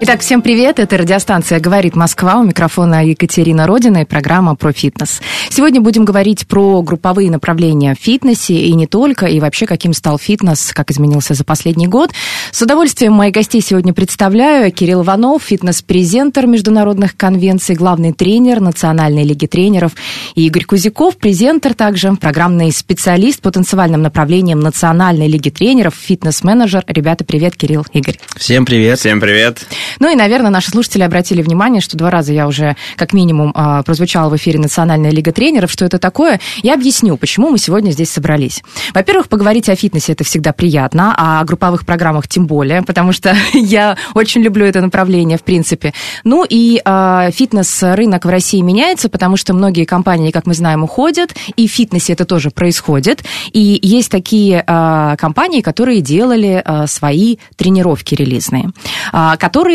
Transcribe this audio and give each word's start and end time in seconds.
Итак, 0.00 0.20
всем 0.22 0.42
привет. 0.42 0.80
Это 0.80 0.98
радиостанция 0.98 1.60
«Говорит 1.60 1.94
Москва». 1.94 2.38
У 2.40 2.42
микрофона 2.42 3.06
Екатерина 3.06 3.64
Родина 3.64 3.98
и 3.98 4.04
программа 4.04 4.56
про 4.56 4.72
фитнес. 4.72 5.22
Сегодня 5.48 5.80
будем 5.80 6.04
говорить 6.04 6.48
про 6.48 6.82
групповые 6.82 7.30
направления 7.30 7.94
в 7.94 8.02
фитнесе 8.02 8.54
и 8.54 8.74
не 8.74 8.88
только, 8.88 9.26
и 9.26 9.38
вообще, 9.38 9.66
каким 9.66 9.92
стал 9.92 10.18
фитнес, 10.18 10.72
как 10.74 10.90
изменился 10.90 11.34
за 11.34 11.44
последний 11.44 11.86
год. 11.86 12.10
С 12.50 12.60
удовольствием 12.60 13.12
моих 13.12 13.34
гостей 13.34 13.60
сегодня 13.60 13.94
представляю. 13.94 14.72
Кирилл 14.72 15.04
Иванов, 15.04 15.44
фитнес-презентер 15.44 16.48
международных 16.48 17.16
конвенций, 17.16 17.76
главный 17.76 18.12
тренер 18.12 18.60
Национальной 18.60 19.22
лиги 19.22 19.46
тренеров. 19.46 19.92
И 20.34 20.44
Игорь 20.46 20.64
Кузяков, 20.64 21.16
презентер 21.18 21.72
также, 21.74 22.12
программный 22.16 22.72
специалист 22.72 23.40
по 23.40 23.52
танцевальным 23.52 24.02
направлениям 24.02 24.58
Национальной 24.58 25.28
лиги 25.28 25.50
тренеров, 25.50 25.94
фитнес-менеджер. 25.94 26.82
Ребята, 26.88 27.24
привет, 27.24 27.54
Кирилл, 27.56 27.86
Игорь. 27.92 28.18
Всем 28.36 28.66
привет. 28.66 28.98
Всем 28.98 29.20
привет. 29.20 29.64
Ну 30.00 30.10
и, 30.10 30.14
наверное, 30.14 30.50
наши 30.50 30.70
слушатели 30.70 31.02
обратили 31.02 31.42
внимание, 31.42 31.80
что 31.80 31.96
два 31.96 32.10
раза 32.10 32.32
я 32.32 32.46
уже, 32.46 32.76
как 32.96 33.12
минимум, 33.12 33.52
а, 33.54 33.82
прозвучала 33.82 34.30
в 34.30 34.36
эфире 34.36 34.58
Национальная 34.58 35.10
лига 35.10 35.32
тренеров. 35.32 35.70
Что 35.70 35.84
это 35.84 35.98
такое? 35.98 36.40
Я 36.62 36.74
объясню, 36.74 37.16
почему 37.16 37.50
мы 37.50 37.58
сегодня 37.58 37.90
здесь 37.90 38.10
собрались. 38.10 38.62
Во-первых, 38.92 39.28
поговорить 39.28 39.68
о 39.68 39.76
фитнесе 39.76 40.12
это 40.12 40.24
всегда 40.24 40.52
приятно, 40.52 41.14
а 41.16 41.40
о 41.40 41.44
групповых 41.44 41.84
программах 41.86 42.28
тем 42.28 42.46
более, 42.46 42.82
потому 42.82 43.12
что 43.12 43.36
я 43.52 43.96
очень 44.14 44.42
люблю 44.42 44.66
это 44.66 44.80
направление, 44.80 45.38
в 45.38 45.42
принципе. 45.42 45.92
Ну 46.24 46.44
и 46.48 46.80
а, 46.84 47.30
фитнес-рынок 47.30 48.24
в 48.24 48.28
России 48.28 48.60
меняется, 48.60 49.08
потому 49.08 49.36
что 49.36 49.54
многие 49.54 49.84
компании, 49.84 50.30
как 50.30 50.46
мы 50.46 50.54
знаем, 50.54 50.82
уходят, 50.82 51.34
и 51.56 51.68
в 51.68 51.70
фитнесе 51.70 52.12
это 52.12 52.24
тоже 52.24 52.50
происходит. 52.50 53.24
И 53.52 53.78
есть 53.82 54.10
такие 54.10 54.62
а, 54.66 55.16
компании, 55.16 55.60
которые 55.60 56.00
делали 56.00 56.62
а, 56.64 56.86
свои 56.86 57.36
тренировки 57.56 58.14
релизные, 58.14 58.70
а, 59.12 59.36
которые 59.36 59.73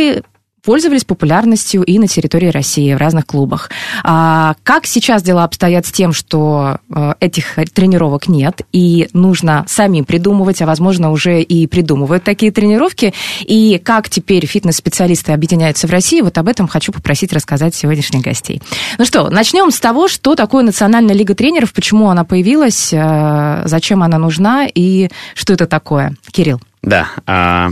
пользовались 0.64 1.06
популярностью 1.06 1.84
и 1.84 1.98
на 2.00 2.08
территории 2.08 2.50
России, 2.50 2.94
в 2.94 2.98
разных 2.98 3.26
клубах. 3.26 3.70
А 4.04 4.56
как 4.64 4.86
сейчас 4.86 5.24
дела 5.24 5.44
обстоят 5.44 5.86
с 5.86 5.92
тем, 5.92 6.14
что 6.14 6.78
э, 6.94 7.14
этих 7.20 7.56
тренировок 7.74 8.28
нет, 8.28 8.62
и 8.72 9.10
нужно 9.14 9.66
самим 9.68 10.06
придумывать, 10.06 10.62
а 10.62 10.66
возможно 10.66 11.12
уже 11.12 11.42
и 11.42 11.68
придумывают 11.68 12.24
такие 12.24 12.52
тренировки, 12.52 13.14
и 13.42 13.82
как 13.84 14.10
теперь 14.10 14.46
фитнес-специалисты 14.46 15.32
объединяются 15.32 15.88
в 15.88 15.92
России, 15.92 16.22
вот 16.22 16.38
об 16.38 16.48
этом 16.48 16.68
хочу 16.68 16.92
попросить 16.92 17.34
рассказать 17.34 17.74
сегодняшних 17.74 18.22
гостей. 18.22 18.62
Ну 18.98 19.06
что, 19.06 19.30
начнем 19.30 19.72
с 19.72 19.80
того, 19.80 20.08
что 20.08 20.36
такое 20.36 20.64
Национальная 20.64 21.16
лига 21.16 21.36
тренеров, 21.36 21.74
почему 21.74 22.10
она 22.10 22.24
появилась, 22.26 22.90
э, 22.92 23.62
зачем 23.66 24.04
она 24.04 24.18
нужна 24.18 24.68
и 24.68 25.10
что 25.34 25.54
это 25.54 25.68
такое. 25.68 26.16
Кирилл. 26.32 26.62
Да, 26.82 27.10
а, 27.26 27.70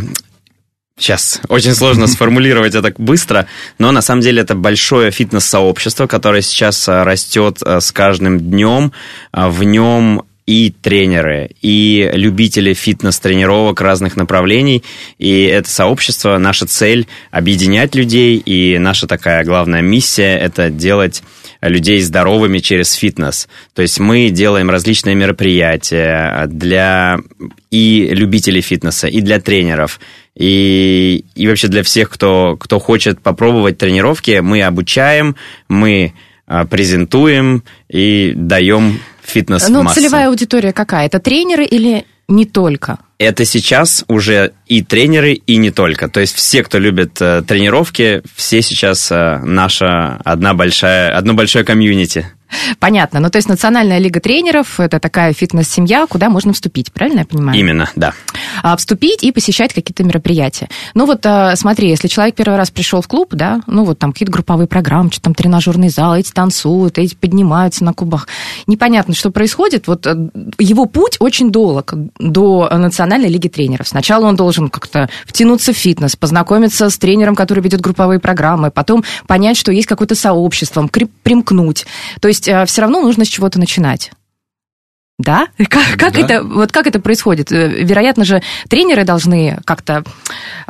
Сейчас 0.98 1.42
очень 1.48 1.74
сложно 1.74 2.08
сформулировать 2.08 2.74
это 2.76 2.94
быстро, 2.98 3.48
но 3.78 3.92
на 3.92 4.02
самом 4.02 4.22
деле 4.22 4.42
это 4.42 4.56
большое 4.56 5.12
фитнес-сообщество, 5.12 6.08
которое 6.08 6.42
сейчас 6.42 6.90
а, 6.90 7.04
растет 7.04 7.60
а, 7.62 7.80
с 7.80 7.92
каждым 7.92 8.40
днем. 8.40 8.92
А, 9.32 9.50
в 9.50 9.64
нем 9.64 10.24
и 10.48 10.74
тренеры, 10.82 11.52
и 11.62 12.10
любители 12.14 12.74
фитнес-тренировок 12.74 13.82
разных 13.82 14.16
направлений. 14.16 14.82
И 15.20 15.44
это 15.44 15.70
сообщество, 15.70 16.38
наша 16.38 16.66
цель— 16.66 17.06
объединять 17.32 17.96
людей, 17.96 18.38
и 18.38 18.80
наша 18.80 19.08
такая 19.08 19.44
главная 19.44 19.82
миссия— 19.82 20.38
это 20.40 20.70
делать 20.70 21.22
людей 21.62 22.02
здоровыми 22.02 22.60
через 22.60 22.94
фитнес. 22.94 23.50
То 23.74 23.82
есть 23.82 24.00
мы 24.00 24.30
делаем 24.30 24.70
различные 24.70 25.16
мероприятия 25.16 26.46
для 26.48 27.18
и 27.72 28.08
любителей 28.12 28.62
фитнеса, 28.62 29.08
и 29.08 29.20
для 29.22 29.42
тренеров, 29.42 30.00
и, 30.38 31.26
и 31.34 31.48
вообще 31.48 31.68
для 31.68 31.82
всех, 31.82 32.10
кто, 32.12 32.58
кто 32.60 32.80
хочет 32.80 33.22
попробовать 33.22 33.78
тренировки, 33.80 34.40
мы 34.40 34.62
обучаем, 34.62 35.36
мы 35.68 36.14
а, 36.46 36.66
презентуем 36.66 37.64
и 37.90 38.34
даем 38.36 39.00
фитнес 39.24 39.68
Ну, 39.68 39.88
целевая 39.90 40.28
аудитория 40.28 40.74
какая? 40.74 41.08
Это 41.08 41.20
тренеры 41.20 41.66
или 41.66 42.06
не 42.28 42.46
только? 42.46 43.00
Это 43.18 43.46
сейчас 43.46 44.06
уже 44.08 44.54
и 44.68 44.84
тренеры, 44.84 45.34
и 45.34 45.58
не 45.58 45.72
только. 45.72 46.08
То 46.08 46.20
есть 46.20 46.36
все, 46.36 46.62
кто 46.62 46.78
любит 46.78 47.20
э, 47.20 47.42
тренировки, 47.42 48.22
все 48.36 48.62
сейчас 48.62 49.12
э, 49.12 49.40
наша 49.44 50.18
одна 50.24 50.54
большая, 50.54 51.18
одно 51.18 51.34
большое 51.34 51.66
комьюнити. 51.66 52.28
Понятно. 52.80 53.20
Ну, 53.20 53.30
то 53.30 53.38
есть 53.38 53.50
Национальная 53.50 53.98
лига 53.98 54.20
тренеров– 54.20 54.80
это 54.80 55.00
такая 55.00 55.34
фитнес-семья, 55.34 56.06
куда 56.08 56.30
можно 56.30 56.54
вступить, 56.54 56.94
правильно 56.94 57.20
я 57.20 57.26
понимаю? 57.26 57.58
Именно, 57.58 57.90
да. 57.96 58.14
А, 58.68 58.76
вступить 58.76 59.24
и 59.24 59.32
посещать 59.32 59.74
какие-то 59.74 60.04
мероприятия. 60.04 60.68
Ну, 60.94 61.06
вот 61.06 61.26
а, 61.26 61.56
смотри, 61.56 61.88
если 61.88 62.10
человек 62.10 62.36
первый 62.36 62.58
раз 62.58 62.70
пришел 62.70 63.02
в 63.02 63.08
клуб, 63.08 63.30
да, 63.32 63.62
ну, 63.66 63.86
вот 63.86 63.98
там 63.98 64.12
какие-то 64.12 64.32
групповые 64.34 64.68
программы, 64.68 65.10
что 65.10 65.22
там 65.22 65.34
тренажерный 65.34 65.88
зал, 65.88 66.18
эти 66.18 66.34
танцуют, 66.34 66.98
эти 66.98 67.16
поднимаются 67.16 67.86
на 67.86 67.94
кубах. 67.94 68.28
Непонятно, 68.68 69.14
что 69.14 69.32
происходит. 69.32 69.88
Вот 69.88 70.06
э, 70.06 70.18
его 70.60 70.86
путь 70.86 71.16
очень 71.22 71.50
долг 71.50 71.94
до 72.20 72.70
Национальной 72.70 73.30
лиги 73.30 73.48
тренеров. 73.48 73.88
Сначала 73.88 74.26
он 74.26 74.36
должен 74.36 74.68
как-то 74.68 75.10
втянуться 75.26 75.72
в 75.72 75.78
фитнес, 75.78 76.18
познакомиться 76.18 76.90
с 76.90 76.98
тренером, 76.98 77.36
который 77.36 77.64
ведет 77.64 77.80
групповые 77.80 78.20
программы, 78.20 78.70
потом 78.70 79.06
понять, 79.28 79.56
что 79.56 79.72
есть 79.72 79.88
какое-то 79.88 80.16
сообщество, 80.16 80.90
примкнуть. 81.24 81.86
То 82.20 82.28
есть 82.28 82.50
э, 82.50 82.66
все 82.66 82.82
равно 82.82 83.00
нужно 83.00 83.24
с 83.24 83.30
чего-то 83.30 83.60
начинать. 83.60 84.12
Да? 85.18 85.48
Как, 85.58 85.98
как, 85.98 86.14
да. 86.14 86.20
Это, 86.20 86.44
вот 86.44 86.72
как 86.72 86.86
это 86.86 87.00
происходит? 87.00 87.52
Э, 87.52 87.84
вероятно 87.84 88.24
же, 88.24 88.44
тренеры 88.70 89.04
должны 89.04 89.60
как-то 89.66 90.04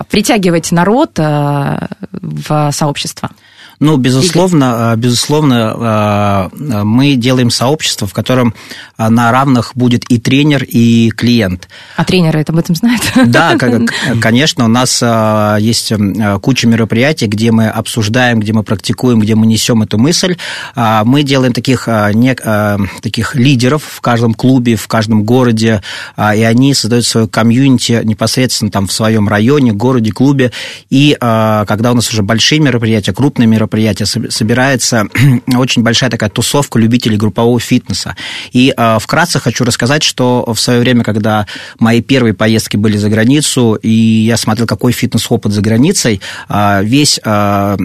притягивать 0.10 0.72
народ 0.72 1.20
э, 1.20 1.88
в 2.12 2.72
сообщество. 2.72 3.32
Ну, 3.80 3.98
безусловно, 3.98 4.94
Игорь. 4.94 5.04
безусловно, 5.04 6.50
мы 6.84 7.14
делаем 7.14 7.52
сообщество, 7.52 8.08
в 8.08 8.14
котором 8.14 8.56
на 8.98 9.32
равных 9.32 9.72
будет 9.76 10.04
и 10.10 10.20
тренер, 10.20 10.64
и 10.64 11.10
клиент. 11.12 11.68
А 11.96 12.04
тренеры 12.04 12.42
это 12.42 12.52
об 12.52 12.60
этом 12.60 12.76
знают? 12.76 13.02
Да, 13.28 13.56
конечно, 14.22 14.66
у 14.66 14.68
нас 14.68 15.02
есть 15.60 15.94
куча 16.42 16.68
мероприятий, 16.68 17.28
где 17.28 17.52
мы 17.52 17.68
обсуждаем, 17.68 18.40
где 18.40 18.54
мы 18.54 18.64
практикуем, 18.64 19.20
где 19.20 19.36
мы 19.36 19.46
несем 19.46 19.84
эту 19.84 19.98
мысль. 19.98 20.38
Мы 20.76 21.24
делаем 21.24 21.54
таких, 21.54 21.88
не, 21.88 22.36
таких 23.02 23.36
лидеров 23.36 23.84
в 23.84 24.02
каждом 24.02 24.34
клубе, 24.34 24.76
в 24.76 24.88
каждом 24.88 25.24
городе, 25.24 25.82
и 26.18 26.22
они 26.44 26.74
создают 26.74 27.06
свою 27.06 27.28
комьюнити 27.28 28.02
непосредственно 28.04 28.72
там 28.72 28.88
в 28.88 28.94
своем 28.94 29.28
районе, 29.28 29.74
городе, 29.74 30.12
клубе. 30.12 30.52
И 30.90 31.16
когда 31.20 31.92
у 31.92 31.96
нас 31.96 32.12
уже 32.12 32.24
большие 32.24 32.60
мероприятия, 32.60 33.14
крупные 33.14 33.48
мероприятия, 33.48 34.06
собирается 34.06 35.06
очень 35.56 35.84
большая 35.84 36.10
такая 36.10 36.30
тусовка 36.30 36.80
любителей 36.80 37.18
группового 37.18 37.60
фитнеса. 37.60 38.16
И 38.52 38.74
вкратце 39.00 39.40
хочу 39.40 39.64
рассказать, 39.64 40.04
что 40.04 40.46
в 40.54 40.60
свое 40.60 40.80
время, 40.80 41.04
когда 41.04 41.46
мои 41.80 42.02
первые 42.02 42.34
поездки 42.34 42.78
были 42.78 42.98
за 42.98 43.10
границу, 43.10 43.76
и 43.82 43.90
я 43.90 44.38
смотрел, 44.38 44.68
какой 44.68 44.92
фитнес-опыт 44.92 45.52
за 45.52 45.62
границей, 45.62 46.22
э, 46.50 46.84
весь, 46.84 47.20
э, 47.24 47.78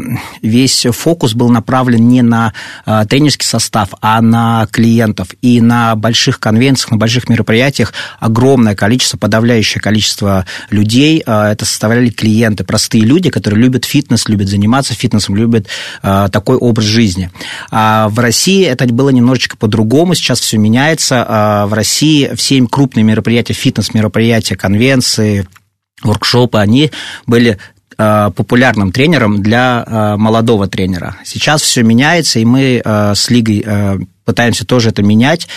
весь 0.43 0.87
фокус 0.91 1.35
был 1.35 1.49
направлен 1.49 2.09
не 2.09 2.23
на 2.23 2.53
э, 2.87 3.05
тренерский 3.09 3.47
состав, 3.47 3.91
а 4.01 4.21
на 4.21 4.67
клиентов. 4.71 5.29
И 5.43 5.61
на 5.61 5.97
больших 5.97 6.41
конвенциях, 6.41 6.91
на 6.91 6.97
больших 6.97 7.29
мероприятиях 7.29 7.93
огромное 8.21 8.75
количество, 8.75 9.19
подавляющее 9.19 9.81
количество 9.81 10.47
людей, 10.71 11.23
э, 11.25 11.43
это 11.53 11.65
составляли 11.65 12.11
клиенты, 12.11 12.65
простые 12.65 13.05
люди, 13.05 13.31
которые 13.31 13.61
любят 13.61 13.85
фитнес, 13.85 14.29
любят 14.29 14.49
заниматься 14.49 14.95
фитнесом, 14.95 15.37
любят 15.37 15.67
э, 16.03 16.29
такой 16.33 16.57
образ 16.57 16.87
жизни. 16.87 17.31
А 17.71 18.09
в 18.09 18.19
России 18.19 18.65
это 18.65 18.87
было 18.87 19.11
немножечко 19.11 19.57
по-другому, 19.57 20.15
сейчас 20.15 20.41
все 20.41 20.59
меняется. 20.59 20.92
А 21.27 21.67
в 21.67 21.73
России 21.73 22.31
все 22.35 22.65
крупные 22.67 23.05
мероприятия, 23.05 23.55
фитнес-мероприятия, 23.55 24.57
конвенции, 24.57 25.47
воркшопы, 26.03 26.59
они 26.59 26.91
были 27.27 27.59
популярным 28.35 28.93
тренером 28.93 29.43
для 29.43 29.85
э, 29.87 30.17
молодого 30.17 30.67
тренера. 30.67 31.17
Сейчас 31.25 31.63
все 31.63 31.83
меняется, 31.83 32.39
и 32.39 32.45
мы 32.45 32.83
э, 32.85 33.13
с 33.15 33.31
лигой 33.31 33.63
э, 33.65 33.99
пытаемся 34.25 34.65
тоже 34.65 34.91
это 34.91 35.03
менять, 35.03 35.49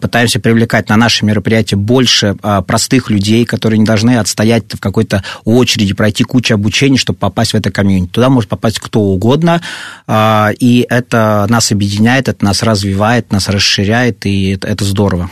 пытаемся 0.00 0.40
привлекать 0.40 0.88
на 0.88 0.96
наши 0.96 1.24
мероприятия 1.24 1.76
больше 1.76 2.34
простых 2.66 3.08
людей, 3.08 3.44
которые 3.44 3.78
не 3.78 3.84
должны 3.84 4.18
отстоять 4.18 4.64
в 4.68 4.80
какой-то 4.80 5.22
очереди, 5.44 5.94
пройти 5.94 6.24
кучу 6.24 6.54
обучений, 6.54 6.98
чтобы 6.98 7.20
попасть 7.20 7.52
в 7.52 7.54
это 7.54 7.70
комьюнити. 7.70 8.10
Туда 8.10 8.28
может 8.28 8.50
попасть 8.50 8.80
кто 8.80 9.00
угодно, 9.00 9.62
и 10.10 10.86
это 10.90 11.46
нас 11.48 11.70
объединяет, 11.70 12.28
это 12.28 12.44
нас 12.44 12.64
развивает, 12.64 13.30
нас 13.30 13.48
расширяет, 13.48 14.26
и 14.26 14.58
это 14.60 14.84
здорово. 14.84 15.30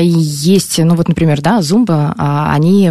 Есть, 0.00 0.78
ну 0.78 0.94
вот, 0.94 1.08
например, 1.08 1.40
да, 1.40 1.62
Зумба, 1.62 2.14
они 2.16 2.90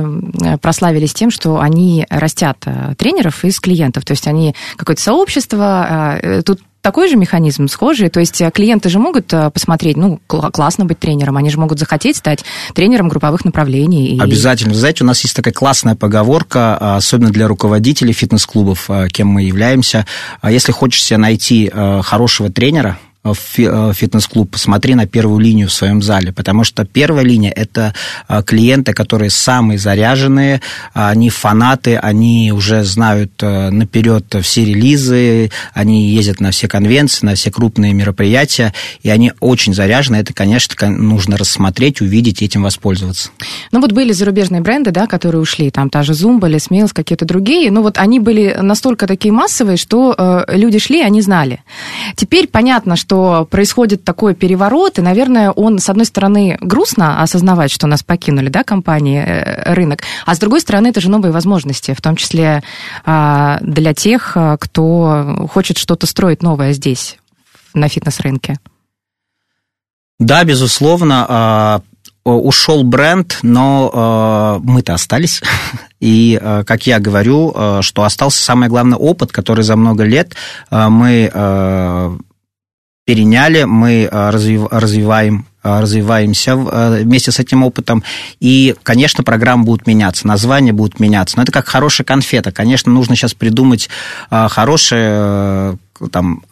прославились 0.61 1.13
тем, 1.13 1.31
что 1.31 1.59
они 1.59 2.05
растят 2.09 2.57
э, 2.65 2.93
тренеров 2.97 3.43
из 3.45 3.59
клиентов, 3.59 4.05
то 4.05 4.11
есть 4.11 4.27
они 4.27 4.55
какое-то 4.75 5.01
сообщество, 5.01 6.19
э, 6.21 6.41
тут 6.43 6.61
такой 6.81 7.09
же 7.09 7.17
механизм, 7.17 7.67
схожий? 7.67 8.09
То 8.09 8.19
есть 8.19 8.39
э, 8.39 8.49
клиенты 8.51 8.89
же 8.89 8.99
могут 8.99 9.33
э, 9.33 9.49
посмотреть, 9.51 9.97
ну, 9.97 10.19
классно 10.27 10.85
быть 10.85 10.99
тренером, 10.99 11.37
они 11.37 11.49
же 11.49 11.59
могут 11.59 11.79
захотеть 11.79 12.17
стать 12.17 12.45
тренером 12.73 13.09
групповых 13.09 13.43
направлений. 13.45 14.15
И... 14.15 14.19
Обязательно. 14.19 14.73
Знаете, 14.73 15.03
у 15.03 15.07
нас 15.07 15.21
есть 15.21 15.35
такая 15.35 15.53
классная 15.53 15.95
поговорка, 15.95 16.77
а, 16.79 16.97
особенно 16.97 17.31
для 17.31 17.47
руководителей 17.47 18.13
фитнес-клубов, 18.13 18.85
а, 18.89 19.09
кем 19.09 19.27
мы 19.27 19.43
являемся. 19.43 20.05
А 20.41 20.51
если 20.51 20.71
хочешь 20.71 21.03
себе 21.03 21.17
найти 21.17 21.69
хорошего 22.03 22.49
тренера, 22.49 22.97
в 23.23 23.59
э, 23.59 23.93
фитнес-клуб, 23.93 24.51
посмотри 24.51 24.95
на 24.95 25.07
первую 25.07 25.39
линию 25.39 25.67
в 25.67 25.73
своем 25.73 26.01
зале, 26.01 26.31
потому 26.31 26.63
что 26.63 26.85
первая 26.85 27.25
линия– 27.25 27.51
это 27.55 27.93
э, 28.27 28.41
клиенты, 28.43 28.93
которые 28.93 29.29
самые 29.29 29.79
заряженные, 29.79 30.61
они 30.93 31.29
фанаты, 31.29 31.97
они 31.97 32.51
уже 32.53 32.83
знают 32.83 33.31
э, 33.41 33.69
наперед 33.69 34.35
все 34.41 34.65
релизы, 34.65 35.51
они 35.73 36.09
ездят 36.09 36.39
на 36.39 36.51
все 36.51 36.67
конвенции, 36.67 37.25
на 37.25 37.35
все 37.35 37.51
крупные 37.51 37.93
мероприятия, 37.93 38.73
и 39.01 39.09
они 39.09 39.33
очень 39.39 39.73
заряжены. 39.73 40.17
Это, 40.17 40.33
конечно, 40.33 40.89
нужно 40.89 41.37
рассмотреть, 41.37 42.01
увидеть 42.01 42.41
этим 42.41 42.63
воспользоваться. 42.63 43.29
Ну 43.71 43.81
вот 43.81 43.91
были 43.91 44.11
зарубежные 44.11 44.61
бренды, 44.61 44.91
да, 44.91 45.07
которые 45.07 45.41
ушли, 45.41 45.71
там 45.71 45.89
та 45.89 46.03
же 46.03 46.13
Zumba, 46.13 46.49
Les 46.49 46.69
Mills, 46.69 46.91
какие-то 46.93 47.25
другие, 47.25 47.71
ну 47.71 47.81
вот 47.81 47.97
они 47.97 48.19
были 48.19 48.57
настолько 48.61 49.07
такие 49.07 49.31
массовые, 49.31 49.77
что 49.77 50.15
э, 50.17 50.55
люди 50.55 50.79
шли, 50.79 51.01
они 51.01 51.21
знали. 51.21 51.63
Теперь 52.15 52.47
понятно, 52.47 52.95
что 52.95 53.16
что 53.17 53.47
происходит 53.49 54.03
такой 54.03 54.35
переворот, 54.35 54.99
и, 54.99 55.01
наверное, 55.01 55.49
он, 55.51 55.79
с 55.79 55.89
одной 55.89 56.05
стороны, 56.05 56.57
грустно 56.61 57.23
осознавать, 57.23 57.71
что 57.71 57.87
нас 57.87 58.03
покинули, 58.03 58.49
да, 58.49 58.63
компании, 58.63 59.23
э, 59.25 59.73
рынок, 59.73 60.01
а 60.25 60.35
с 60.35 60.39
другой 60.39 60.61
стороны, 60.61 60.87
это 60.87 61.01
же 61.01 61.09
новые 61.09 61.31
возможности, 61.31 61.95
в 61.95 62.01
том 62.01 62.15
числе 62.15 62.61
а, 63.05 63.57
для 63.61 63.95
тех, 63.95 64.33
а, 64.35 64.57
кто 64.57 65.47
хочет 65.51 65.79
что-то 65.79 66.05
строить 66.05 66.43
новое 66.43 66.73
здесь, 66.73 67.17
на 67.73 67.89
фитнес-рынке. 67.89 68.59
Да, 70.19 70.43
безусловно, 70.43 71.25
а, 71.27 71.81
ушел 72.23 72.83
бренд, 72.83 73.39
но 73.41 74.59
мы-то 74.63 74.93
остались. 74.93 75.41
И, 75.99 76.39
как 76.67 76.85
я 76.85 76.99
говорю, 76.99 77.81
что 77.81 78.03
остался 78.03 78.43
самый 78.43 78.69
главный 78.69 78.97
опыт, 78.97 79.31
который 79.31 79.63
за 79.63 79.75
много 79.75 80.03
лет 80.03 80.35
мы 80.69 81.31
переняли, 83.07 83.63
мы 83.63 84.09
э, 84.11 84.29
развиваем 84.69 85.45
э, 85.63 85.79
развиваемся 85.79 86.51
э, 86.51 87.03
вместе 87.03 87.31
с 87.31 87.39
этим 87.39 87.63
опытом. 87.63 88.03
И, 88.41 88.75
конечно, 88.83 89.23
программы 89.23 89.63
будут 89.63 89.87
меняться, 89.87 90.27
названия 90.27 90.73
будут 90.73 90.99
меняться. 90.99 91.37
Но 91.37 91.43
это 91.43 91.53
как 91.53 91.69
хорошая 91.69 92.03
конфета. 92.03 92.51
Конечно, 92.51 92.91
нужно 92.91 93.15
сейчас 93.15 93.33
придумать 93.33 93.89
хорошее 94.29 95.77
там, 96.11 96.43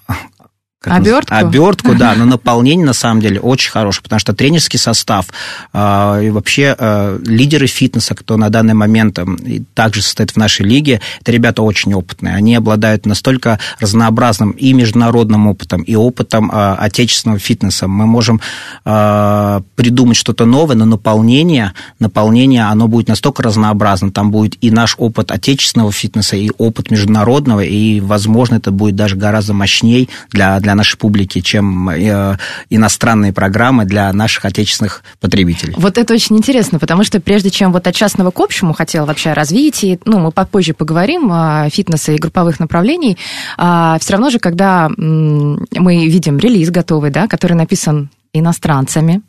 Обертку? 0.91 1.35
Обертку, 1.35 1.95
да, 1.95 2.13
но 2.17 2.25
наполнение 2.25 2.85
на 2.85 2.93
самом 2.93 3.21
деле 3.21 3.39
очень 3.39 3.71
хорошее, 3.71 4.03
потому 4.03 4.19
что 4.19 4.33
тренерский 4.33 4.79
состав 4.79 5.27
э, 5.73 6.21
и 6.25 6.29
вообще 6.29 6.75
э, 6.77 7.19
лидеры 7.25 7.67
фитнеса, 7.67 8.15
кто 8.15 8.37
на 8.37 8.49
данный 8.49 8.73
момент 8.73 9.19
э, 9.19 9.25
также 9.73 10.01
состоит 10.01 10.31
в 10.31 10.37
нашей 10.37 10.65
лиге, 10.65 11.01
это 11.21 11.31
ребята 11.31 11.61
очень 11.61 11.93
опытные. 11.93 12.35
Они 12.35 12.55
обладают 12.55 13.05
настолько 13.05 13.59
разнообразным 13.79 14.51
и 14.51 14.73
международным 14.73 15.47
опытом, 15.47 15.81
и 15.81 15.95
опытом 15.95 16.51
э, 16.51 16.75
отечественного 16.75 17.39
фитнеса. 17.39 17.87
Мы 17.87 18.05
можем 18.05 18.41
э, 18.85 19.61
придумать 19.75 20.17
что-то 20.17 20.45
новое, 20.45 20.75
но 20.75 20.85
наполнение, 20.85 21.73
наполнение, 21.99 22.63
оно 22.63 22.87
будет 22.87 23.07
настолько 23.07 23.43
разнообразным. 23.43 24.11
Там 24.11 24.31
будет 24.31 24.57
и 24.61 24.71
наш 24.71 24.95
опыт 24.97 25.31
отечественного 25.31 25.91
фитнеса, 25.91 26.35
и 26.35 26.51
опыт 26.57 26.91
международного, 26.91 27.61
и, 27.61 27.99
возможно, 27.99 28.55
это 28.55 28.71
будет 28.71 28.95
даже 28.95 29.15
гораздо 29.15 29.53
мощней 29.53 30.09
для, 30.31 30.59
для 30.59 30.75
нашей 30.75 30.98
публики, 30.98 31.42
чем 31.42 31.89
э, 31.89 32.38
иностранные 32.69 33.33
программы 33.33 33.86
для 33.86 34.12
наших 34.13 34.45
отечественных 34.45 35.04
потребителей. 35.19 35.74
Вот 35.77 35.98
это 35.98 36.13
очень 36.13 36.38
интересно, 36.38 36.80
потому 36.80 37.04
что 37.04 37.19
прежде 37.19 37.50
чем 37.50 37.72
вот 37.72 37.88
от 37.88 37.95
частного 37.95 38.31
к 38.31 38.39
общему 38.39 38.74
хотела 38.74 39.06
вообще 39.06 39.33
развить, 39.33 39.83
и, 39.83 40.00
ну, 40.06 40.19
мы 40.19 40.31
попозже 40.31 40.74
поговорим 40.74 41.31
о 41.31 41.69
фитнесе 41.69 42.16
и 42.16 42.19
групповых 42.19 42.60
направлений, 42.60 43.18
а, 43.57 43.98
все 44.00 44.13
равно 44.13 44.30
же, 44.30 44.39
когда 44.39 44.89
мы 44.98 46.07
видим 46.07 46.38
релиз 46.38 46.69
готовый, 46.69 47.12
да, 47.12 47.28
который 47.28 47.54
написан 47.54 48.10
иностранцами, 48.33 49.21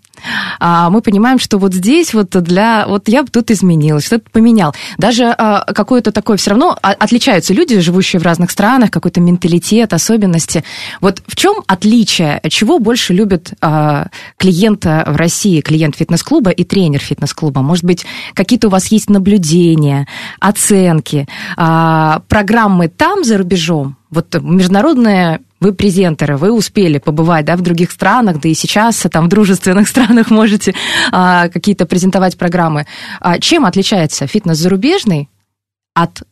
мы 0.61 1.01
понимаем, 1.03 1.39
что 1.39 1.59
вот 1.59 1.75
здесь 1.75 2.15
вот 2.15 2.31
для... 2.31 2.87
Вот 2.87 3.09
я 3.09 3.23
бы 3.23 3.29
тут 3.31 3.51
изменил, 3.51 4.01
что-то 4.01 4.31
поменял. 4.31 4.75
Даже 4.99 5.27
а, 5.27 5.65
какое-то 5.73 6.13
такое... 6.13 6.37
Все 6.37 6.51
равно 6.51 6.79
отличаются 6.83 7.55
люди, 7.55 7.81
живущие 7.81 8.21
в 8.21 8.23
разных 8.23 8.51
странах, 8.51 8.91
какой-то 8.91 9.21
менталитет, 9.21 9.93
особенности. 9.93 10.65
Вот 11.01 11.23
в 11.27 11.37
чем 11.37 11.63
отличие? 11.67 12.41
Чего 12.49 12.79
больше 12.79 13.13
любят 13.13 13.53
а, 13.61 14.09
клиента 14.37 15.05
в 15.07 15.17
России, 15.17 15.61
клиент 15.61 15.97
фитнес-клуба 15.97 16.51
и 16.51 16.65
тренер 16.65 17.01
фитнес-клуба? 17.01 17.61
Может 17.61 17.85
быть, 17.85 18.05
какие-то 18.35 18.69
у 18.69 18.71
вас 18.71 18.87
есть 18.89 19.11
наблюдения, 19.11 20.07
оценки, 20.41 21.27
программы 21.57 22.89
там, 22.89 23.25
за 23.25 23.39
рубежом? 23.39 23.97
Вот 24.11 24.35
международная 24.41 25.41
вы 25.61 25.73
презентеры, 25.73 26.37
вы 26.37 26.53
успели 26.53 26.99
побывать 26.99 27.45
да, 27.45 27.57
в 27.57 27.63
других 27.63 27.91
странах, 27.91 28.41
да 28.41 28.49
и 28.49 28.55
сейчас 28.55 29.07
там 29.11 29.27
в 29.27 29.29
дружественных 29.29 29.89
странах 29.89 30.31
можете 30.31 30.75
а, 31.13 31.49
какие-то 31.49 31.87
презентовать 31.87 32.37
программы. 32.37 32.87
А, 33.21 33.39
чем 33.39 33.65
отличается 33.65 34.27
фитнес 34.27 34.59
зарубежный 34.59 35.29
от 35.95 36.23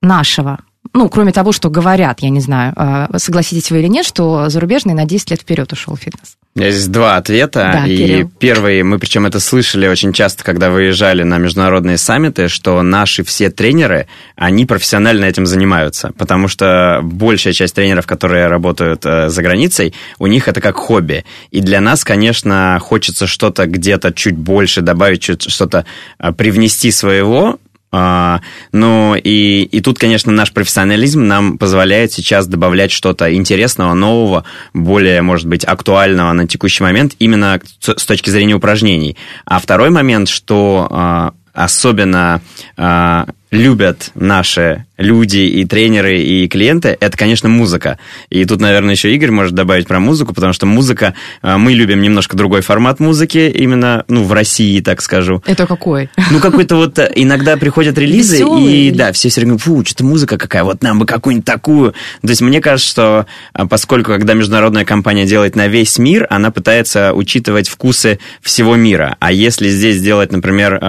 нашего? 0.00 0.58
ну, 0.94 1.08
кроме 1.08 1.32
того, 1.32 1.52
что 1.52 1.70
говорят, 1.70 2.20
я 2.20 2.30
не 2.30 2.40
знаю, 2.40 2.72
а, 2.76 3.08
согласитесь 3.18 3.70
вы 3.70 3.80
или 3.80 3.88
нет, 3.88 4.04
что 4.04 4.48
зарубежный 4.48 4.94
на 4.94 5.04
10 5.04 5.30
лет 5.30 5.40
вперед 5.40 5.72
ушел 5.72 5.96
фитнес. 5.96 6.36
У 6.54 6.58
меня 6.58 6.70
здесь 6.70 6.88
два 6.88 7.16
ответа. 7.16 7.70
Да, 7.72 7.86
и 7.86 7.96
Кирилл. 7.96 8.32
первый, 8.38 8.82
мы 8.82 8.98
причем 8.98 9.24
это 9.24 9.40
слышали 9.40 9.88
очень 9.88 10.12
часто, 10.12 10.44
когда 10.44 10.70
выезжали 10.70 11.22
на 11.22 11.38
международные 11.38 11.96
саммиты, 11.96 12.48
что 12.48 12.82
наши 12.82 13.24
все 13.24 13.50
тренеры, 13.50 14.06
они 14.36 14.66
профессионально 14.66 15.24
этим 15.24 15.46
занимаются. 15.46 16.12
Потому 16.18 16.48
что 16.48 17.00
большая 17.02 17.54
часть 17.54 17.74
тренеров, 17.74 18.06
которые 18.06 18.48
работают 18.48 19.06
э, 19.06 19.30
за 19.30 19.42
границей, 19.42 19.94
у 20.18 20.26
них 20.26 20.46
это 20.46 20.60
как 20.60 20.76
хобби. 20.76 21.24
И 21.50 21.62
для 21.62 21.80
нас, 21.80 22.04
конечно, 22.04 22.78
хочется 22.82 23.26
что-то 23.26 23.66
где-то 23.66 24.12
чуть 24.12 24.36
больше 24.36 24.82
добавить, 24.82 25.24
что-то 25.24 25.86
э, 26.18 26.32
привнести 26.32 26.90
своего, 26.90 27.60
ну, 27.92 29.14
и, 29.14 29.68
и 29.70 29.80
тут, 29.82 29.98
конечно, 29.98 30.32
наш 30.32 30.52
профессионализм 30.52 31.26
нам 31.26 31.58
позволяет 31.58 32.10
сейчас 32.10 32.46
добавлять 32.46 32.90
что-то 32.90 33.34
интересного, 33.34 33.92
нового, 33.92 34.44
более, 34.72 35.20
может 35.20 35.46
быть, 35.46 35.64
актуального 35.64 36.32
на 36.32 36.48
текущий 36.48 36.82
момент 36.82 37.14
именно 37.18 37.60
с 37.80 38.06
точки 38.06 38.30
зрения 38.30 38.54
упражнений. 38.54 39.16
А 39.44 39.58
второй 39.58 39.90
момент, 39.90 40.28
что 40.28 40.88
а, 40.90 41.32
особенно 41.52 42.40
а, 42.76 43.26
любят 43.52 44.10
наши 44.14 44.86
люди 44.96 45.38
и 45.38 45.64
тренеры 45.64 46.20
и 46.20 46.48
клиенты, 46.48 46.96
это, 46.98 47.16
конечно, 47.16 47.48
музыка. 47.48 47.98
И 48.30 48.44
тут, 48.44 48.60
наверное, 48.60 48.94
еще 48.94 49.14
Игорь 49.14 49.30
может 49.30 49.54
добавить 49.54 49.86
про 49.86 50.00
музыку, 50.00 50.32
потому 50.32 50.52
что 50.52 50.64
музыка, 50.64 51.14
а, 51.42 51.58
мы 51.58 51.74
любим 51.74 52.00
немножко 52.00 52.36
другой 52.36 52.62
формат 52.62 52.98
музыки, 52.98 53.52
именно, 53.54 54.04
ну, 54.08 54.24
в 54.24 54.32
России, 54.32 54.80
так 54.80 55.02
скажу. 55.02 55.42
Это 55.44 55.66
какой? 55.66 56.08
Ну, 56.30 56.38
какой-то 56.38 56.76
вот, 56.76 56.98
э, 56.98 57.12
иногда 57.14 57.56
приходят 57.56 57.98
релизы, 57.98 58.36
Веселый, 58.36 58.72
и, 58.72 58.90
да, 58.90 59.12
все 59.12 59.28
все 59.28 59.40
время 59.40 59.58
фу, 59.58 59.84
что-то 59.84 60.04
музыка 60.04 60.38
какая, 60.38 60.64
вот 60.64 60.82
нам 60.82 60.98
бы 60.98 61.04
какую-нибудь 61.06 61.44
такую. 61.44 61.92
То 61.92 62.28
есть 62.28 62.40
мне 62.40 62.60
кажется, 62.60 62.90
что 62.90 63.26
а, 63.52 63.66
поскольку, 63.66 64.12
когда 64.12 64.34
международная 64.34 64.84
компания 64.84 65.26
делает 65.26 65.56
на 65.56 65.66
весь 65.66 65.98
мир, 65.98 66.26
она 66.30 66.52
пытается 66.52 67.12
учитывать 67.12 67.68
вкусы 67.68 68.18
всего 68.40 68.76
мира. 68.76 69.16
А 69.18 69.32
если 69.32 69.68
здесь 69.68 69.96
сделать, 69.96 70.32
например, 70.32 70.80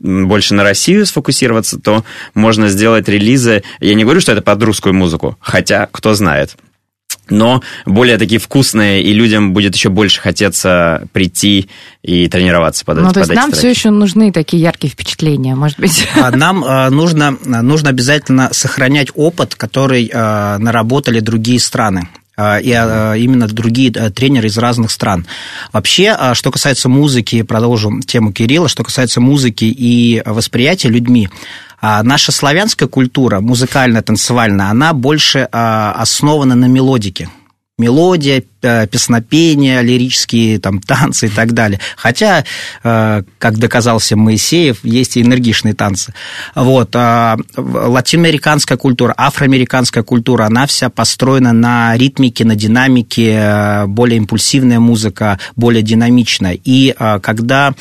больше 0.00 0.54
на 0.54 0.62
Россию 0.62 1.04
сфокусироваться, 1.04 1.78
то 1.78 1.97
можно 2.34 2.68
сделать 2.68 3.08
релизы. 3.08 3.62
Я 3.80 3.94
не 3.94 4.04
говорю, 4.04 4.20
что 4.20 4.32
это 4.32 4.42
под 4.42 4.62
русскую 4.62 4.94
музыку, 4.94 5.36
хотя 5.40 5.86
кто 5.90 6.14
знает. 6.14 6.56
но 7.30 7.62
более 7.84 8.16
такие 8.16 8.38
вкусные, 8.40 9.02
и 9.02 9.12
людям 9.12 9.52
будет 9.52 9.74
еще 9.74 9.90
больше 9.90 10.18
хотеться 10.20 11.06
прийти 11.12 11.68
и 12.02 12.26
тренироваться 12.28 12.86
под, 12.86 12.98
Ну, 12.98 13.04
эти- 13.06 13.14
то 13.14 13.20
есть 13.20 13.28
под 13.28 13.32
эти 13.32 13.38
нам 13.40 13.50
треки. 13.50 13.58
все 13.60 13.70
еще 13.70 13.90
нужны 13.90 14.32
такие 14.32 14.62
яркие 14.62 14.90
впечатления, 14.90 15.54
может 15.54 15.78
быть. 15.78 16.06
А 16.16 16.30
Нам 16.30 16.64
э, 16.64 16.88
нужно, 16.88 17.36
нужно 17.44 17.90
обязательно 17.90 18.48
сохранять 18.52 19.08
опыт, 19.14 19.54
который 19.56 20.10
э, 20.12 20.56
наработали 20.58 21.20
другие 21.20 21.60
страны. 21.60 22.08
И 22.62 22.70
именно 22.70 23.48
другие 23.48 23.90
э, 23.92 24.10
тренеры 24.10 24.46
из 24.46 24.56
разных 24.58 24.90
стран. 24.92 25.26
Вообще, 25.72 26.16
что 26.34 26.50
касается 26.52 26.88
музыки, 26.88 27.42
продолжу 27.42 28.00
тему 28.06 28.32
Кирилла, 28.32 28.68
что 28.68 28.84
касается 28.84 29.20
музыки 29.20 29.64
и 29.64 30.22
восприятия 30.24 30.88
людьми, 30.88 31.28
а 31.80 32.02
наша 32.02 32.32
славянская 32.32 32.88
культура, 32.88 33.40
музыкальная, 33.40 34.02
танцевальная, 34.02 34.66
она 34.66 34.92
больше 34.92 35.40
э, 35.40 35.46
основана 35.52 36.54
на 36.54 36.66
мелодике 36.66 37.28
мелодия, 37.78 38.42
э, 38.60 38.86
песнопение, 38.88 39.82
лирические 39.82 40.58
там, 40.58 40.80
танцы 40.86 41.26
и 41.26 41.30
так 41.30 41.52
далее. 41.52 41.80
Хотя, 41.96 42.44
э, 42.82 43.22
как 43.38 43.58
доказался 43.58 44.16
Моисеев, 44.16 44.78
есть 44.82 45.16
и 45.16 45.22
энергичные 45.22 45.74
танцы. 45.74 46.12
Вот. 46.54 46.90
а 46.94 47.36
Латиноамериканская 47.56 48.76
культура, 48.76 49.14
афроамериканская 49.16 50.02
культура, 50.02 50.44
она 50.44 50.66
вся 50.66 50.90
построена 50.90 51.52
на 51.52 51.96
ритмике, 51.96 52.44
на 52.44 52.56
динамике, 52.56 53.34
э, 53.34 53.86
более 53.86 54.18
импульсивная 54.18 54.80
музыка, 54.80 55.38
более 55.54 55.82
динамичная. 55.82 56.58
И 56.64 56.94
когда 57.22 57.74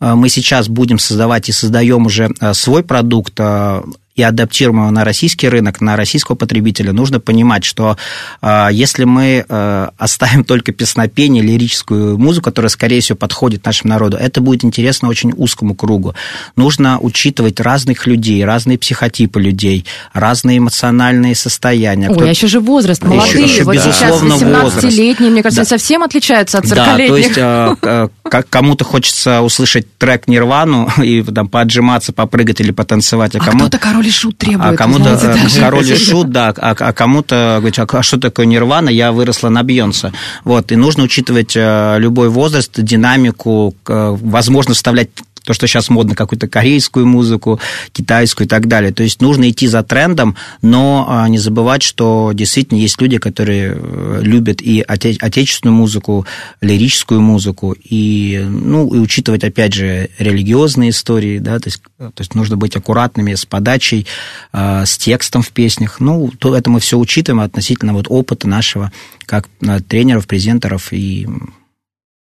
мы 0.00 0.28
сейчас 0.28 0.68
будем 0.68 0.98
создавать 0.98 1.48
и 1.48 1.52
создаем 1.52 2.06
уже 2.06 2.30
э, 2.40 2.54
свой 2.54 2.82
продукт, 2.82 3.34
э, 3.38 3.82
и 4.14 4.22
адаптируем 4.22 4.80
его 4.82 4.90
на 4.90 5.04
российский 5.04 5.48
рынок, 5.48 5.80
на 5.80 5.96
российского 5.96 6.36
потребителя, 6.36 6.92
нужно 6.92 7.18
понимать, 7.18 7.64
что 7.64 7.96
э, 8.42 8.68
если 8.70 9.04
мы 9.04 9.44
э, 9.48 9.88
оставим 9.98 10.44
только 10.44 10.72
песнопение, 10.72 11.42
лирическую 11.42 12.16
музыку, 12.16 12.44
которая, 12.44 12.68
скорее 12.70 13.00
всего, 13.00 13.16
подходит 13.16 13.64
нашему 13.64 13.90
народу, 13.90 14.16
это 14.16 14.40
будет 14.40 14.64
интересно 14.64 15.08
очень 15.08 15.32
узкому 15.36 15.74
кругу. 15.74 16.14
Нужно 16.54 16.98
учитывать 17.00 17.58
разных 17.60 18.06
людей, 18.06 18.44
разные 18.44 18.78
психотипы 18.78 19.40
людей, 19.40 19.84
разные 20.12 20.58
эмоциональные 20.58 21.34
состояния. 21.34 22.08
Ой, 22.10 22.28
а 22.28 22.30
еще 22.30 22.46
же 22.46 22.60
возраст, 22.60 23.02
молодые. 23.02 23.44
еще, 23.44 23.64
вот 23.64 23.76
сейчас 23.78 24.22
безусловно, 24.22 24.68
18-летние, 24.68 25.30
мне 25.30 25.42
кажется, 25.42 25.62
Да. 25.62 25.68
совсем 25.68 26.02
отличаются 26.04 26.58
от 26.58 26.68
Да, 26.68 26.96
40-летних. 26.96 27.34
то 27.34 28.00
есть 28.00 28.10
как 28.22 28.48
кому-то 28.48 28.84
хочется 28.84 29.40
услышать 29.42 29.86
трек 29.98 30.28
Нирвану 30.28 30.88
и 31.02 31.22
там 31.22 31.48
поотжиматься, 31.48 32.12
попрыгать 32.12 32.60
или 32.60 32.70
потанцевать, 32.70 33.34
а, 33.34 33.38
А 33.38 33.44
кому 33.44 33.58
кто-то 33.60 33.78
король 34.04 34.08
и 34.08 34.10
шут 34.10 34.38
требует. 34.38 34.74
а 34.74 34.76
кому-то 34.76 35.16
знаете, 35.16 35.58
э, 35.58 35.60
король 35.60 35.92
и 35.92 35.96
шут, 35.96 36.30
да, 36.30 36.54
а, 36.56 36.70
а 36.78 36.92
кому-то 36.92 37.56
говорит, 37.58 37.78
а 37.78 38.02
что 38.02 38.18
такое 38.18 38.46
Нирвана? 38.46 38.90
Я 38.90 39.12
выросла 39.12 39.48
на 39.48 39.62
Бьонсе. 39.62 40.12
Вот, 40.44 40.72
и 40.72 40.76
нужно 40.76 41.04
учитывать 41.04 41.52
э, 41.56 41.96
любой 41.98 42.28
возраст, 42.28 42.72
динамику, 42.76 43.74
возможно 43.86 44.74
вставлять 44.74 45.10
то, 45.44 45.52
что 45.52 45.66
сейчас 45.66 45.90
модно, 45.90 46.14
какую-то 46.14 46.48
корейскую 46.48 47.06
музыку, 47.06 47.60
китайскую 47.92 48.46
и 48.46 48.48
так 48.48 48.66
далее. 48.66 48.92
То 48.92 49.02
есть 49.02 49.20
нужно 49.20 49.50
идти 49.50 49.66
за 49.66 49.82
трендом, 49.82 50.36
но 50.62 51.06
а, 51.08 51.28
не 51.28 51.38
забывать, 51.38 51.82
что 51.82 52.32
действительно 52.34 52.78
есть 52.78 53.00
люди, 53.00 53.18
которые 53.18 53.76
э, 53.76 54.20
любят 54.22 54.62
и 54.62 54.82
оте- 54.86 55.18
отечественную 55.20 55.76
музыку, 55.76 56.26
лирическую 56.60 57.20
музыку, 57.20 57.76
и, 57.82 58.44
ну, 58.48 58.92
и 58.94 58.98
учитывать, 58.98 59.44
опять 59.44 59.74
же, 59.74 60.08
религиозные 60.18 60.90
истории, 60.90 61.38
да, 61.38 61.58
то 61.58 61.68
есть, 61.68 61.82
то 61.98 62.12
есть 62.18 62.34
нужно 62.34 62.56
быть 62.56 62.76
аккуратными 62.76 63.34
с 63.34 63.44
подачей, 63.44 64.06
э, 64.52 64.84
с 64.86 64.96
текстом 64.96 65.42
в 65.42 65.50
песнях. 65.50 66.00
Ну, 66.00 66.32
то 66.38 66.56
это 66.56 66.70
мы 66.70 66.80
все 66.80 66.98
учитываем 66.98 67.44
относительно 67.44 67.92
вот 67.92 68.06
опыта 68.08 68.48
нашего 68.48 68.92
как 69.26 69.48
э, 69.60 69.80
тренеров, 69.80 70.26
презентеров 70.26 70.92
и 70.92 71.28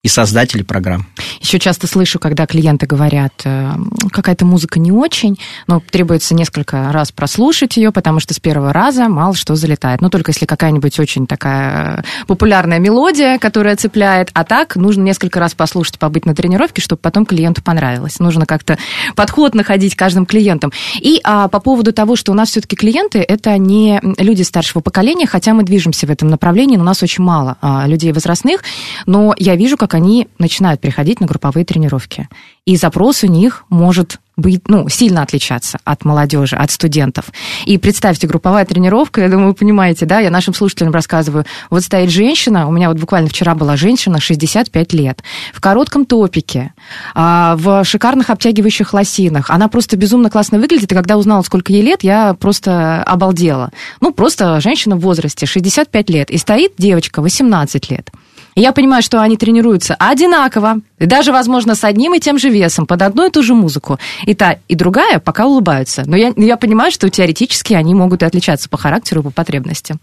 и 0.01 0.07
создателей 0.07 0.63
программ. 0.63 1.05
Еще 1.41 1.59
часто 1.59 1.85
слышу, 1.85 2.19
когда 2.19 2.45
клиенты 2.45 2.85
говорят, 2.85 3.33
э, 3.43 3.71
какая-то 4.11 4.45
музыка 4.45 4.79
не 4.79 4.93
очень, 4.93 5.37
но 5.67 5.81
требуется 5.81 6.33
несколько 6.33 6.93
раз 6.93 7.11
прослушать 7.11 7.75
ее, 7.75 7.91
потому 7.91 8.21
что 8.21 8.33
с 8.33 8.39
первого 8.39 8.71
раза 8.71 9.09
мало 9.09 9.35
что 9.35 9.55
залетает. 9.55 9.99
Ну, 9.99 10.09
только 10.09 10.31
если 10.31 10.45
какая-нибудь 10.45 10.97
очень 11.01 11.27
такая 11.27 12.05
популярная 12.27 12.79
мелодия, 12.79 13.39
которая 13.39 13.75
цепляет, 13.75 14.29
а 14.33 14.45
так 14.45 14.77
нужно 14.77 15.01
несколько 15.01 15.41
раз 15.41 15.53
послушать, 15.53 15.99
побыть 15.99 16.25
на 16.25 16.33
тренировке, 16.33 16.81
чтобы 16.81 17.01
потом 17.01 17.25
клиенту 17.25 17.61
понравилось. 17.61 18.19
Нужно 18.19 18.45
как-то 18.45 18.77
подход 19.17 19.53
находить 19.53 19.95
каждым 19.95 20.25
клиентам. 20.25 20.71
И 21.01 21.19
а, 21.25 21.49
по 21.49 21.59
поводу 21.59 21.91
того, 21.91 22.15
что 22.15 22.31
у 22.31 22.35
нас 22.35 22.49
все-таки 22.51 22.77
клиенты, 22.77 23.19
это 23.19 23.57
не 23.57 23.99
люди 24.17 24.43
старшего 24.43 24.81
поколения, 24.81 25.27
хотя 25.27 25.53
мы 25.53 25.63
движемся 25.63 26.07
в 26.07 26.09
этом 26.09 26.29
направлении, 26.29 26.77
но 26.77 26.83
у 26.83 26.85
нас 26.85 27.03
очень 27.03 27.25
мало 27.25 27.57
а, 27.59 27.85
людей 27.85 28.13
возрастных, 28.13 28.63
но 29.05 29.35
я 29.37 29.57
вижу, 29.57 29.75
как 29.75 29.88
они 29.93 30.27
начинают 30.37 30.81
приходить 30.81 31.19
на 31.19 31.27
групповые 31.27 31.65
тренировки. 31.65 32.27
И 32.65 32.75
запрос 32.75 33.23
у 33.23 33.27
них 33.27 33.65
может 33.69 34.19
быть, 34.39 34.67
ну, 34.67 34.89
сильно 34.89 35.21
отличаться 35.21 35.79
от 35.83 36.05
молодежи, 36.05 36.55
от 36.55 36.71
студентов. 36.71 37.25
И 37.65 37.77
представьте, 37.77 38.27
групповая 38.27 38.65
тренировка, 38.65 39.21
я 39.21 39.29
думаю, 39.29 39.49
вы 39.49 39.53
понимаете, 39.53 40.05
да, 40.05 40.19
я 40.19 40.29
нашим 40.29 40.53
слушателям 40.53 40.93
рассказываю, 40.93 41.45
вот 41.69 41.83
стоит 41.83 42.09
женщина, 42.09 42.67
у 42.67 42.71
меня 42.71 42.89
вот 42.89 42.99
буквально 42.99 43.29
вчера 43.29 43.55
была 43.55 43.75
женщина, 43.75 44.19
65 44.19 44.93
лет, 44.93 45.23
в 45.53 45.61
коротком 45.61 46.05
топике, 46.05 46.73
а, 47.13 47.55
в 47.57 47.83
шикарных 47.83 48.29
обтягивающих 48.29 48.93
лосинах. 48.93 49.49
Она 49.49 49.67
просто 49.67 49.97
безумно 49.97 50.29
классно 50.29 50.59
выглядит, 50.59 50.91
и 50.91 50.95
когда 50.95 51.17
узнала, 51.17 51.41
сколько 51.41 51.73
ей 51.73 51.81
лет, 51.81 52.03
я 52.03 52.33
просто 52.33 53.03
обалдела. 53.03 53.71
Ну, 54.01 54.13
просто 54.13 54.59
женщина 54.61 54.95
в 54.95 55.01
возрасте, 55.01 55.45
65 55.45 56.09
лет, 56.09 56.29
и 56.29 56.37
стоит 56.37 56.73
девочка, 56.77 57.21
18 57.21 57.91
лет. 57.91 58.09
Я 58.59 58.73
понимаю, 58.73 59.01
что 59.01 59.21
они 59.21 59.37
тренируются 59.37 59.95
одинаково, 59.95 60.81
даже, 60.99 61.31
возможно, 61.31 61.75
с 61.75 61.85
одним 61.85 62.13
и 62.13 62.19
тем 62.19 62.37
же 62.37 62.49
весом, 62.49 62.85
под 62.85 63.01
одну 63.01 63.25
и 63.25 63.31
ту 63.31 63.41
же 63.41 63.53
музыку. 63.53 63.99
И 64.25 64.33
та, 64.33 64.57
и 64.67 64.75
другая 64.75 65.19
пока 65.19 65.45
улыбаются. 65.45 66.03
Но 66.05 66.17
я, 66.17 66.33
я 66.35 66.57
понимаю, 66.57 66.91
что 66.91 67.09
теоретически 67.09 67.73
они 67.73 67.95
могут 67.95 68.21
и 68.21 68.25
отличаться 68.25 68.67
по 68.67 68.77
характеру 68.77 69.23
по 69.23 69.31
потребностям. 69.31 70.01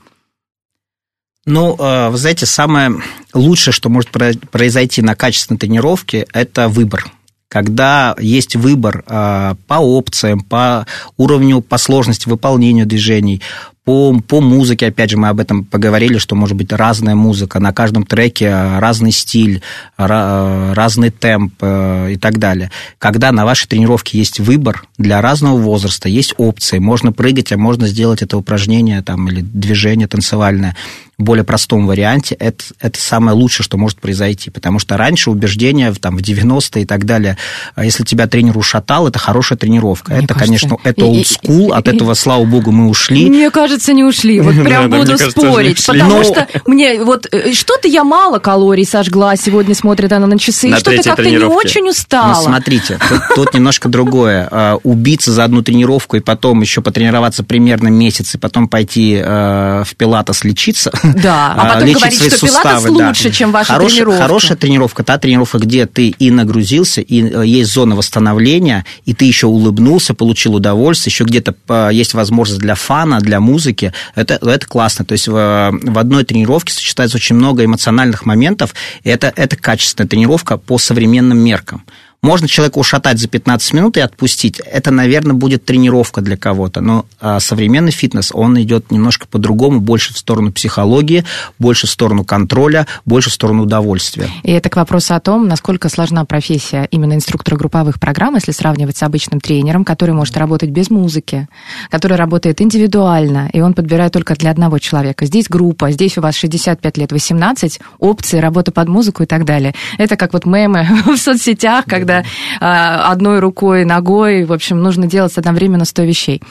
Ну, 1.44 1.76
э, 1.78 2.08
вы 2.08 2.16
знаете, 2.16 2.46
самое 2.46 2.92
лучшее, 3.34 3.74
что 3.74 3.90
может 3.90 4.10
про- 4.10 4.32
произойти 4.50 5.02
на 5.02 5.14
качественной 5.14 5.58
тренировке, 5.58 6.26
это 6.32 6.68
выбор. 6.68 7.12
Когда 7.48 8.16
есть 8.18 8.56
выбор 8.56 9.04
э, 9.06 9.54
по 9.66 9.74
опциям, 9.74 10.40
по 10.40 10.86
уровню, 11.18 11.60
по 11.60 11.76
сложности 11.76 12.26
выполнения 12.26 12.86
движений, 12.86 13.42
по, 13.86 14.20
по 14.20 14.40
музыке, 14.40 14.88
опять 14.88 15.10
же, 15.10 15.16
мы 15.16 15.28
об 15.28 15.38
этом 15.38 15.64
поговорили, 15.64 16.18
что 16.18 16.34
может 16.34 16.56
быть 16.56 16.72
разная 16.72 17.14
музыка, 17.14 17.60
на 17.60 17.72
каждом 17.72 18.04
треке 18.04 18.52
разный 18.52 19.12
стиль, 19.12 19.62
ра- 19.96 20.74
разный 20.74 21.10
темп 21.10 21.54
э, 21.60 22.14
и 22.14 22.16
так 22.16 22.38
далее. 22.38 22.72
Когда 22.98 23.30
на 23.30 23.44
вашей 23.44 23.68
тренировке 23.68 24.18
есть 24.18 24.40
выбор 24.40 24.84
для 24.98 25.20
разного 25.22 25.56
возраста, 25.56 26.08
есть 26.08 26.34
опции, 26.36 26.80
можно 26.80 27.12
прыгать, 27.12 27.52
а 27.52 27.56
можно 27.56 27.86
сделать 27.86 28.22
это 28.22 28.36
упражнение 28.36 29.00
там, 29.02 29.28
или 29.28 29.40
движение 29.40 30.08
танцевальное 30.08 30.74
более 31.18 31.44
простом 31.44 31.86
варианте, 31.86 32.34
это, 32.38 32.62
это 32.78 33.00
самое 33.00 33.34
лучшее, 33.36 33.64
что 33.64 33.78
может 33.78 33.98
произойти. 34.00 34.50
Потому 34.50 34.78
что 34.78 34.98
раньше 34.98 35.30
убеждения 35.30 35.90
там, 35.94 36.18
в 36.18 36.20
90-е 36.20 36.82
и 36.82 36.86
так 36.86 37.06
далее, 37.06 37.38
а 37.74 37.84
если 37.86 38.04
тебя 38.04 38.26
тренер 38.26 38.58
ушатал, 38.58 39.08
это 39.08 39.18
хорошая 39.18 39.56
тренировка. 39.58 40.12
Мне 40.12 40.24
это, 40.24 40.34
кажется, 40.34 40.46
конечно, 40.68 40.76
это 40.84 41.00
и- 41.04 41.08
олдскул, 41.08 41.72
от 41.72 41.88
этого, 41.88 42.12
слава 42.14 42.44
богу, 42.44 42.70
мы 42.70 42.88
ушли. 42.88 43.30
Мне 43.30 43.50
кажется, 43.50 43.94
не 43.94 44.04
ушли. 44.04 44.40
Вот 44.42 44.52
прям 44.54 44.64
Да, 44.64 44.88
да, 44.88 44.98
буду 44.98 45.12
кажется, 45.18 45.40
не 45.40 45.46
спорить. 45.50 45.78
ушли. 45.78 45.86
Потому 46.00 46.16
Но- 46.18 46.24
что 46.24 46.48
мне 46.66 47.02
вот 47.02 47.26
э, 47.32 47.52
что-то 47.54 47.88
я 47.88 48.04
мало 48.04 48.38
калорий 48.38 48.84
сожгла, 48.84 49.36
сегодня 49.36 49.74
смотрит 49.74 50.12
она 50.12 50.26
на 50.26 50.38
часы, 50.38 50.68
На 50.68 50.78
что-то 50.78 51.02
как-то 51.02 51.24
не 51.30 51.38
очень 51.38 51.84
Ну, 51.84 51.90
устала. 51.90 52.42
смотрите, 52.42 52.98
тут, 53.08 53.20
тут 53.34 53.54
немножко 53.54 53.88
другое. 53.88 54.48
А, 54.50 54.76
Убиться 54.82 55.32
за 55.32 55.44
одну 55.44 55.62
тренировку 55.62 56.16
и 56.16 56.20
потом 56.20 56.60
еще 56.60 56.82
потренироваться 56.82 57.42
примерно 57.42 57.88
месяц, 57.88 58.34
и 58.34 58.38
потом 58.38 58.68
пойти 58.68 59.18
э, 59.22 59.82
в 59.86 59.96
пилатес 59.96 60.44
лечиться. 60.44 60.92
Да, 61.22 61.52
а 61.56 61.74
потом 61.74 61.88
лечить 61.88 62.00
говорить, 62.00 62.18
свои 62.18 62.30
что 62.30 62.46
пилатес 62.46 62.54
суставы, 62.54 62.98
да. 62.98 63.08
лучше, 63.08 63.32
чем 63.32 63.52
ваша 63.52 63.72
Хорошая- 63.72 63.96
тренировка. 63.96 64.22
Хорошая 64.22 64.56
тренировка, 64.56 65.04
та 65.04 65.18
тренировка, 65.18 65.58
где 65.58 65.86
ты 65.86 66.08
и 66.08 66.30
нагрузился, 66.30 67.00
и 67.00 67.22
э, 67.22 67.46
есть 67.46 67.72
зона 67.72 67.96
восстановления, 67.96 68.84
и 69.04 69.14
ты 69.14 69.24
еще 69.24 69.46
улыбнулся, 69.46 70.14
получил 70.14 70.54
удовольствие, 70.54 71.10
еще 71.12 71.24
где-то 71.24 71.54
э, 71.68 71.90
есть 71.92 72.14
возможность 72.14 72.60
для 72.60 72.74
фана, 72.74 73.20
для 73.20 73.40
музыки. 73.40 73.92
Это, 74.14 74.34
это 74.34 74.66
классно. 74.66 75.04
То 75.04 75.12
есть 75.12 75.28
в, 75.28 75.32
в 75.32 75.98
одной 75.98 76.24
тренировке 76.24 76.72
сочетается 76.72 77.16
очень 77.16 77.36
много 77.36 77.64
эмоциональных 77.64 78.26
моментов, 78.26 78.74
это, 79.04 79.32
это 79.34 79.56
качественная 79.56 80.08
тренировка 80.08 80.56
по 80.56 80.78
современным 80.78 81.38
меркам. 81.38 81.84
Можно 82.26 82.48
человека 82.48 82.78
ушатать 82.78 83.20
за 83.20 83.28
15 83.28 83.72
минут 83.72 83.96
и 83.96 84.00
отпустить. 84.00 84.58
Это, 84.58 84.90
наверное, 84.90 85.34
будет 85.34 85.64
тренировка 85.64 86.22
для 86.22 86.36
кого-то. 86.36 86.80
Но 86.80 87.06
а, 87.20 87.38
современный 87.38 87.92
фитнес, 87.92 88.32
он 88.34 88.60
идет 88.60 88.90
немножко 88.90 89.28
по-другому, 89.28 89.78
больше 89.78 90.12
в 90.12 90.18
сторону 90.18 90.50
психологии, 90.50 91.24
больше 91.60 91.86
в 91.86 91.90
сторону 91.90 92.24
контроля, 92.24 92.88
больше 93.04 93.30
в 93.30 93.32
сторону 93.32 93.62
удовольствия. 93.62 94.28
И 94.42 94.50
это 94.50 94.68
к 94.68 94.74
вопросу 94.74 95.14
о 95.14 95.20
том, 95.20 95.46
насколько 95.46 95.88
сложна 95.88 96.24
профессия 96.24 96.88
именно 96.90 97.12
инструктора 97.12 97.56
групповых 97.56 98.00
программ, 98.00 98.34
если 98.34 98.50
сравнивать 98.50 98.96
с 98.96 99.04
обычным 99.04 99.40
тренером, 99.40 99.84
который 99.84 100.12
может 100.12 100.36
работать 100.36 100.70
без 100.70 100.90
музыки, 100.90 101.46
который 101.90 102.16
работает 102.16 102.60
индивидуально, 102.60 103.50
и 103.52 103.60
он 103.60 103.72
подбирает 103.72 104.12
только 104.12 104.34
для 104.34 104.50
одного 104.50 104.80
человека. 104.80 105.26
Здесь 105.26 105.46
группа, 105.48 105.92
здесь 105.92 106.18
у 106.18 106.22
вас 106.22 106.34
65 106.34 106.96
лет, 106.96 107.12
18, 107.12 107.78
опции, 108.00 108.38
работа 108.38 108.72
под 108.72 108.88
музыку 108.88 109.22
и 109.22 109.26
так 109.26 109.44
далее. 109.44 109.76
Это 109.96 110.16
как 110.16 110.32
вот 110.32 110.44
мемы 110.44 110.88
в 111.06 111.16
соцсетях, 111.16 111.84
когда 111.86 112.15
а, 112.60 113.10
одной 113.10 113.40
рукой, 113.40 113.84
ногой, 113.84 114.44
в 114.44 114.52
общем, 114.52 114.80
нужно 114.82 115.06
делать 115.06 115.36
одновременно 115.36 115.84
100 115.84 116.02
вещей. 116.02 116.42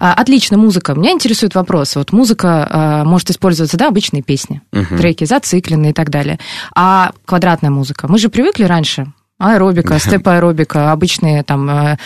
А, 0.00 0.14
отлично, 0.14 0.58
музыка. 0.58 0.94
Меня 0.94 1.12
интересует 1.12 1.54
вопрос. 1.54 1.96
Вот 1.96 2.12
музыка 2.12 2.66
а, 2.70 3.04
может 3.04 3.30
использоваться, 3.30 3.76
да, 3.76 3.88
обычные 3.88 4.22
песни, 4.22 4.60
Мгм. 4.72 4.96
треки 4.98 5.24
зацикленные 5.24 5.90
и 5.90 5.94
так 5.94 6.10
далее. 6.10 6.38
А 6.74 7.12
квадратная 7.24 7.70
музыка? 7.70 8.06
Мы 8.08 8.18
же 8.18 8.28
привыкли 8.28 8.64
раньше 8.64 9.06
аэробика, 9.38 9.98
степ-аэробика, 9.98 10.92
обычные 10.92 11.42
там 11.42 11.96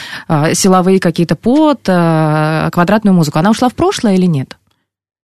силовые 0.54 1.00
какие-то 1.00 1.36
под, 1.36 1.82
квадратную 1.82 3.14
музыку. 3.14 3.38
Она 3.38 3.50
ушла 3.50 3.68
в 3.68 3.74
прошлое 3.74 4.14
или 4.14 4.24
нет? 4.26 4.56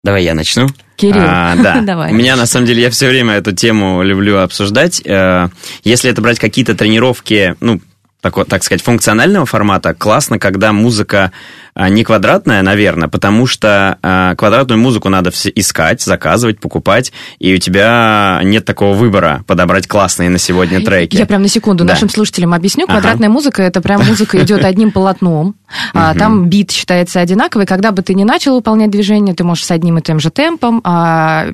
Давай 0.07 0.23
я 0.23 0.35
начну. 0.35 0.69
Кирилл, 0.95 1.17
А, 1.19 1.57
да. 1.57 1.81
давай. 1.83 2.13
У 2.13 2.15
меня, 2.15 2.37
на 2.37 2.47
самом 2.47 2.65
деле, 2.67 2.81
я 2.83 2.91
все 2.91 3.09
время 3.09 3.35
эту 3.35 3.51
тему 3.51 4.05
люблю 4.05 4.39
обсуждать. 4.39 5.03
Э, 5.05 5.49
Если 5.83 6.09
это 6.09 6.23
брать 6.23 6.39
какие-то 6.39 6.77
тренировки, 6.77 7.57
ну, 7.59 7.81
тако- 8.21 8.45
так 8.45 8.63
сказать, 8.65 8.83
функционального 8.83 9.47
формата, 9.47 9.95
классно, 9.95 10.39
когда 10.39 10.73
музыка 10.73 11.33
а, 11.75 11.89
не 11.91 12.05
квадратная, 12.05 12.63
наверное, 12.63 13.09
потому 13.09 13.47
что 13.47 13.99
а, 14.03 14.35
квадратную 14.35 14.81
музыку 14.81 15.09
надо 15.11 15.31
все 15.31 15.51
искать, 15.55 16.01
заказывать, 16.01 16.59
покупать, 16.59 17.13
и 17.39 17.55
у 17.55 17.59
тебя 17.59 18.41
нет 18.43 18.65
такого 18.65 18.95
выбора 18.95 19.45
подобрать 19.47 19.87
классные 19.87 20.31
на 20.31 20.39
сегодня 20.39 20.83
треки. 20.85 21.17
Я 21.17 21.27
прям 21.27 21.43
на 21.43 21.49
секунду 21.49 21.85
Да. 21.85 21.93
нашим 21.93 22.09
слушателям 22.09 22.55
объясню. 22.55 22.85
Ага. 22.89 23.01
Квадратная 23.01 23.29
музыка 23.29 23.63
это 23.63 23.81
прям 23.81 24.05
музыка 24.05 24.43
идет 24.43 24.65
одним 24.65 24.91
полотном. 24.91 25.55
А. 25.93 26.15
Там 26.15 26.49
бит 26.49 26.71
считается 26.71 27.21
одинаковый. 27.21 27.67
Когда 27.67 27.91
бы 27.93 28.03
ты 28.03 28.15
не 28.15 28.25
начал 28.25 28.55
выполнять 28.55 28.91
движение, 28.91 29.35
ты 29.35 29.45
можешь 29.45 29.65
с 29.65 29.71
одним 29.71 29.99
и 29.99 30.03
тем 30.03 30.21
же 30.21 30.31
темпом. 30.31 30.81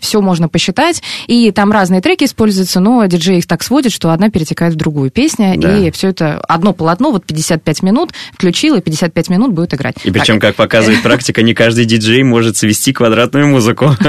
все 0.00 0.20
можно 0.20 0.48
посчитать. 0.48 1.02
И 1.26 1.50
там 1.50 1.72
разные 1.72 2.00
треки 2.00 2.24
используются, 2.24 2.78
но 2.80 3.04
диджей 3.06 3.38
их 3.38 3.46
так 3.46 3.62
сводит, 3.62 3.90
что 3.92 4.10
одна 4.12 4.30
перетекает 4.30 4.74
в 4.74 4.76
другую 4.76 5.10
песня. 5.10 5.54
Да. 5.56 5.76
И 5.78 5.90
все 5.90 6.08
это 6.08 6.42
одно 6.54 6.72
полотно, 6.72 7.10
вот 7.10 7.24
55 7.24 7.82
минут 7.82 8.12
включил, 8.32 8.76
и 8.76 8.80
55 8.80 9.28
минут 9.28 9.52
будет 9.52 9.74
играть. 9.74 9.96
И 10.04 10.10
причем, 10.10 10.40
Так, 10.40 10.50
как 10.50 10.56
показывает 10.56 11.02
практика, 11.02 11.42
не 11.42 11.54
каждый 11.54 11.84
диджей 11.84 12.22
может 12.22 12.56
свести 12.56 12.92
квадратную 12.92 13.48
музыку. 13.48 13.90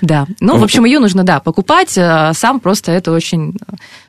Да. 0.00 0.26
Ну, 0.40 0.58
в 0.58 0.64
общем, 0.64 0.84
ее 0.84 0.98
нужно, 0.98 1.24
да, 1.24 1.40
покупать. 1.40 1.96
а 1.96 2.32
Сам 2.34 2.60
просто 2.60 2.92
это 2.92 3.12
очень 3.12 3.54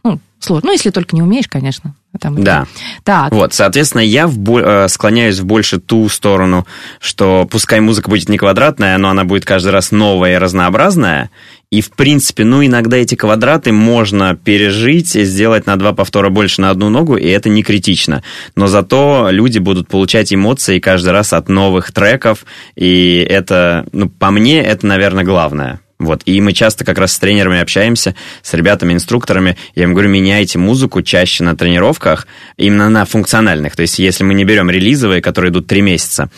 ну, 0.03 0.19
сложно. 0.39 0.67
Ну, 0.67 0.73
если 0.73 0.89
только 0.89 1.15
не 1.15 1.21
умеешь, 1.21 1.47
конечно. 1.47 1.95
Там, 2.19 2.43
Да. 2.43 2.65
Так. 3.03 3.31
Вот, 3.31 3.53
соответственно, 3.53 4.01
я 4.01 4.27
в 4.27 4.57
э, 4.57 4.87
склоняюсь 4.87 5.39
в 5.39 5.45
больше 5.45 5.79
ту 5.79 6.07
сторону, 6.09 6.65
что 6.99 7.47
пускай 7.49 7.79
музыка 7.79 8.09
будет 8.09 8.29
не 8.29 8.37
квадратная, 8.37 8.97
но 8.97 9.09
она 9.09 9.23
будет 9.23 9.45
каждый 9.45 9.71
раз 9.71 9.91
новая 9.91 10.33
и 10.33 10.37
разнообразная. 10.37 11.29
И, 11.71 11.81
в 11.81 11.91
принципе, 11.91 12.45
ну, 12.45 12.65
иногда 12.65 12.97
эти 12.97 13.15
квадраты 13.15 13.71
можно 13.71 14.35
пережить, 14.35 15.15
и 15.15 15.23
сделать 15.23 15.65
на 15.65 15.77
два 15.77 15.93
повтора 15.93 16.29
больше 16.29 16.61
на 16.61 16.69
одну 16.69 16.89
ногу, 16.89 17.17
и 17.17 17.27
это 17.27 17.49
не 17.49 17.63
критично. 17.63 18.23
Но 18.55 18.67
зато 18.67 19.29
люди 19.31 19.59
будут 19.59 19.87
получать 19.87 20.33
эмоции 20.33 20.79
каждый 20.79 21.11
раз 21.11 21.33
от 21.33 21.49
новых 21.49 21.91
треков, 21.91 22.45
и 22.75 23.25
это, 23.27 23.85
ну, 23.91 24.09
по 24.09 24.31
мне, 24.31 24.61
это, 24.63 24.85
наверное, 24.85 25.23
главное. 25.23 25.79
Вот. 25.97 26.21
И 26.25 26.41
мы 26.41 26.51
часто 26.53 26.83
как 26.83 26.97
раз 26.97 27.13
с 27.13 27.19
тренерами 27.19 27.59
общаемся, 27.59 28.15
с 28.41 28.53
ребятами, 28.53 28.93
инструкторами. 28.93 29.57
Я 29.75 29.83
им 29.83 29.93
говорю, 29.93 30.09
меняйте 30.09 30.57
музыку 30.57 31.01
чаще 31.01 31.43
на 31.43 31.55
тренировках, 31.55 32.27
именно 32.57 32.89
на 32.89 33.05
функциональных. 33.05 33.75
То 33.75 33.81
есть, 33.81 33.99
если 33.99 34.23
мы 34.23 34.33
не 34.33 34.43
берем 34.43 34.69
релизовые, 34.69 35.21
которые 35.21 35.51
идут 35.51 35.67
три 35.67 35.81
месяца, 35.81 36.29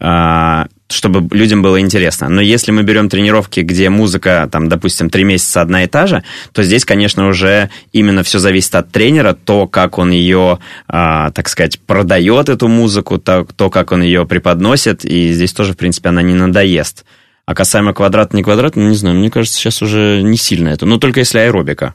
а, 0.00 0.66
чтобы 0.88 1.34
людям 1.34 1.62
было 1.62 1.80
интересно. 1.80 2.28
Но 2.28 2.40
если 2.40 2.70
мы 2.70 2.82
берем 2.82 3.08
тренировки, 3.08 3.60
где 3.60 3.88
музыка, 3.90 4.48
там, 4.52 4.68
допустим, 4.68 5.10
три 5.10 5.24
месяца 5.24 5.62
одна 5.62 5.82
и 5.82 5.86
та 5.86 6.06
же, 6.06 6.22
то 6.52 6.62
здесь, 6.62 6.84
конечно, 6.84 7.26
уже 7.26 7.70
именно 7.92 8.22
все 8.22 8.38
зависит 8.38 8.74
от 8.74 8.92
тренера, 8.92 9.32
то, 9.32 9.66
как 9.66 9.98
он 9.98 10.10
ее, 10.10 10.58
а, 10.86 11.30
так 11.30 11.48
сказать, 11.48 11.80
продает, 11.80 12.48
эту 12.48 12.68
музыку, 12.68 13.18
то, 13.18 13.46
то, 13.56 13.70
как 13.70 13.92
он 13.92 14.02
ее 14.02 14.26
преподносит, 14.26 15.04
и 15.04 15.32
здесь 15.32 15.52
тоже, 15.52 15.72
в 15.72 15.76
принципе, 15.76 16.10
она 16.10 16.22
не 16.22 16.34
надоест. 16.34 17.04
А 17.46 17.54
касаемо 17.54 17.94
квадрат, 17.94 18.34
не 18.34 18.42
квадрат, 18.42 18.74
ну, 18.76 18.88
не 18.88 18.96
знаю, 18.96 19.16
мне 19.16 19.30
кажется, 19.30 19.56
сейчас 19.56 19.80
уже 19.80 20.20
не 20.22 20.36
сильно 20.36 20.68
это. 20.68 20.84
Ну, 20.84 20.98
только 20.98 21.20
если 21.20 21.38
аэробика. 21.38 21.94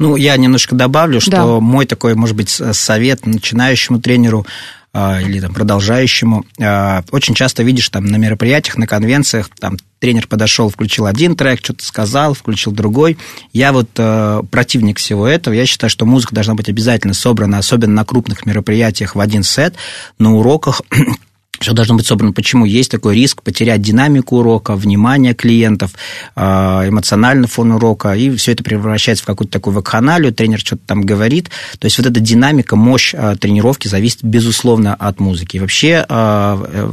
Ну, 0.00 0.16
я 0.16 0.36
немножко 0.36 0.74
добавлю, 0.74 1.20
что 1.20 1.30
Да. 1.30 1.46
мой 1.60 1.86
такой, 1.86 2.14
может 2.14 2.34
быть, 2.34 2.48
совет 2.50 3.26
начинающему 3.26 4.00
тренеру 4.00 4.46
а, 4.92 5.20
или 5.20 5.38
там, 5.38 5.54
продолжающему. 5.54 6.44
а, 6.60 7.04
Очень 7.12 7.34
часто 7.34 7.62
видишь 7.62 7.88
там 7.90 8.06
на 8.06 8.16
мероприятиях, 8.16 8.76
на 8.76 8.88
конвенциях, 8.88 9.48
там 9.60 9.76
тренер 10.00 10.26
подошел, 10.26 10.68
включил 10.68 11.06
один 11.06 11.36
трек, 11.36 11.60
что-то 11.62 11.84
сказал, 11.84 12.34
включил 12.34 12.72
другой. 12.72 13.16
Я 13.52 13.72
вот 13.72 13.88
э, 13.98 14.42
противник 14.50 14.98
всего 14.98 15.28
этого. 15.28 15.54
Я 15.54 15.64
считаю, 15.66 15.90
что 15.90 16.06
музыка 16.06 16.34
должна 16.34 16.54
быть 16.54 16.68
обязательно 16.68 17.14
собрана, 17.14 17.58
особенно 17.58 17.92
на 17.92 18.04
крупных 18.04 18.46
мероприятиях 18.46 19.14
в 19.14 19.20
один 19.20 19.44
сет, 19.44 19.74
на 20.18 20.34
уроках 20.34 20.82
все 21.60 21.72
должно 21.72 21.94
быть 21.94 22.06
собрано. 22.06 22.32
Почему? 22.32 22.64
Есть 22.64 22.90
такой 22.90 23.14
риск 23.14 23.42
потерять 23.42 23.82
динамику 23.82 24.38
урока, 24.38 24.74
внимание 24.74 25.34
клиентов, 25.34 25.92
э, 26.34 26.40
эмоциональный 26.42 27.48
фон 27.48 27.72
урока, 27.72 28.14
и 28.14 28.34
все 28.36 28.52
это 28.52 28.64
превращается 28.64 29.24
в 29.24 29.26
какую-то 29.26 29.52
такую 29.52 29.74
вакханалию, 29.74 30.32
тренер 30.32 30.58
что-то 30.60 30.82
там 30.86 31.02
говорит. 31.02 31.50
То 31.78 31.84
есть 31.84 31.98
вот 31.98 32.06
эта 32.06 32.18
динамика, 32.18 32.76
мощь 32.76 33.14
э, 33.14 33.36
тренировки 33.38 33.88
зависит, 33.88 34.20
безусловно, 34.22 34.94
от 34.94 35.20
музыки. 35.20 35.58
И 35.58 35.60
вообще, 35.60 36.04
э, 36.08 36.64
э, 36.72 36.92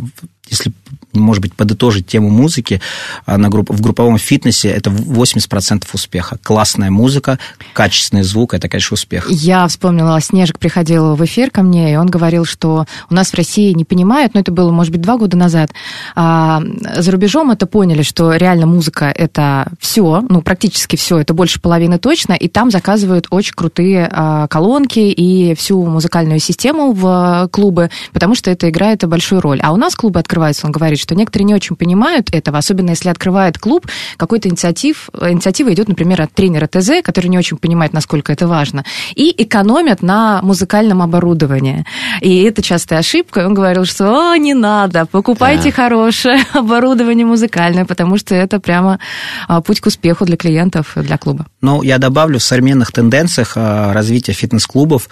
если 0.49 0.73
может 1.21 1.41
быть, 1.41 1.53
подытожить 1.53 2.07
тему 2.07 2.29
музыки 2.29 2.81
а, 3.25 3.37
на 3.37 3.49
групп, 3.49 3.69
в 3.69 3.81
групповом 3.81 4.17
фитнесе, 4.17 4.69
это 4.69 4.89
80% 4.89 5.85
успеха. 5.93 6.37
Классная 6.43 6.91
музыка, 6.91 7.39
качественный 7.73 8.23
звук, 8.23 8.53
это, 8.53 8.69
конечно, 8.69 8.95
успех. 8.95 9.27
Я 9.29 9.67
вспомнила, 9.67 10.19
Снежик 10.21 10.59
приходил 10.59 11.15
в 11.15 11.25
эфир 11.25 11.51
ко 11.51 11.63
мне, 11.63 11.93
и 11.93 11.95
он 11.95 12.07
говорил, 12.07 12.45
что 12.45 12.85
у 13.09 13.13
нас 13.13 13.31
в 13.31 13.33
России 13.35 13.73
не 13.73 13.85
понимают, 13.85 14.33
но 14.33 14.39
это 14.39 14.51
было, 14.51 14.71
может 14.71 14.91
быть, 14.91 15.01
два 15.01 15.17
года 15.17 15.37
назад, 15.37 15.71
а 16.15 16.61
за 16.97 17.11
рубежом 17.11 17.51
это 17.51 17.65
поняли, 17.65 18.01
что 18.01 18.33
реально 18.33 18.65
музыка 18.65 19.05
это 19.05 19.67
все, 19.79 20.23
ну, 20.27 20.41
практически 20.41 20.95
все, 20.95 21.19
это 21.19 21.33
больше 21.33 21.59
половины 21.59 21.97
точно, 21.99 22.33
и 22.33 22.47
там 22.47 22.71
заказывают 22.71 23.27
очень 23.29 23.53
крутые 23.53 24.09
а, 24.11 24.47
колонки 24.47 24.99
и 24.99 25.55
всю 25.55 25.83
музыкальную 25.85 26.39
систему 26.39 26.93
в 26.93 27.49
клубы, 27.51 27.89
потому 28.13 28.35
что 28.35 28.51
это 28.51 28.69
играет 28.69 29.07
большую 29.07 29.41
роль. 29.41 29.59
А 29.61 29.71
у 29.71 29.77
нас 29.77 29.95
клубы 29.95 30.19
открываются, 30.19 30.65
он 30.65 30.71
говорит, 30.71 30.99
что 31.07 31.15
некоторые 31.15 31.45
не 31.45 31.55
очень 31.55 31.77
понимают 31.77 32.27
этого, 32.33 32.57
особенно 32.57 32.89
если 32.89 33.07
открывает 33.07 33.57
клуб, 33.57 33.87
какой-то 34.17 34.49
инициатив, 34.49 35.09
инициатива 35.21 35.73
идет, 35.73 35.87
например, 35.87 36.21
от 36.21 36.33
тренера 36.33 36.67
ТЗ, 36.67 37.01
который 37.01 37.27
не 37.27 37.37
очень 37.37 37.55
понимает, 37.55 37.93
насколько 37.93 38.33
это 38.33 38.45
важно, 38.45 38.83
и 39.15 39.33
экономят 39.37 40.01
на 40.01 40.41
музыкальном 40.41 41.01
оборудовании. 41.01 41.85
И 42.19 42.41
это 42.43 42.61
частая 42.61 42.99
ошибка. 42.99 43.45
Он 43.45 43.53
говорил, 43.53 43.85
что 43.85 44.31
«О, 44.31 44.35
не 44.35 44.53
надо, 44.53 45.05
покупайте 45.05 45.69
Да. 45.69 45.75
хорошее 45.83 46.41
оборудование 46.53 47.25
музыкальное, 47.25 47.85
потому 47.85 48.17
что 48.17 48.35
это 48.35 48.59
прямо 48.59 48.99
а, 49.47 49.61
путь 49.61 49.79
к 49.79 49.85
успеху 49.85 50.25
для 50.25 50.35
клиентов, 50.35 50.91
для 50.95 51.17
клуба. 51.17 51.45
Ну, 51.61 51.83
я 51.83 51.99
добавлю, 51.99 52.37
в 52.39 52.43
современных 52.43 52.91
тенденциях 52.91 53.53
а, 53.55 53.93
развития 53.93 54.33
фитнес-клубов, 54.33 55.07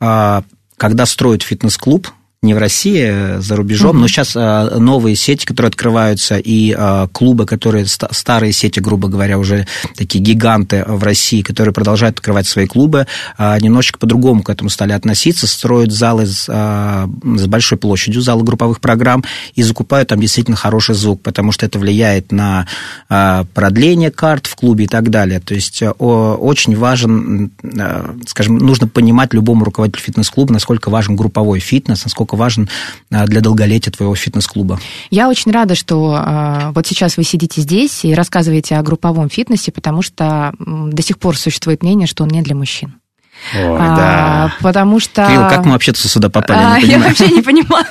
а, 0.00 0.42
когда 0.76 1.06
строят 1.06 1.42
фитнес-клуб, 1.42 2.08
не 2.46 2.54
в 2.54 2.58
России, 2.58 3.06
а 3.08 3.40
за 3.40 3.56
рубежом, 3.56 4.00
но 4.00 4.08
сейчас 4.08 4.34
а, 4.36 4.78
новые 4.78 5.16
сети, 5.16 5.44
которые 5.44 5.68
открываются, 5.68 6.38
и 6.38 6.74
а, 6.76 7.08
клубы, 7.08 7.46
которые 7.46 7.86
ста- 7.86 8.08
старые 8.12 8.52
сети, 8.52 8.80
грубо 8.80 9.08
говоря, 9.08 9.38
уже 9.38 9.66
такие 9.96 10.22
гиганты 10.22 10.84
в 10.86 11.02
России, 11.02 11.42
которые 11.42 11.74
продолжают 11.74 12.18
открывать 12.18 12.46
свои 12.46 12.66
клубы, 12.66 13.06
немножечко 13.38 13.98
по-другому 13.98 14.42
к 14.42 14.50
этому 14.50 14.70
стали 14.70 14.92
относиться, 14.92 15.46
строят 15.46 15.92
залы 15.92 16.26
с, 16.26 16.46
с 16.46 17.46
большой 17.46 17.78
площадью, 17.78 18.22
залы 18.22 18.44
групповых 18.44 18.80
программ, 18.80 19.24
и 19.54 19.62
закупают 19.62 20.08
там 20.08 20.20
действительно 20.20 20.56
хороший 20.56 20.94
звук, 20.94 21.22
потому 21.22 21.52
что 21.52 21.66
это 21.66 21.78
влияет 21.78 22.32
на 22.32 22.66
продление 23.54 24.10
карт 24.10 24.46
в 24.46 24.54
клубе 24.54 24.84
и 24.84 24.88
так 24.88 25.10
далее. 25.10 25.40
То 25.40 25.54
есть 25.54 25.82
э, 25.82 25.90
очень 25.90 26.76
важен, 26.76 27.50
э, 27.62 28.14
скажем, 28.26 28.58
нужно 28.58 28.88
понимать 28.88 29.34
любому 29.34 29.64
руководителю 29.64 30.02
фитнес-клуба, 30.02 30.52
насколько 30.52 30.90
важен 30.90 31.16
групповой 31.16 31.60
фитнес, 31.60 32.04
насколько 32.04 32.35
важен 32.36 32.68
э, 33.10 33.26
для 33.26 33.40
долголетия 33.40 33.92
твоего 33.92 34.14
фитнес-клуба. 34.14 34.78
Я 35.10 35.28
очень 35.28 35.50
рада, 35.50 35.74
что 35.74 36.16
э, 36.16 36.70
вот 36.72 36.86
сейчас 36.86 37.16
вы 37.16 37.24
сидите 37.24 37.60
здесь 37.60 38.04
и 38.04 38.14
рассказываете 38.14 38.76
о 38.76 38.82
групповом 38.82 39.28
фитнесе, 39.28 39.72
потому 39.72 40.02
что 40.02 40.52
до 40.58 41.02
сих 41.02 41.18
пор 41.18 41.36
существует 41.36 41.82
мнение, 41.82 42.06
что 42.06 42.24
он 42.24 42.30
не 42.30 42.42
для 42.42 42.54
мужчин. 42.54 42.94
Ой, 43.54 43.78
А, 43.78 43.96
да. 43.96 44.52
Потому 44.60 44.98
что... 44.98 45.24
Кирилл, 45.26 45.48
как 45.48 45.64
мы 45.64 45.72
вообще-то 45.72 46.06
сюда 46.08 46.28
попали? 46.28 46.58
А, 46.58 46.78
Я 46.80 46.98
вообще 46.98 47.28
не 47.28 47.42
понимаю. 47.42 47.84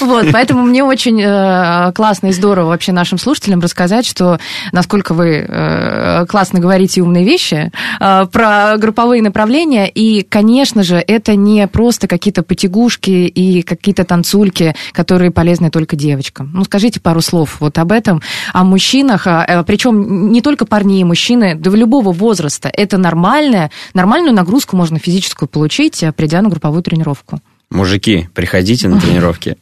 Вот, 0.00 0.26
поэтому 0.32 0.62
мне 0.62 0.84
очень 0.84 1.20
э, 1.20 1.92
классно 1.92 2.28
и 2.28 2.32
здорово 2.32 2.68
вообще 2.68 2.92
нашим 2.92 3.18
слушателям 3.18 3.60
рассказать, 3.60 4.06
что 4.06 4.38
насколько 4.72 5.14
вы 5.14 5.44
э, 5.46 6.26
классно 6.26 6.60
говорите 6.60 7.02
умные 7.02 7.24
вещи 7.24 7.72
э, 8.00 8.26
про 8.30 8.76
групповые 8.76 9.22
направления. 9.22 9.88
И, 9.88 10.22
конечно 10.22 10.82
же, 10.82 10.96
это 10.96 11.34
не 11.34 11.66
просто 11.66 12.06
какие-то 12.06 12.42
потягушки 12.42 13.10
и 13.10 13.62
какие-то 13.62 14.04
танцульки, 14.04 14.74
которые 14.92 15.30
полезны 15.30 15.70
только 15.70 15.96
девочкам. 15.96 16.50
Ну, 16.54 16.64
скажите 16.64 17.00
пару 17.00 17.20
слов 17.20 17.56
вот 17.60 17.78
об 17.78 17.90
этом, 17.90 18.22
о 18.52 18.64
мужчинах, 18.64 19.26
причем 19.66 20.30
не 20.30 20.40
только 20.40 20.66
парни 20.66 21.00
и 21.00 21.04
мужчины, 21.04 21.56
да 21.56 21.70
в 21.70 21.74
любого 21.74 22.12
возраста. 22.12 22.70
Это 22.72 22.98
нормальная, 22.98 23.70
нормальную 23.92 24.33
нагрузку 24.34 24.76
можно 24.76 24.98
физическую 24.98 25.48
получить, 25.48 26.02
э, 26.02 26.12
придя 26.12 26.42
на 26.42 26.48
групповую 26.48 26.82
тренировку. 26.82 27.40
Мужики, 27.70 28.28
приходите 28.34 28.88
на 28.88 29.00
тренировки. 29.00 29.56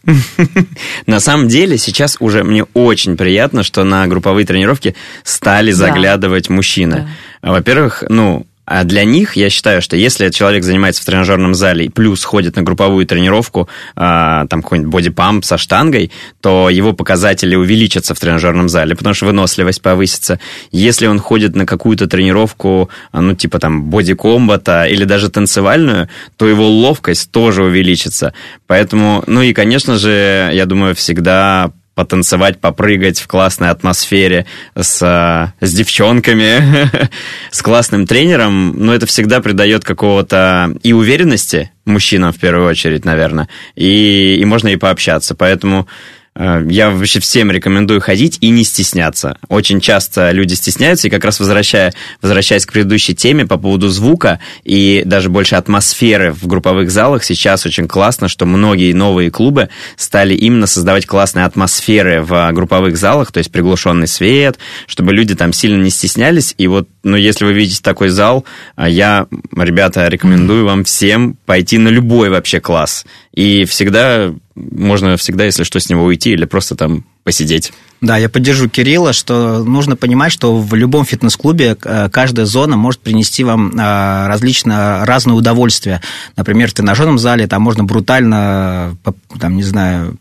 На 1.06 1.18
самом 1.20 1.48
деле, 1.48 1.78
сейчас 1.78 2.16
уже 2.20 2.44
мне 2.44 2.64
очень 2.74 3.16
приятно, 3.16 3.62
что 3.62 3.84
на 3.84 4.06
групповые 4.06 4.44
тренировки 4.44 4.94
стали 5.24 5.70
заглядывать 5.70 6.50
мужчины. 6.50 7.08
Во-первых, 7.40 8.04
ну, 8.08 8.46
а 8.64 8.84
для 8.84 9.04
них, 9.04 9.34
я 9.34 9.50
считаю, 9.50 9.82
что 9.82 9.96
если 9.96 10.30
человек 10.30 10.62
занимается 10.62 11.02
в 11.02 11.04
тренажерном 11.04 11.54
зале 11.54 11.86
и 11.86 11.88
плюс 11.88 12.22
ходит 12.22 12.54
на 12.56 12.62
групповую 12.62 13.04
тренировку, 13.06 13.68
а, 13.96 14.46
там 14.46 14.62
какой-нибудь 14.62 14.92
бодипамп 14.92 15.44
со 15.44 15.58
штангой, 15.58 16.12
то 16.40 16.70
его 16.70 16.92
показатели 16.92 17.56
увеличатся 17.56 18.14
в 18.14 18.20
тренажерном 18.20 18.68
зале, 18.68 18.94
потому 18.94 19.14
что 19.14 19.26
выносливость 19.26 19.82
повысится. 19.82 20.38
Если 20.70 21.06
он 21.06 21.18
ходит 21.18 21.56
на 21.56 21.66
какую-то 21.66 22.06
тренировку, 22.06 22.88
а, 23.10 23.20
ну, 23.20 23.34
типа 23.34 23.58
там 23.58 23.90
бодикомбата 23.90 24.84
или 24.84 25.04
даже 25.04 25.28
танцевальную, 25.28 26.08
то 26.36 26.46
его 26.46 26.68
ловкость 26.68 27.32
тоже 27.32 27.64
увеличится. 27.64 28.32
Поэтому, 28.68 29.24
ну 29.26 29.42
и, 29.42 29.52
конечно 29.52 29.98
же, 29.98 30.50
я 30.52 30.66
думаю, 30.66 30.94
всегда 30.94 31.72
потанцевать, 31.94 32.60
попрыгать 32.60 33.20
в 33.20 33.26
классной 33.26 33.70
атмосфере 33.70 34.46
с, 34.74 35.02
а, 35.02 35.52
с 35.60 35.72
девчонками, 35.74 36.90
с 37.50 37.62
классным 37.62 38.06
тренером, 38.06 38.74
ну, 38.78 38.92
это 38.92 39.06
всегда 39.06 39.40
придает 39.40 39.84
какого-то 39.84 40.74
и 40.82 40.92
уверенности 40.92 41.70
мужчинам 41.84 42.32
в 42.32 42.38
первую 42.38 42.68
очередь, 42.68 43.04
наверное, 43.04 43.48
и, 43.74 44.36
и 44.36 44.44
можно 44.44 44.68
и 44.68 44.76
пообщаться. 44.76 45.34
Поэтому 45.34 45.80
э, 45.80 45.84
я 46.34 46.90
вообще 46.90 47.20
всем 47.20 47.50
рекомендую 47.50 48.00
ходить 48.00 48.38
и 48.40 48.48
не 48.48 48.64
стесняться. 48.64 49.36
Очень 49.48 49.80
часто 49.80 50.30
люди 50.30 50.54
стесняются, 50.54 51.08
и 51.08 51.10
как 51.10 51.24
раз 51.24 51.40
возвращая, 51.40 51.92
возвращаясь 52.22 52.64
к 52.64 52.72
предыдущей 52.72 53.14
теме 53.14 53.44
по 53.46 53.58
поводу 53.58 53.88
звука 53.88 54.40
и 54.64 55.02
даже 55.04 55.28
больше 55.28 55.56
атмосферы 55.56 56.32
в 56.32 56.46
групповых 56.46 56.90
залах, 56.90 57.24
сейчас 57.24 57.66
очень 57.66 57.86
классно, 57.86 58.28
что 58.28 58.46
многие 58.46 58.92
новые 58.92 59.30
клубы 59.30 59.68
стали 59.96 60.34
именно 60.34 60.66
создавать 60.66 61.06
классные 61.06 61.44
атмосферы 61.44 62.22
в 62.22 62.50
групповых 62.52 62.96
залах, 62.96 63.30
то 63.30 63.38
есть 63.38 63.52
приглушенный 63.52 64.06
свет, 64.06 64.58
чтобы 64.86 65.12
люди 65.12 65.34
там 65.34 65.52
сильно 65.52 65.82
не 65.82 65.90
стеснялись. 65.90 66.54
И 66.56 66.66
вот, 66.66 66.88
ну, 67.02 67.16
если 67.16 67.44
вы 67.44 67.52
видите 67.52 67.82
такой 67.82 68.08
зал, 68.08 68.44
а, 68.74 68.88
я, 68.88 69.26
ребята, 69.56 70.08
рекомендую 70.08 70.64
вам 70.64 70.84
всем 70.84 71.36
пойти 71.44 71.78
на 71.78 71.88
любой 71.88 72.30
вообще 72.30 72.60
класс. 72.60 73.04
И 73.34 73.64
всегда, 73.64 74.34
можно 74.54 75.16
всегда, 75.16 75.44
если 75.44 75.64
что, 75.64 75.80
с 75.80 75.88
него 75.88 76.04
уйти 76.04 76.30
или 76.32 76.44
просто 76.44 76.74
там 76.74 77.04
посидеть. 77.24 77.72
Да, 78.00 78.16
я 78.16 78.28
поддержу 78.28 78.68
Кирилла, 78.68 79.12
что 79.12 79.62
нужно 79.62 79.96
понимать, 79.96 80.32
что 80.32 80.56
в 80.56 80.74
любом 80.74 81.04
фитнес-клубе 81.04 81.76
э, 81.82 82.08
каждая 82.10 82.46
зона 82.46 82.76
может 82.76 83.00
принести 83.00 83.44
вам 83.44 83.70
э, 83.70 84.26
различное, 84.26 85.04
разное 85.04 85.34
удовольствие. 85.34 86.02
Например, 86.36 86.68
в 86.68 86.74
тренажерном 86.74 87.18
зале 87.18 87.46
там 87.46 87.62
можно 87.62 87.84
брутально, 87.84 88.96
э, 89.04 89.12
там, 89.38 89.56
не 89.56 89.62
знаю, 89.62 90.16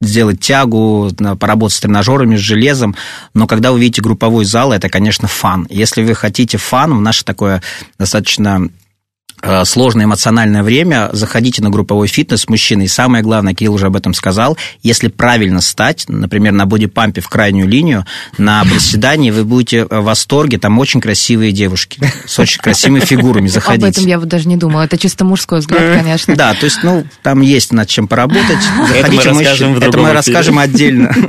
сделать 0.00 0.40
тягу, 0.40 1.10
поработать 1.38 1.76
с 1.76 1.80
тренажерами, 1.80 2.36
с 2.36 2.40
железом, 2.40 2.96
но 3.34 3.46
когда 3.46 3.70
вы 3.70 3.80
видите 3.80 4.00
групповой 4.00 4.46
зал, 4.46 4.72
это, 4.72 4.88
конечно, 4.88 5.28
фан. 5.28 5.66
Если 5.68 6.02
вы 6.02 6.14
хотите 6.14 6.56
фан 6.56 6.96
в 6.96 7.00
наше 7.02 7.22
такое 7.24 7.62
достаточно 7.98 8.70
сложное 9.64 10.04
эмоциональное 10.04 10.62
время, 10.62 11.10
заходите 11.12 11.62
на 11.62 11.70
групповой 11.70 12.08
фитнес 12.08 12.42
с 12.42 12.48
мужчиной. 12.48 12.86
И 12.86 12.88
самое 12.88 13.22
главное, 13.22 13.54
Кирилл 13.54 13.74
уже 13.74 13.86
об 13.86 13.96
этом 13.96 14.14
сказал, 14.14 14.56
если 14.82 15.08
правильно 15.08 15.60
стать, 15.60 16.04
например, 16.08 16.52
на 16.52 16.66
бодипампе 16.66 17.20
в 17.20 17.28
крайнюю 17.28 17.68
линию, 17.68 18.04
на 18.38 18.62
приседании 18.64 19.30
вы 19.30 19.44
будете 19.44 19.84
в 19.84 20.02
восторге, 20.02 20.58
там 20.58 20.78
очень 20.78 21.00
красивые 21.00 21.52
девушки 21.52 22.00
с 22.26 22.38
очень 22.38 22.60
красивыми 22.60 23.00
фигурами, 23.00 23.46
Об 23.46 23.52
заходите. 23.52 23.88
этом 23.88 24.06
я 24.06 24.18
вот 24.18 24.28
даже 24.28 24.48
не 24.48 24.56
думала. 24.56 24.82
Это 24.82 24.98
чисто 24.98 25.24
мужской 25.24 25.60
взгляд, 25.60 25.98
конечно. 25.98 26.36
Да, 26.36 26.54
то 26.54 26.64
есть, 26.64 26.82
ну, 26.82 27.04
там 27.22 27.40
есть 27.40 27.72
над 27.72 27.88
чем 27.88 28.08
поработать. 28.08 28.58
Заходите, 28.88 29.32
мы 29.32 29.44
расскажем 29.44 29.74
в 29.74 29.82
это 29.82 29.98
мы 29.98 30.12
расскажем 30.12 30.58
отдельно. 30.58 31.14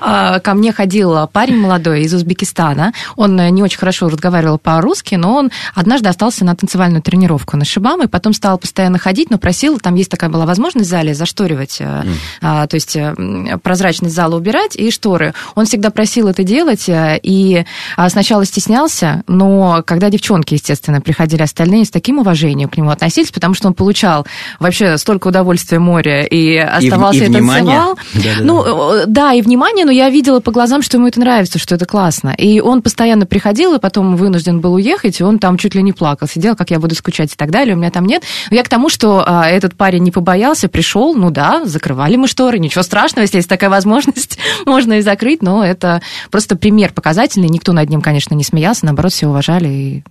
А, 0.00 0.40
Ко 0.40 0.54
мне 0.54 0.72
ходил 0.72 1.26
парень 1.28 1.56
молодой 1.56 2.02
из 2.02 2.12
Узбекистана. 2.12 2.92
Он 3.16 3.38
э, 3.40 3.50
не 3.50 3.62
очень 3.62 3.78
хорошо 3.78 4.08
разговаривал 4.08 4.58
по-русски, 4.58 5.14
но 5.14 5.34
он 5.36 5.50
однажды 5.74 6.08
остался 6.08 6.44
на 6.44 6.54
танцевальную 6.54 7.02
тренировку 7.02 7.31
на 7.52 7.64
Шибам, 7.64 8.02
и 8.02 8.06
потом 8.06 8.32
стал 8.32 8.58
постоянно 8.58 8.98
ходить, 8.98 9.30
но 9.30 9.38
просил, 9.38 9.78
там 9.78 9.94
есть 9.94 10.10
такая 10.10 10.30
была 10.30 10.46
возможность 10.46 10.86
в 10.86 10.90
зале 10.90 11.14
зашторивать, 11.14 11.76
э, 11.80 12.04
а, 12.40 12.66
то 12.66 12.74
есть 12.74 12.96
э, 12.96 13.14
прозрачность 13.62 14.14
зала 14.14 14.36
убирать 14.36 14.76
и 14.76 14.90
шторы. 14.90 15.34
Он 15.54 15.66
всегда 15.66 15.90
просил 15.90 16.28
это 16.28 16.42
делать, 16.44 16.88
э, 16.88 17.18
и 17.22 17.64
а, 17.96 18.08
сначала 18.08 18.44
стеснялся, 18.44 19.22
но 19.26 19.82
когда 19.86 20.10
девчонки, 20.10 20.54
естественно, 20.54 21.00
приходили 21.00 21.42
остальные, 21.42 21.84
с 21.84 21.90
таким 21.90 22.18
уважением 22.18 22.68
к 22.68 22.76
нему 22.76 22.90
относились, 22.90 23.30
потому 23.30 23.54
что 23.54 23.68
он 23.68 23.74
получал 23.74 24.26
вообще 24.58 24.98
столько 24.98 25.28
удовольствия 25.28 25.78
моря 25.78 26.24
и 26.24 26.56
оставался 26.56 27.24
и 27.24 27.28
и 27.28 27.32
танцевал. 27.32 27.98
Да-да-да. 28.14 28.44
Ну, 28.44 28.62
Э, 28.92 29.04
Да, 29.06 29.32
и 29.32 29.42
внимание, 29.42 29.84
но 29.84 29.92
я 29.92 30.10
видела 30.10 30.40
по 30.40 30.50
глазам, 30.50 30.82
что 30.82 30.96
ему 30.96 31.06
это 31.06 31.20
нравится, 31.20 31.58
что 31.58 31.74
это 31.74 31.86
классно. 31.86 32.30
И 32.30 32.60
он 32.60 32.82
постоянно 32.82 33.26
приходил, 33.26 33.74
и 33.74 33.78
потом 33.78 34.16
вынужден 34.16 34.60
был 34.60 34.74
уехать, 34.74 35.20
и 35.20 35.24
он 35.24 35.38
там 35.38 35.58
чуть 35.58 35.74
ли 35.74 35.82
не 35.82 35.92
плакал, 35.92 36.28
сидел, 36.28 36.56
как 36.56 36.70
я 36.70 36.78
буду 36.78 36.94
скучать 36.94 37.21
и 37.30 37.36
так 37.36 37.50
далее, 37.50 37.74
у 37.74 37.78
меня 37.78 37.90
там 37.90 38.06
нет. 38.06 38.22
Но 38.50 38.56
я 38.56 38.62
к 38.62 38.68
тому, 38.68 38.88
что 38.88 39.22
а, 39.26 39.46
этот 39.48 39.76
парень 39.76 40.02
не 40.02 40.10
побоялся, 40.10 40.68
пришел, 40.68 41.14
ну 41.14 41.30
да, 41.30 41.64
закрывали 41.64 42.16
мы 42.16 42.26
шторы, 42.26 42.58
ничего 42.58 42.82
страшного, 42.82 43.22
если 43.22 43.36
есть 43.36 43.48
такая 43.48 43.70
возможность, 43.70 44.38
можно 44.66 44.94
и 44.94 45.00
закрыть, 45.02 45.42
но 45.42 45.64
это 45.64 46.02
просто 46.30 46.56
пример 46.56 46.92
показательный, 46.92 47.48
никто 47.48 47.72
над 47.72 47.88
ним, 47.88 48.00
конечно, 48.00 48.34
не 48.34 48.44
смеялся, 48.44 48.84
наоборот, 48.86 49.12
все 49.12 49.28
уважали 49.28 49.68
и 49.68 50.04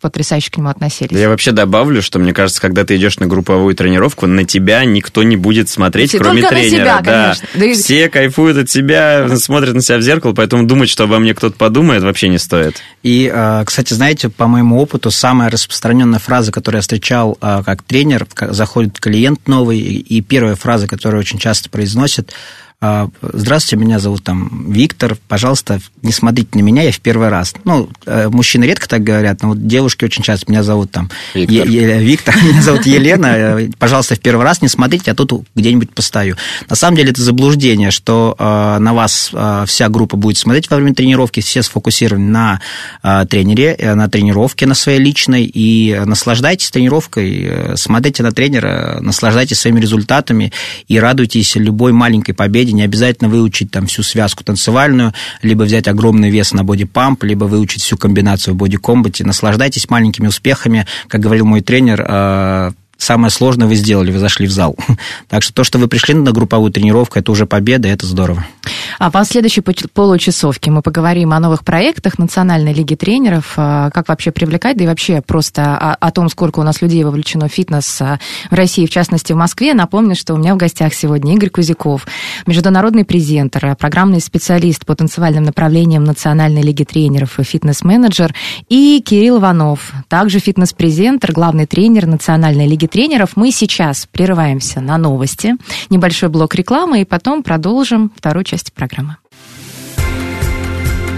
потрясающе 0.00 0.50
к 0.50 0.56
нему 0.56 0.68
относились. 0.68 1.16
Я 1.18 1.28
вообще 1.28 1.52
добавлю, 1.52 2.02
что 2.02 2.18
мне 2.18 2.32
кажется, 2.32 2.60
когда 2.60 2.84
ты 2.84 2.96
идешь 2.96 3.18
на 3.18 3.26
групповую 3.26 3.74
тренировку, 3.74 4.26
на 4.26 4.44
тебя 4.44 4.84
никто 4.84 5.22
не 5.22 5.36
будет 5.36 5.68
смотреть, 5.68 6.10
Все 6.10 6.18
кроме 6.18 6.42
тренера. 6.46 6.70
себя, 6.70 7.00
да. 7.02 7.34
Да 7.54 7.64
и- 7.64 7.74
Все 7.74 8.08
кайфуют 8.08 8.56
от 8.56 8.70
себя, 8.70 9.28
смотрят 9.36 9.74
на 9.74 9.82
себя 9.82 9.98
в 9.98 10.02
зеркало, 10.02 10.32
поэтому 10.32 10.64
думать, 10.64 10.88
что 10.88 11.04
обо 11.04 11.18
мне 11.18 11.34
кто-то 11.34 11.56
подумает, 11.56 12.02
вообще 12.02 12.28
не 12.28 12.38
стоит. 12.38 12.76
И, 13.02 13.30
э, 13.32 13.62
кстати, 13.66 13.92
знаете, 13.94 14.28
по 14.28 14.46
моему 14.46 14.78
опыту, 14.80 15.10
самая 15.10 15.50
распространенная 15.50 16.18
фраза, 16.18 16.52
которую 16.52 16.78
я 16.78 16.82
встречал 16.82 17.38
э, 17.40 17.62
как 17.64 17.82
тренер, 17.82 18.26
заходит 18.50 18.98
клиент 19.00 19.46
новый, 19.46 19.78
и 19.80 20.20
первая 20.20 20.54
фраза, 20.56 20.86
которую 20.86 21.20
очень 21.20 21.38
часто 21.38 21.68
произносит, 21.70 22.32
здравствуйте, 23.20 23.84
меня 23.84 23.98
зовут 23.98 24.24
там 24.24 24.72
Виктор, 24.72 25.18
пожалуйста, 25.28 25.80
не 26.00 26.12
смотрите 26.12 26.48
на 26.54 26.60
меня, 26.60 26.82
я 26.82 26.92
в 26.92 27.00
первый 27.00 27.28
раз. 27.28 27.52
Ну, 27.64 27.90
э, 28.06 28.30
мужчины 28.30 28.64
редко 28.64 28.88
так 28.88 29.02
говорят, 29.02 29.42
но 29.42 29.50
вот 29.50 29.66
девушки 29.66 30.06
очень 30.06 30.22
часто, 30.22 30.50
меня 30.50 30.62
зовут 30.62 30.90
там 30.90 31.10
Виктор. 31.34 31.68
Е- 31.68 31.72
Е- 31.72 32.02
Виктор, 32.02 32.34
меня 32.42 32.62
зовут 32.62 32.86
Елена, 32.86 33.26
э, 33.26 33.70
пожалуйста, 33.78 34.14
в 34.14 34.20
первый 34.20 34.44
раз 34.44 34.62
не 34.62 34.68
смотрите, 34.68 35.04
я 35.08 35.14
тут 35.14 35.44
где-нибудь 35.54 35.92
постою. 35.92 36.36
На 36.70 36.76
самом 36.76 36.96
деле 36.96 37.10
это 37.10 37.22
заблуждение, 37.22 37.90
что 37.90 38.34
э, 38.38 38.78
на 38.78 38.94
вас 38.94 39.28
э, 39.32 39.64
вся 39.66 39.90
группа 39.90 40.16
будет 40.16 40.38
смотреть 40.38 40.70
во 40.70 40.76
время 40.78 40.94
тренировки, 40.94 41.40
все 41.40 41.62
сфокусированы 41.62 42.30
на 42.30 42.60
э, 43.02 43.26
тренере, 43.28 43.74
э, 43.78 43.94
на 43.94 44.08
тренировке 44.08 44.66
на 44.66 44.74
своей 44.74 45.00
личной, 45.00 45.44
и 45.44 46.00
наслаждайтесь 46.06 46.70
тренировкой, 46.70 47.76
смотрите 47.76 48.22
на 48.22 48.32
тренера, 48.32 48.98
наслаждайтесь 49.02 49.60
своими 49.60 49.80
результатами 49.80 50.50
и 50.88 50.98
радуйтесь 50.98 51.56
любой 51.56 51.92
маленькой 51.92 52.32
победе, 52.32 52.69
не 52.72 52.82
обязательно 52.82 53.28
выучить 53.28 53.70
там 53.70 53.86
всю 53.86 54.02
связку 54.02 54.44
танцевальную, 54.44 55.12
либо 55.42 55.62
взять 55.64 55.88
огромный 55.88 56.30
вес 56.30 56.52
на 56.52 56.64
бодипамп, 56.64 57.24
либо 57.24 57.44
выучить 57.44 57.82
всю 57.82 57.96
комбинацию 57.96 58.54
в 58.54 58.56
бодикомбате, 58.56 59.24
наслаждайтесь 59.24 59.88
маленькими 59.90 60.26
успехами, 60.26 60.86
как 61.08 61.20
говорил 61.20 61.46
мой 61.46 61.60
тренер, 61.60 62.04
э, 62.06 62.72
самое 63.00 63.30
сложное 63.30 63.66
вы 63.66 63.74
сделали, 63.74 64.12
вы 64.12 64.18
зашли 64.18 64.46
в 64.46 64.52
зал. 64.52 64.76
Так 65.28 65.42
что 65.42 65.52
то, 65.52 65.64
что 65.64 65.78
вы 65.78 65.88
пришли 65.88 66.14
на 66.14 66.32
групповую 66.32 66.72
тренировку, 66.72 67.18
это 67.18 67.30
уже 67.30 67.46
победа, 67.46 67.88
это 67.88 68.04
здорово. 68.04 68.44
А 68.98 69.10
по 69.10 69.24
следующей 69.24 69.60
получасовке 69.60 70.70
мы 70.70 70.82
поговорим 70.82 71.32
о 71.32 71.40
новых 71.40 71.64
проектах 71.64 72.18
Национальной 72.18 72.72
лиги 72.72 72.94
тренеров, 72.94 73.54
а, 73.56 73.90
как 73.90 74.08
вообще 74.08 74.30
привлекать, 74.30 74.76
да 74.76 74.84
и 74.84 74.86
вообще 74.86 75.22
просто 75.22 75.76
о, 75.76 75.94
о 75.94 76.10
том, 76.10 76.28
сколько 76.28 76.60
у 76.60 76.62
нас 76.62 76.82
людей 76.82 77.04
вовлечено 77.04 77.48
в 77.48 77.52
фитнес 77.52 78.00
а, 78.02 78.18
в 78.50 78.54
России, 78.54 78.86
в 78.86 78.90
частности 78.90 79.32
в 79.32 79.36
Москве. 79.36 79.72
Напомню, 79.72 80.16
что 80.16 80.34
у 80.34 80.36
меня 80.36 80.54
в 80.54 80.58
гостях 80.58 80.92
сегодня 80.94 81.34
Игорь 81.34 81.50
Кузяков, 81.50 82.06
международный 82.46 83.04
презентер, 83.04 83.76
программный 83.76 84.20
специалист 84.20 84.84
по 84.84 84.94
танцевальным 84.94 85.44
направлениям 85.44 86.04
Национальной 86.04 86.62
лиги 86.62 86.84
тренеров 86.84 87.38
и 87.38 87.44
фитнес-менеджер, 87.44 88.34
и 88.68 89.02
Кирилл 89.04 89.38
Иванов, 89.38 89.92
также 90.08 90.40
фитнес-презентер, 90.40 91.32
главный 91.32 91.66
тренер 91.66 92.06
Национальной 92.06 92.66
лиги 92.66 92.86
тренеров. 92.90 93.30
Мы 93.36 93.50
сейчас 93.52 94.06
прерываемся 94.10 94.80
на 94.80 94.98
новости, 94.98 95.56
небольшой 95.88 96.28
блок 96.28 96.54
рекламы, 96.54 97.00
и 97.00 97.04
потом 97.04 97.42
продолжим 97.42 98.12
вторую 98.16 98.44
часть 98.44 98.72
программы. 98.72 99.16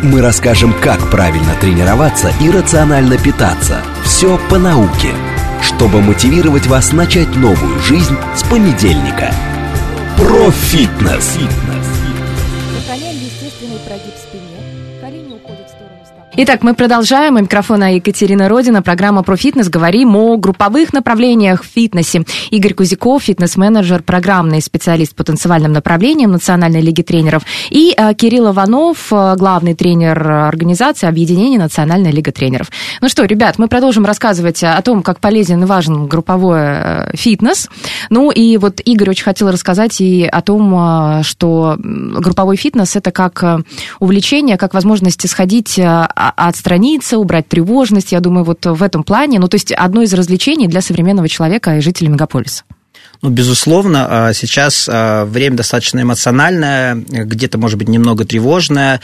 Мы 0.02 0.20
расскажем, 0.20 0.74
как 0.80 1.10
правильно 1.10 1.54
тренироваться 1.60 2.32
и 2.40 2.50
рационально 2.50 3.18
питаться. 3.18 3.82
Все 4.04 4.38
по 4.50 4.58
науке, 4.58 5.14
чтобы 5.62 6.02
мотивировать 6.02 6.66
вас 6.66 6.92
начать 6.92 7.36
новую 7.36 7.78
жизнь 7.78 8.16
с 8.34 8.42
понедельника. 8.42 9.32
Профитнес. 10.16 11.38
Сохраняем 11.38 11.81
Итак, 16.34 16.62
мы 16.62 16.72
продолжаем. 16.72 17.36
У 17.36 17.40
микрофона 17.40 17.96
Екатерина 17.96 18.48
Родина. 18.48 18.80
Программа 18.80 19.22
про 19.22 19.36
фитнес. 19.36 19.68
Говорим 19.68 20.16
о 20.16 20.38
групповых 20.38 20.94
направлениях 20.94 21.62
в 21.62 21.66
фитнесе. 21.66 22.24
Игорь 22.50 22.72
Кузяков, 22.72 23.24
фитнес-менеджер, 23.24 24.02
программный 24.02 24.62
специалист 24.62 25.14
по 25.14 25.24
танцевальным 25.24 25.72
направлениям 25.74 26.32
Национальной 26.32 26.80
лиги 26.80 27.02
тренеров. 27.02 27.42
И 27.68 27.94
э, 27.94 28.14
Кирилл 28.14 28.50
Иванов, 28.50 29.12
э, 29.12 29.34
главный 29.36 29.74
тренер 29.74 30.26
организации 30.26 31.06
Объединения 31.06 31.58
Национальная 31.58 32.10
лига 32.10 32.32
тренеров. 32.32 32.68
Ну 33.02 33.10
что, 33.10 33.26
ребят, 33.26 33.58
мы 33.58 33.68
продолжим 33.68 34.06
рассказывать 34.06 34.64
о 34.64 34.80
том, 34.80 35.02
как 35.02 35.20
полезен 35.20 35.62
и 35.62 35.66
важен 35.66 36.06
групповой 36.06 36.60
э, 36.62 37.10
фитнес. 37.14 37.68
Ну 38.08 38.30
и 38.30 38.56
вот 38.56 38.80
Игорь 38.82 39.10
очень 39.10 39.24
хотел 39.24 39.50
рассказать 39.50 40.00
и 40.00 40.24
о 40.24 40.40
том, 40.40 41.22
что 41.24 41.76
групповой 41.78 42.56
фитнес 42.56 42.96
это 42.96 43.10
как 43.10 43.44
увлечение, 44.00 44.56
как 44.56 44.72
возможность 44.72 45.28
сходить, 45.28 45.78
а- 45.78 46.21
отстраниться, 46.30 47.18
убрать 47.18 47.48
тревожность. 47.48 48.12
Я 48.12 48.20
думаю, 48.20 48.44
вот 48.44 48.64
в 48.64 48.82
этом 48.82 49.02
плане, 49.04 49.38
ну 49.38 49.48
то 49.48 49.56
есть 49.56 49.72
одно 49.72 50.02
из 50.02 50.12
развлечений 50.14 50.68
для 50.68 50.80
современного 50.80 51.28
человека 51.28 51.76
и 51.76 51.80
жителей 51.80 52.08
мегаполиса. 52.08 52.64
Ну, 53.22 53.30
безусловно, 53.30 54.06
а, 54.10 54.32
сейчас 54.32 54.88
а, 54.90 55.24
время 55.24 55.56
достаточно 55.56 56.02
эмоциональное, 56.02 56.96
где-то, 56.96 57.56
может 57.56 57.78
быть, 57.78 57.88
немного 57.88 58.24
тревожное. 58.24 59.00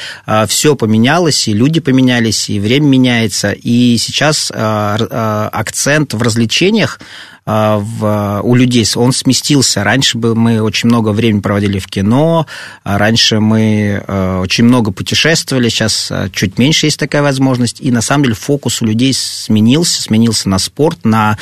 Все 0.49 0.75
поменялось, 0.75 1.47
и 1.47 1.53
люди 1.53 1.79
поменялись, 1.79 2.51
и 2.51 2.59
время 2.59 2.87
меняется. 2.87 3.53
И 3.53 3.97
сейчас 3.97 4.51
а, 4.53 4.99
а, 4.99 5.49
акцент 5.53 6.15
в 6.15 6.23
развлечениях 6.23 6.99
а, 6.99 7.05
в, 7.49 8.41
у 8.43 8.55
людей, 8.55 8.87
он 8.95 9.13
сместился. 9.13 9.83
Раньше 9.83 10.19
бы 10.19 10.35
мы 10.35 10.61
очень 10.61 10.89
много 10.91 11.11
времени 11.11 11.41
проводили 11.41 11.79
в 11.79 11.87
кино, 11.87 12.47
а 12.85 12.99
раньше 12.99 13.41
мы 13.41 14.05
а, 14.07 14.41
очень 14.41 14.65
много 14.65 14.91
путешествовали, 14.91 15.71
сейчас 15.71 16.09
а, 16.11 16.29
чуть 16.29 16.59
меньше 16.59 16.87
есть 16.87 16.99
такая 16.99 17.23
возможность. 17.23 17.81
И 17.81 17.91
на 17.91 18.03
самом 18.03 18.25
деле 18.25 18.35
фокус 18.35 18.83
у 18.83 18.85
людей 18.85 19.15
сменился, 19.15 20.03
сменился 20.03 20.51
на 20.51 20.59
спорт, 20.59 21.05
на 21.05 21.39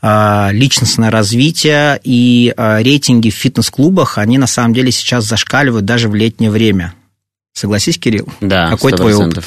а, 0.00 0.48
личностное 0.52 1.10
развитие. 1.10 2.00
И 2.02 2.54
а, 2.56 2.82
рейтинги 2.82 3.28
в 3.28 3.34
фитнес-клубах, 3.34 4.16
они 4.16 4.38
на 4.38 4.46
самом 4.46 4.72
деле 4.72 4.90
сейчас 4.90 5.24
зашкаливают 5.24 5.84
даже 5.84 6.08
в 6.08 6.14
летнее 6.14 6.50
время. 6.50 6.94
Согласись, 7.52 7.98
Кирилл? 7.98 8.26
Да, 8.40 8.70
Какой 8.70 8.92
твой 8.92 9.12
100%. 9.12 9.28
опыт? 9.32 9.44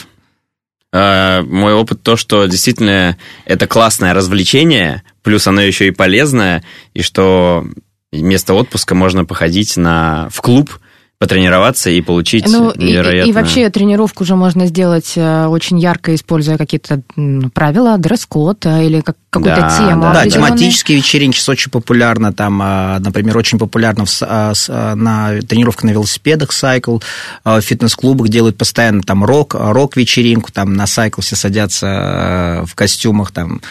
Э, 0.93 1.41
Мой 1.41 1.73
опыт 1.73 2.03
то, 2.03 2.15
что 2.15 2.45
действительно 2.45 3.17
это 3.45 3.65
классное 3.67 4.13
развлечение, 4.13 5.03
плюс 5.25 5.47
оно 5.47 5.59
еще 5.61 5.87
и 5.87 5.91
полезное, 5.91 6.63
и 6.93 7.01
что 7.01 7.65
вместо 8.13 8.53
отпуска 8.53 8.93
можно 8.95 9.25
походить 9.25 9.75
на, 9.75 10.29
в 10.31 10.39
клуб, 10.41 10.79
потренироваться 11.17 11.89
и 11.89 12.01
получить 12.01 12.45
Ну, 12.47 12.71
и, 12.71 12.83
невероятно... 12.91 13.29
и 13.29 13.33
вообще 13.33 13.69
тренировку 13.69 14.25
же 14.25 14.35
можно 14.35 14.67
сделать 14.67 15.13
э, 15.15 15.45
очень 15.47 15.79
ярко, 15.79 16.13
используя 16.13 16.57
какие-то 16.57 17.01
правила, 17.53 17.97
дресс-код 17.97 18.65
э, 18.65 18.85
или 18.85 18.99
как, 19.01 19.15
какую-то 19.29 19.61
Да, 19.61 19.77
тему. 19.77 20.01
да. 20.13 20.29
Тематические 20.29 20.97
вечеринки 20.97 21.37
сейчас 21.37 21.49
очень 21.49 21.71
популярны. 21.71 22.33
Там, 22.33 22.59
а, 22.61 22.99
например, 22.99 23.37
очень 23.37 23.57
популярно 23.57 24.05
в 24.05 24.21
на 24.95 25.41
тренировка 25.41 25.85
на 25.87 25.91
велосипедах 25.91 26.51
сайкл, 26.51 26.99
в 27.43 27.61
фитнес-клубах 27.61 28.27
делают 28.27 28.57
постоянно 28.57 29.01
там 29.01 29.23
рок, 29.23 29.55
рок-вечеринку, 29.57 30.51
там 30.51 30.73
на 30.73 30.85
сайкл 30.85 31.21
все 31.21 31.35
садятся 31.35 32.63
в 32.67 32.75
костюмах, 32.75 33.31
там 33.31 33.61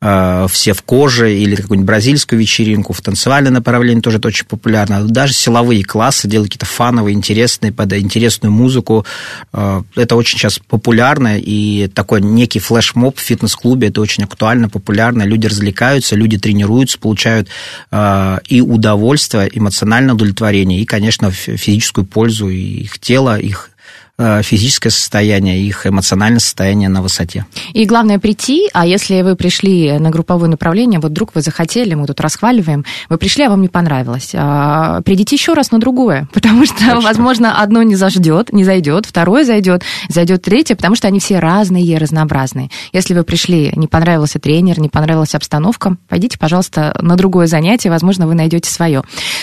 все 0.00 0.74
в 0.74 0.82
коже, 0.82 1.34
или 1.34 1.56
какую-нибудь 1.56 1.86
бразильскую 1.86 2.38
вечеринку, 2.38 2.92
в 2.92 3.00
танцевальное 3.00 3.50
направление 3.50 4.02
тоже 4.02 4.18
это 4.18 4.28
очень 4.28 4.44
популярно. 4.44 5.02
Даже 5.04 5.32
силовые 5.32 5.82
классы 5.82 6.28
делают 6.28 6.50
какие-то 6.50 6.66
фановые, 6.66 7.14
интересные, 7.14 7.72
под 7.72 7.92
интересную 7.94 8.52
музыку. 8.52 9.06
А, 9.52 9.82
Это 9.96 10.16
очень 10.16 10.38
сейчас 10.38 10.58
популярно, 10.58 11.38
и 11.38 11.88
такой 11.88 12.20
некий 12.20 12.58
флешмоб 12.58 13.18
в 13.18 13.22
фитнес-клубе, 13.22 13.88
это 13.88 14.02
очень 14.02 14.24
актуально, 14.24 14.68
популярно. 14.68 15.22
Люди 15.22 15.46
развлекаются, 15.46 16.16
люди 16.16 16.38
тренируются, 16.38 16.98
получают 16.98 17.48
а, 17.90 18.40
и 18.46 18.60
удовольствие, 18.60 19.50
эмоциональное 19.52 20.14
удовлетворение, 20.14 20.80
и, 20.80 20.84
конечно, 20.84 21.30
фи- 21.30 21.56
физическую 21.56 22.04
пользу 22.04 22.48
их 22.48 22.98
тело, 22.98 23.38
их 23.38 23.70
физическое 24.16 24.90
состояние, 24.90 25.60
их 25.60 25.86
эмоциональное 25.86 26.38
состояние 26.38 26.88
на 26.88 27.02
высоте. 27.02 27.46
И 27.72 27.84
главное 27.84 28.20
прийти, 28.20 28.68
а 28.72 28.86
если 28.86 29.22
вы 29.22 29.34
пришли 29.34 29.98
на 29.98 30.10
групповое 30.10 30.48
направление, 30.48 31.00
вот 31.00 31.10
вдруг 31.10 31.34
вы 31.34 31.40
захотели, 31.40 31.94
мы 31.94 32.06
тут 32.06 32.20
расхваливаем, 32.20 32.84
вы 33.08 33.18
пришли, 33.18 33.44
а 33.44 33.50
вам 33.50 33.62
не 33.62 33.68
понравилось, 33.68 34.30
а, 34.34 35.00
придите 35.02 35.34
еще 35.34 35.54
раз 35.54 35.72
на 35.72 35.80
другое, 35.80 36.28
потому 36.32 36.64
что, 36.64 37.00
возможно, 37.00 37.60
одно 37.60 37.82
не 37.82 37.96
заждет, 37.96 38.52
не 38.52 38.62
зайдет, 38.62 39.06
второе 39.06 39.44
зайдет, 39.44 39.82
зайдет 40.08 40.42
третье, 40.42 40.76
потому 40.76 40.94
что 40.94 41.08
они 41.08 41.18
все 41.18 41.40
разные, 41.40 41.98
разнообразные. 41.98 42.70
Если 42.92 43.14
вы 43.14 43.24
пришли, 43.24 43.72
не 43.74 43.88
понравился 43.88 44.38
тренер, 44.38 44.78
не 44.80 44.88
понравилась 44.88 45.34
обстановка, 45.34 45.96
пойдите, 46.08 46.38
пожалуйста, 46.38 46.96
на 47.00 47.16
другое 47.16 47.48
занятие, 47.48 47.90
возможно, 47.90 48.28
вы 48.28 48.34
найдете 48.34 48.70
свое. 48.70 49.02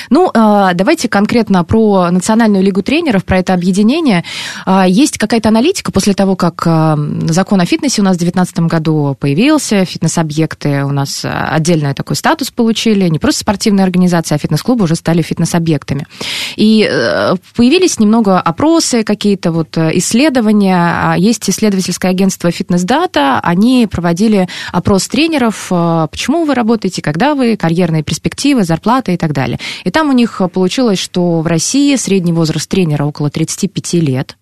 Ну, 0.09 0.31
а, 0.33 0.73
давайте 0.73 1.09
конкретно 1.09 1.63
про 1.65 2.09
Национальную 2.09 2.63
лигу 2.63 2.81
тренеров, 2.81 3.25
про 3.25 3.39
это 3.39 3.53
объединение. 3.53 4.23
А, 4.65 4.87
Есть 4.87 5.17
какая-то 5.17 5.49
аналитика 5.49 5.91
после 5.91 6.13
того, 6.13 6.35
как 6.35 6.63
а, 6.65 6.97
закон 7.25 7.61
о 7.61 7.65
фитнесе 7.65 8.01
у 8.01 8.05
нас 8.05 8.15
в 8.15 8.19
2019 8.19 8.59
году 8.71 9.15
появился, 9.19 9.85
фитнес-объекты 9.85 10.83
у 10.83 10.91
нас 10.91 11.25
а, 11.25 11.49
отдельный 11.53 11.93
такой 11.93 12.15
статус 12.15 12.51
получили, 12.51 13.07
не 13.07 13.19
просто 13.19 13.41
спортивные 13.41 13.83
организации, 13.83 14.35
а 14.35 14.37
фитнес-клубы 14.37 14.85
уже 14.85 14.95
стали 14.95 15.21
фитнес-объектами. 15.21 16.07
И 16.55 16.87
э, 16.89 17.35
появились 17.55 17.99
немного 17.99 18.39
опросы, 18.39 19.03
какие-то 19.03 19.51
вот 19.51 19.77
э, 19.77 19.91
исследования. 19.97 21.15
Есть 21.17 21.49
исследовательское 21.49 22.11
агентство 22.11 22.51
«Фитнес-дата», 22.51 23.39
они 23.39 23.87
проводили 23.89 24.47
опрос 24.71 25.07
тренеров, 25.07 25.67
э, 25.71 26.07
почему 26.09 26.45
вы 26.45 26.55
работаете, 26.55 27.01
когда 27.01 27.35
вы, 27.35 27.57
карьерные 27.57 28.03
перспективы, 28.03 28.63
зарплата 28.63 29.11
и 29.11 29.17
так 29.17 29.33
далее. 29.33 29.59
И 29.83 29.91
там 29.91 30.09
у 30.09 30.13
них 30.13 30.41
получилось, 30.53 30.99
что 30.99 31.41
в 31.41 31.47
России 31.47 31.95
средний 31.95 32.33
возраст 32.33 32.69
тренера 32.69 33.05
около 33.05 33.29
35 33.29 33.93
лет. 33.93 34.37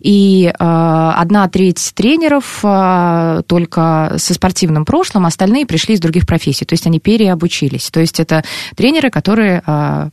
И 0.00 0.46
э, 0.46 0.52
одна 0.58 1.48
треть 1.48 1.92
тренеров 1.94 2.60
э, 2.62 3.42
только 3.46 4.14
со 4.16 4.34
спортивным 4.34 4.84
прошлым, 4.84 5.26
остальные 5.26 5.66
пришли 5.66 5.94
из 5.94 6.00
других 6.00 6.26
профессий, 6.26 6.64
то 6.64 6.72
есть 6.72 6.86
они 6.86 7.00
переобучились. 7.00 7.90
То 7.90 8.00
есть 8.00 8.20
это 8.20 8.44
тренеры, 8.76 9.10
которые 9.10 9.62
э, 9.66 10.10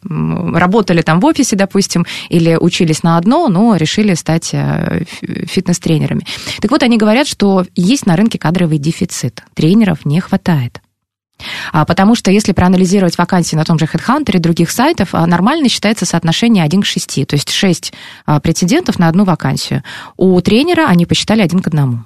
работали 0.54 1.02
там 1.02 1.20
в 1.20 1.26
офисе, 1.26 1.56
допустим, 1.56 2.06
или 2.30 2.56
учились 2.56 3.04
на 3.04 3.18
одно, 3.18 3.48
но 3.48 3.76
решили 3.76 4.14
стать 4.14 4.50
фи- 4.50 5.46
фитнес-тренерами. 5.46 6.26
Так 6.62 6.72
вот, 6.72 6.84
они 6.84 6.98
говорят, 6.98 7.28
что 7.28 7.66
есть 7.76 8.06
на 8.06 8.16
рынке 8.16 8.38
кадровый 8.38 8.78
дефицит, 8.78 9.44
тренеров 9.54 10.06
не 10.06 10.20
хватает. 10.20 10.82
А, 11.71 11.86
Потому 11.86 12.15
что 12.15 12.32
если 12.32 12.52
проанализировать 12.52 13.17
вакансии 13.17 13.56
на 13.56 13.65
том 13.65 13.80
же 13.80 13.86
HeadHunter 13.86 14.38
и 14.38 14.39
других 14.39 14.71
сайтов, 14.71 15.10
а, 15.13 15.25
нормально 15.25 15.69
считается 15.69 16.06
соотношение 16.06 16.63
1 16.63 16.82
к 16.82 16.86
6, 16.86 17.25
то 17.25 17.36
есть 17.36 17.52
6 17.52 17.93
а, 18.25 18.39
претендентов 18.39 18.99
на 18.99 19.08
одну 19.08 19.23
вакансию. 19.23 19.84
У 20.17 20.39
тренера 20.41 20.88
они 20.88 21.06
посчитали 21.06 21.41
1 21.41 21.60
к 21.62 21.67
1. 21.67 22.06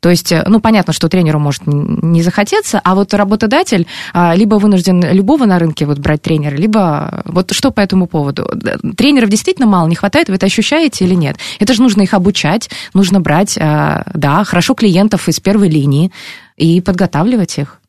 То 0.00 0.10
есть, 0.10 0.30
э, 0.30 0.44
ну, 0.46 0.60
понятно, 0.60 0.92
что 0.92 1.08
тренеру 1.08 1.40
может 1.40 1.62
не 1.66 2.22
захотеться, 2.22 2.80
а 2.84 2.94
вот 2.94 3.12
работодатель 3.14 3.88
либо 4.34 4.54
вынужден 4.54 5.02
любого 5.12 5.44
на 5.44 5.58
рынке 5.58 5.86
вот 5.86 5.98
брать 5.98 6.22
тренера, 6.22 6.54
либо 6.54 7.22
вот 7.24 7.52
что 7.52 7.72
по 7.72 7.80
этому 7.80 8.06
поводу? 8.06 8.48
Тренеров 8.96 9.28
действительно 9.28 9.66
мало, 9.66 9.88
не 9.88 9.96
хватает, 9.96 10.28
вы 10.28 10.36
это 10.36 10.46
ощущаете 10.46 11.04
или 11.04 11.14
нет? 11.14 11.36
Это 11.58 11.74
же 11.74 11.82
нужно 11.82 12.02
их 12.02 12.14
обучать, 12.14 12.70
нужно 12.94 13.20
брать, 13.20 13.56
да, 13.56 14.44
хорошо 14.44 14.74
клиентов 14.74 15.28
из 15.28 15.40
первой 15.40 15.68
линии 15.68 16.12
и 16.56 16.80
подготавливать 16.80 17.58
их. 17.58 17.81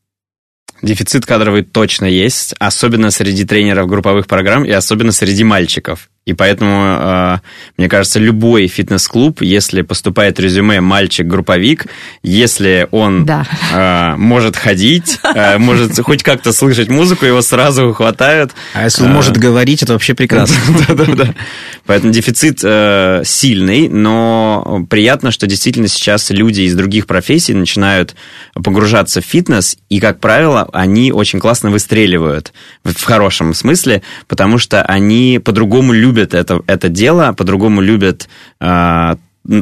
Дефицит 0.84 1.26
кадровый 1.26 1.64
точно 1.64 2.06
есть, 2.06 2.54
особенно 2.60 3.10
среди 3.10 3.46
тренеров 3.46 3.88
групповых 3.88 4.28
программ 4.28 4.66
и 4.66 4.72
особенно 4.72 5.14
среди 5.14 5.46
мальчиков. 5.46 6.10
И 6.26 6.32
поэтому, 6.34 6.82
э, 7.00 7.38
мне 7.78 7.90
кажется, 7.90 8.18
любой 8.18 8.68
фитнес-клуб, 8.68 9.42
если 9.42 9.82
поступает 9.82 10.40
резюме 10.40 10.80
мальчик-групповик, 10.80 11.88
если 12.24 12.88
он 12.92 13.26
Да. 13.26 13.46
э, 13.74 14.16
может 14.16 14.56
ходить, 14.56 15.20
э, 15.36 15.58
может 15.58 16.00
хоть 16.00 16.24
как-то 16.24 16.54
слышать 16.54 16.90
музыку, 16.90 17.26
его 17.26 17.42
сразу 17.42 17.92
хватают. 17.94 18.52
А 18.74 18.86
если 18.86 19.04
он 19.04 19.12
может 19.12 19.36
говорить, 19.36 19.84
это 19.84 19.94
вообще 19.94 20.14
прекрасно. 20.14 20.56
Да-да-да. 20.88 21.34
Поэтому 21.86 22.14
дефицит 22.14 22.60
сильный, 23.28 23.90
но 23.90 24.86
приятно, 24.90 25.32
что 25.32 25.46
действительно 25.46 25.90
сейчас 25.90 26.30
люди 26.30 26.62
из 26.62 26.76
других 26.76 27.06
профессий 27.06 27.54
начинают 27.54 28.16
погружаться 28.54 29.20
в 29.22 29.26
фитнес, 29.26 29.78
и, 29.90 30.00
как 30.00 30.20
правило, 30.22 30.70
они 30.72 31.12
очень 31.12 31.40
классно 31.40 31.70
выстреливают, 31.70 32.54
в 32.86 32.94
в 32.94 33.04
хорошем 33.06 33.54
смысле, 33.54 34.02
потому 34.30 34.58
что 34.58 34.82
они 34.84 35.42
по-другому 35.44 35.92
любят 35.92 36.13
это, 36.18 36.62
это 36.68 36.90
дело, 36.90 37.34
по-другому 37.34 37.82
любят 37.82 38.30
э, 38.60 39.16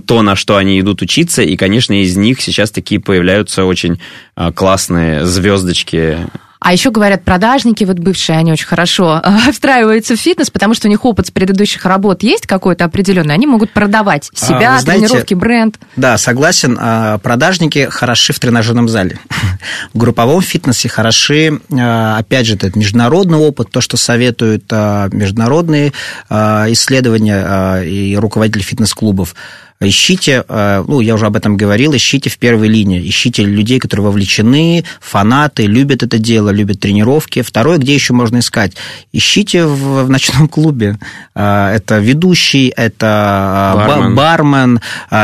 то, 0.06 0.22
на 0.22 0.36
что 0.36 0.58
они 0.58 0.80
идут 0.80 1.02
учиться, 1.02 1.42
и, 1.42 1.56
конечно, 1.56 2.02
из 2.02 2.16
них 2.16 2.42
сейчас 2.42 2.72
такие 2.72 3.02
появляются 3.02 3.66
очень 3.66 4.00
э, 4.36 4.52
классные 4.52 5.26
звездочки 5.26 6.20
А 6.64 6.74
еще 6.74 6.92
говорят, 6.92 7.24
продажники 7.24 7.84
вот 7.86 7.98
бывшие, 7.98 8.38
они 8.38 8.52
очень 8.52 8.68
хорошо 8.68 9.20
э, 9.24 9.52
встраиваются 9.52 10.16
в 10.16 10.20
фитнес, 10.20 10.52
потому 10.52 10.76
что 10.76 10.88
у 10.88 10.92
них 10.92 11.04
опыт 11.04 11.26
с 11.26 11.32
предыдущих 11.32 11.84
работ 11.86 12.22
есть 12.22 12.46
какой-то 12.46 12.86
определенный, 12.86 13.34
они 13.34 13.48
могут 13.48 13.72
продавать 13.72 14.30
себя, 14.36 14.76
А, 14.76 14.80
знаете, 14.80 15.08
тренировки, 15.08 15.34
бренд. 15.34 15.80
Да, 15.96 16.20
согласен. 16.20 16.78
А, 16.80 17.18
Продажники 17.18 17.88
хороши 17.90 18.32
в 18.32 18.40
тренажерном 18.40 18.88
зале. 18.90 19.18
В 19.94 19.98
групповом 19.98 20.42
фитнесе 20.42 20.88
хороши, 20.88 21.60
а, 21.72 22.18
опять 22.20 22.46
же, 22.46 22.54
это 22.54 22.72
международный 22.78 23.40
опыт, 23.40 23.72
то, 23.72 23.82
что 23.82 23.98
советуют 23.98 24.66
а, 24.72 25.10
международные 25.12 25.94
а, 26.30 26.68
исследования 26.70 27.44
а, 27.44 27.84
и 27.84 28.16
руководители 28.16 28.62
фитнес-клубов. 28.62 29.34
Ищите, 29.82 30.46
э, 30.48 30.84
ну, 30.88 31.00
я 31.02 31.16
уже 31.16 31.26
об 31.26 31.36
этом 31.36 31.58
говорил, 31.58 31.96
ищите 31.96 32.30
в 32.30 32.38
первой 32.38 32.68
линии, 32.68 33.02
ищите 33.10 33.44
людей, 33.44 33.80
которые 33.80 34.06
вовлечены, 34.06 34.84
фанаты, 35.00 35.66
любят 35.66 36.04
это 36.04 36.20
дело, 36.20 36.50
любят 36.52 36.80
тренировки. 36.80 37.42
Второе, 37.42 37.78
где 37.80 37.94
еще 37.96 38.14
можно 38.14 38.40
искать? 38.40 38.74
Ищите 39.12 39.66
в, 39.66 40.04
в 40.06 40.10
ночном 40.10 40.48
клубе. 40.48 41.00
Э, 41.36 41.74
Это 41.76 41.98
ведущий, 42.00 42.72
это 42.76 43.76
э, 43.76 43.78
ба- 43.80 43.88
Бармен. 43.88 44.16
бармен, 44.16 44.80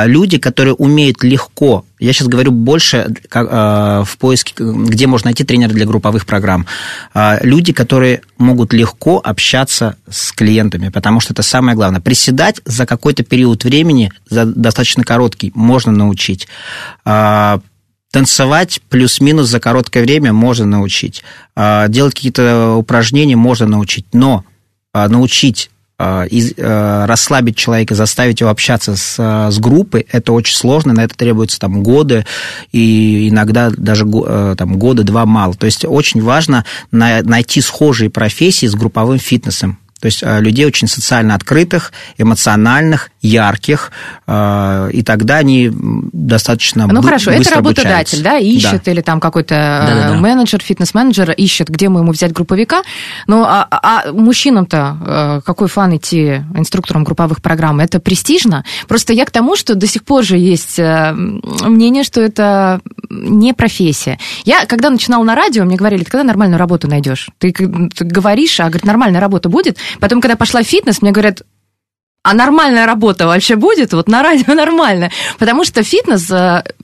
люди, 0.05 0.37
которые 0.39 0.73
умеют 0.73 1.23
легко 1.23 1.85
я 1.99 2.13
сейчас 2.13 2.27
говорю 2.27 2.51
больше 2.51 3.13
как, 3.29 3.47
э, 3.49 4.03
в 4.05 4.17
поиске, 4.17 4.53
где 4.57 5.07
можно 5.07 5.27
найти 5.27 5.43
тренера 5.43 5.69
для 5.69 5.85
групповых 5.85 6.25
программ. 6.25 6.67
Э, 7.13 7.39
люди, 7.41 7.73
которые 7.73 8.21
могут 8.37 8.73
легко 8.73 9.19
общаться 9.23 9.97
с 10.09 10.31
клиентами, 10.31 10.89
потому 10.89 11.19
что 11.19 11.33
это 11.33 11.41
самое 11.41 11.75
главное. 11.75 12.01
Приседать 12.01 12.61
за 12.65 12.85
какой-то 12.85 13.23
период 13.23 13.63
времени, 13.63 14.11
за 14.29 14.45
достаточно 14.45 15.03
короткий, 15.03 15.51
можно 15.55 15.91
научить. 15.91 16.47
Э, 17.05 17.59
Танцевать 18.09 18.79
плюс-минус 18.89 19.47
за 19.47 19.59
короткое 19.59 20.01
время 20.01 20.31
можно 20.31 20.65
научить. 20.65 21.23
Э, 21.55 21.87
Делать 21.89 22.15
какие-то 22.15 22.75
упражнения 22.75 23.35
можно 23.35 23.67
научить. 23.67 24.05
Но 24.13 24.45
э, 24.93 25.07
научить 25.07 25.69
из- 26.29 26.53
э, 26.57 27.05
расслабить 27.05 27.57
человека, 27.57 27.95
заставить 27.95 28.41
его 28.41 28.49
общаться 28.51 28.95
с, 28.95 29.15
э, 29.17 29.51
с 29.51 29.57
группой, 29.59 30.05
это 30.11 30.31
очень 30.33 30.55
сложно, 30.55 30.93
на 30.93 31.03
это 31.03 31.15
требуются 31.15 31.59
там 31.59 31.81
годы, 31.81 32.25
и 32.71 33.29
иногда 33.29 33.71
даже 33.71 34.05
э, 34.05 34.55
там, 34.57 34.77
года 34.77 35.03
два 35.03 35.25
мало. 35.25 35.55
То 35.55 35.65
есть 35.65 35.85
очень 35.85 36.21
важно 36.21 36.65
на- 36.91 37.23
найти 37.23 37.61
схожие 37.61 38.09
профессии 38.09 38.67
с 38.67 38.75
групповым 38.75 39.17
фитнесом. 39.19 39.79
То 39.99 40.05
есть 40.05 40.19
э, 40.21 40.39
людей 40.41 40.65
очень 40.65 40.87
социально 40.87 41.33
открытых, 41.33 41.91
эмоциональных, 42.19 43.09
ярких, 43.21 43.91
э, 44.27 44.89
и 44.93 45.03
тогда 45.03 45.37
они 45.37 45.71
достаточно 45.71 46.87
Ну 46.87 47.01
хорошо, 47.01 47.31
это 47.31 47.55
работодатель, 47.55 48.19
обучаются. 48.19 48.23
да, 48.23 48.37
ищет 48.37 48.87
или 48.87 49.01
там 49.01 49.19
какой-то 49.19 49.55
э, 49.55 49.87
Да-да-да. 49.87 50.15
менеджер, 50.15 50.61
фитнес-менеджер 50.61 51.31
ищет, 51.31 51.69
где 51.69 51.89
мы 51.89 52.01
ему 52.01 52.11
взять 52.11 52.31
групповика. 52.33 52.81
Ну, 53.27 53.43
а, 53.43 53.67
а 53.69 54.11
мужчинам-то 54.11 54.97
э, 55.05 55.41
какой 55.45 55.67
фан 55.67 55.95
идти 55.97 56.43
инструктором 56.55 57.03
групповых 57.03 57.41
программ? 57.41 57.79
Это 57.79 57.99
престижно? 57.99 58.63
Просто 58.87 59.13
я 59.13 59.25
к 59.25 59.31
тому, 59.31 59.55
что 59.55 59.75
до 59.75 59.87
сих 59.87 60.03
пор 60.03 60.23
же 60.23 60.37
есть 60.37 60.79
мнение, 60.79 62.03
что 62.03 62.21
это 62.21 62.81
не 63.09 63.53
профессия. 63.53 64.19
Я, 64.45 64.65
когда 64.65 64.89
начинала 64.89 65.23
на 65.23 65.35
радио, 65.35 65.65
мне 65.65 65.77
говорили, 65.77 66.03
ты 66.03 66.11
когда 66.11 66.23
нормальную 66.23 66.59
работу 66.59 66.87
найдешь? 66.87 67.29
Ты, 67.37 67.51
ты 67.51 68.05
говоришь, 68.05 68.59
а 68.59 68.65
говорит, 68.65 68.85
нормальная 68.85 69.21
работа 69.21 69.49
будет. 69.49 69.77
Потом, 69.99 70.21
когда 70.21 70.35
пошла 70.35 70.61
в 70.61 70.65
фитнес, 70.65 71.01
мне 71.01 71.11
говорят, 71.11 71.41
а 72.29 72.33
нормальная 72.33 72.85
работа 72.85 73.27
вообще 73.27 73.55
будет? 73.55 73.93
Вот 73.93 74.07
на 74.07 74.21
радио 74.23 74.53
нормально. 74.53 75.11
Потому 75.39 75.63
что 75.63 75.83
фитнес 75.83 76.23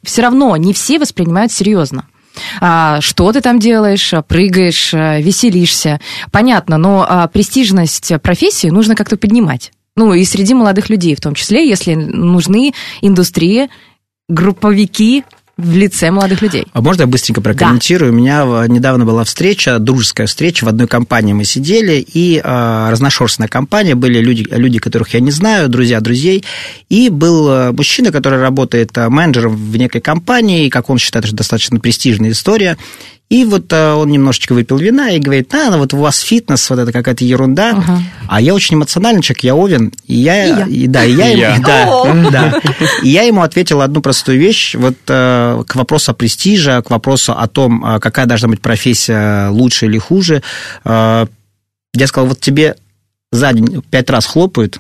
все 0.04 0.22
равно 0.22 0.56
не 0.58 0.74
все 0.74 1.00
воспринимают 1.00 1.52
серьезно. 1.52 2.06
А, 2.62 3.02
Что 3.02 3.32
ты 3.32 3.42
там 3.42 3.60
делаешь, 3.60 4.14
а, 4.14 4.22
прыгаешь, 4.22 4.94
а, 4.94 5.20
веселишься. 5.20 6.00
Понятно, 6.32 6.78
но 6.78 7.30
престижность 7.32 8.12
профессии 8.22 8.68
нужно 8.68 8.96
как-то 8.96 9.18
поднимать. 9.18 9.72
Ну, 9.96 10.14
и 10.14 10.26
среди 10.26 10.54
молодых 10.54 10.90
людей 10.90 11.16
в 11.16 11.22
том 11.22 11.36
числе, 11.36 11.68
если 11.68 11.94
нужны 11.94 12.74
индустрии, 13.02 13.70
групповики 14.28 15.24
в 15.58 15.76
лице 15.76 16.10
молодых 16.10 16.42
людей. 16.42 16.66
А 16.74 16.82
можно 16.82 17.02
я 17.02 17.08
быстренько 17.08 17.40
прокомментирую? 17.40 18.12
У 18.12 18.16
меня 18.16 18.44
э, 18.44 18.68
недавно 18.68 19.06
была 19.06 19.24
встреча, 19.24 19.78
дружеская 19.78 20.26
встреча, 20.26 20.66
в 20.66 20.68
одной 20.68 20.88
компании 20.88 21.34
мы 21.34 21.46
сидели, 21.46 22.06
и 22.14 22.42
э, 22.44 22.88
разношерстная 22.90 23.48
компания, 23.48 23.94
были 23.94 24.20
люди, 24.20 24.48
люди, 24.50 24.80
которых 24.80 25.14
я 25.14 25.20
не 25.20 25.30
знаю, 25.30 25.70
друзья 25.70 26.02
друзей, 26.02 26.44
и 26.90 27.10
был 27.10 27.50
э, 27.50 27.72
мужчина, 27.72 28.12
который 28.12 28.40
работает 28.40 28.98
э, 28.98 29.10
менеджером 29.10 29.56
в 29.56 29.78
некой 29.78 30.02
компании, 30.02 30.66
и, 30.66 30.70
как 30.70 30.90
он 30.90 30.98
считает, 30.98 31.26
это 31.26 31.36
достаточно 31.36 31.80
престижная 31.80 32.32
история, 32.32 32.78
и 33.34 33.46
вот 33.46 33.74
э, 33.74 33.94
он 33.94 34.12
немножечко 34.12 34.54
выпил 34.54 34.78
вина 34.78 35.10
и 35.10 35.18
говорит, 35.18 35.52
а, 35.56 35.72
ну 35.72 35.80
вот 35.80 35.92
у 35.96 35.98
вас 35.98 36.20
фитнес, 36.20 36.70
вот 36.70 36.78
это 36.78 36.92
какая-то 36.92 37.26
ерунда. 37.26 37.72
Ага. 37.72 38.00
А 38.28 38.40
я 38.40 38.54
очень 38.54 38.76
эмоциональный 38.76 39.24
человек, 39.24 39.44
я 39.44 39.56
Овен, 39.56 39.92
и 40.06 40.14
я... 40.14 40.46
И 40.46 40.50
я. 40.50 40.66
и 40.68 40.88
да, 40.88 41.04
и 41.04 41.14
я, 41.14 41.32
И 41.32 41.40
ему- 41.56 41.64
да, 41.64 42.30
да. 42.30 42.62
И 43.02 43.10
я 43.10 43.24
ему 43.24 43.42
ответил 43.42 43.82
одну 43.82 44.02
простую 44.02 44.40
вещь, 44.40 44.76
вот 44.76 44.94
э, 45.08 45.64
к 45.68 45.76
вопросу 45.76 46.12
о 46.12 46.14
престиже, 46.14 46.80
к 46.86 46.92
вопросу 46.92 47.34
о 47.36 47.48
том, 47.48 47.84
э, 47.84 48.00
какая 48.00 48.28
должна 48.28 48.50
быть 48.50 48.62
профессия 48.62 49.48
лучше 49.50 49.88
или 49.88 49.98
хуже. 49.98 50.44
Э, 50.86 51.26
я 51.96 52.08
сказал, 52.08 52.28
вот 52.28 52.40
тебе 52.40 52.76
за 53.32 53.52
день 53.52 53.82
пять 53.90 54.12
раз 54.12 54.28
хлопают, 54.28 54.80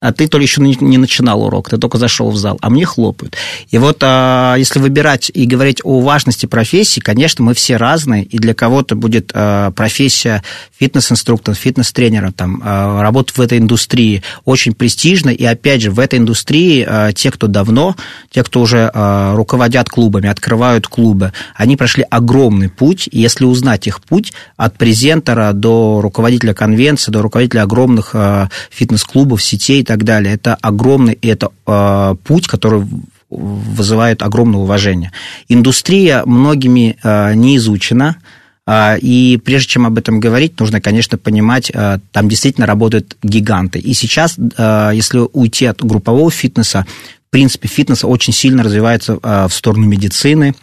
а 0.00 0.12
ты 0.12 0.28
то 0.28 0.38
ли 0.38 0.44
еще 0.44 0.62
не 0.62 0.98
начинал 0.98 1.42
урок, 1.42 1.68
ты 1.68 1.76
только 1.76 1.98
зашел 1.98 2.30
в 2.30 2.36
зал, 2.36 2.56
а 2.62 2.70
мне 2.70 2.86
хлопают. 2.86 3.36
И 3.70 3.76
вот 3.76 3.98
а, 4.00 4.54
если 4.56 4.78
выбирать 4.78 5.30
и 5.32 5.44
говорить 5.44 5.80
о 5.84 6.00
важности 6.00 6.46
профессии, 6.46 7.00
конечно, 7.00 7.44
мы 7.44 7.52
все 7.52 7.76
разные, 7.76 8.24
и 8.24 8.38
для 8.38 8.54
кого-то 8.54 8.94
будет 8.94 9.30
а, 9.34 9.72
профессия 9.72 10.42
фитнес-инструктора, 10.78 11.54
фитнес-тренера, 11.54 12.32
там, 12.32 12.62
а, 12.64 13.02
работа 13.02 13.34
в 13.36 13.40
этой 13.42 13.58
индустрии 13.58 14.22
очень 14.46 14.72
престижна, 14.72 15.28
и 15.28 15.44
опять 15.44 15.82
же, 15.82 15.90
в 15.90 16.00
этой 16.00 16.18
индустрии 16.18 16.82
а, 16.88 17.12
те, 17.12 17.30
кто 17.30 17.46
давно, 17.46 17.94
те, 18.30 18.42
кто 18.42 18.62
уже 18.62 18.90
а, 18.94 19.36
руководят 19.36 19.90
клубами, 19.90 20.30
открывают 20.30 20.86
клубы, 20.86 21.34
они 21.54 21.76
прошли 21.76 22.06
огромный 22.08 22.70
путь, 22.70 23.06
и 23.12 23.20
если 23.20 23.44
узнать 23.44 23.86
их 23.86 24.00
путь 24.00 24.32
от 24.56 24.78
презентера 24.78 25.52
до 25.52 26.00
руководителя 26.00 26.54
конвенции, 26.54 27.12
до 27.12 27.20
руководителя 27.20 27.64
огромных 27.64 28.12
а, 28.14 28.48
фитнес-клубов, 28.70 29.42
сетей 29.42 29.84
так 29.90 30.04
далее, 30.04 30.34
это 30.34 30.54
огромный, 30.54 31.18
это 31.20 31.50
а, 31.66 32.14
путь, 32.14 32.46
который 32.46 32.86
вызывает 33.28 34.22
огромное 34.22 34.60
уважение. 34.60 35.10
Индустрия 35.48 36.22
многими 36.26 36.96
а, 37.02 37.34
не 37.34 37.56
изучена, 37.56 38.18
а, 38.68 38.96
и 38.96 39.36
прежде 39.44 39.70
чем 39.70 39.86
об 39.86 39.98
этом 39.98 40.20
говорить, 40.20 40.60
нужно, 40.60 40.80
конечно, 40.80 41.18
понимать, 41.18 41.72
там 42.12 42.28
действительно 42.28 42.68
работают 42.68 43.16
гиганты. 43.24 43.80
И 43.80 43.94
сейчас, 43.94 44.36
если 44.38 45.28
уйти 45.32 45.66
от 45.66 45.84
группового 45.84 46.30
фитнеса, 46.30 46.86
в 47.26 47.30
принципе, 47.30 47.66
фитнес 47.66 48.04
очень 48.04 48.32
сильно 48.32 48.62
развивается 48.62 49.18
в 49.20 49.50
сторону 49.50 49.86
медицины, 49.86 50.54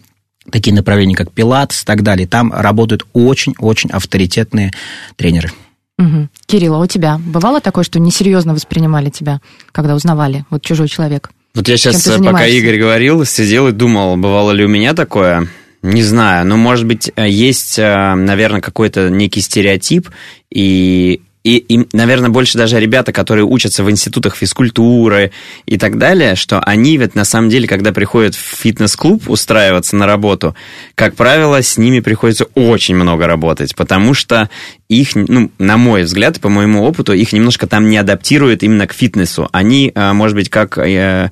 такие 0.50 0.74
направления, 0.74 1.16
как 1.16 1.34
пилатес 1.34 1.84
и 1.84 1.86
так 1.86 2.02
далее. 2.02 2.28
Там 2.28 2.54
работают 2.54 3.06
очень-очень 3.12 3.90
авторитетные 3.90 4.72
тренеры. 5.18 5.52
Мгм. 5.98 6.30
Кирилл, 6.46 6.76
а 6.76 6.80
у 6.80 6.86
тебя 6.86 7.20
бывало 7.26 7.60
такое, 7.60 7.84
что 7.84 8.00
несерьезно 8.00 8.54
воспринимали 8.54 9.10
тебя, 9.10 9.42
когда 9.72 9.96
узнавали, 9.96 10.46
вот 10.50 10.62
чужой 10.62 10.88
человек? 10.88 11.32
Вот 11.56 11.68
я 11.68 11.78
сейчас, 11.78 12.04
ты 12.04 12.24
пока? 12.24 12.46
Игорь 12.46 12.78
говорил, 12.78 13.26
сидел 13.26 13.68
и 13.68 13.72
думал, 13.72 14.16
бывало 14.16 14.52
ли 14.52 14.64
у 14.64 14.68
меня 14.68 14.94
такое. 14.94 15.48
Не 15.82 16.04
знаю, 16.04 16.46
но, 16.46 16.58
может 16.58 16.86
быть, 16.86 17.12
э, 17.16 17.28
есть, 17.30 17.80
э, 17.80 18.14
наверное, 18.16 18.62
какой-то 18.62 19.10
некий 19.10 19.42
стереотип, 19.42 20.10
и 20.52 21.22
и, 21.48 21.60
и, 21.60 21.88
наверное, 21.94 22.30
больше 22.30 22.58
даже 22.58 22.78
ребята, 22.78 23.14
которые 23.14 23.46
учатся 23.46 23.82
в 23.86 23.90
институтах 23.90 24.36
физкультуры 24.36 25.32
и 25.66 25.78
так 25.78 25.98
далее, 25.98 26.36
что 26.36 26.60
они 26.60 26.98
ведь 26.98 27.16
на 27.16 27.24
самом 27.24 27.50
деле, 27.50 27.70
когда 27.70 27.94
приходят 27.94 28.36
в 28.36 28.40
фитнес-клуб 28.40 29.30
устраиваться 29.30 29.96
на 29.96 30.06
работу, 30.06 30.56
как 30.96 31.16
правило, 31.16 31.62
с 31.62 31.78
ними 31.78 32.02
приходится 32.02 32.48
очень 32.54 32.96
много 32.96 33.28
работать, 33.28 33.78
потому 33.78 34.14
что 34.14 34.50
их, 34.90 35.16
ну, 35.16 35.50
на 35.58 35.78
мой 35.78 36.04
взгляд, 36.04 36.42
по 36.42 36.50
моему 36.50 36.84
опыту, 36.84 37.14
их 37.14 37.32
немножко 37.32 37.66
там 37.66 37.90
не 37.90 37.98
адаптируют 37.98 38.62
именно 38.64 38.86
к 38.86 38.92
фитнесу. 38.92 39.48
Они, 39.54 39.94
а, 39.96 40.14
может 40.14 40.36
быть, 40.36 40.50
как 40.50 40.78
э, 40.78 41.32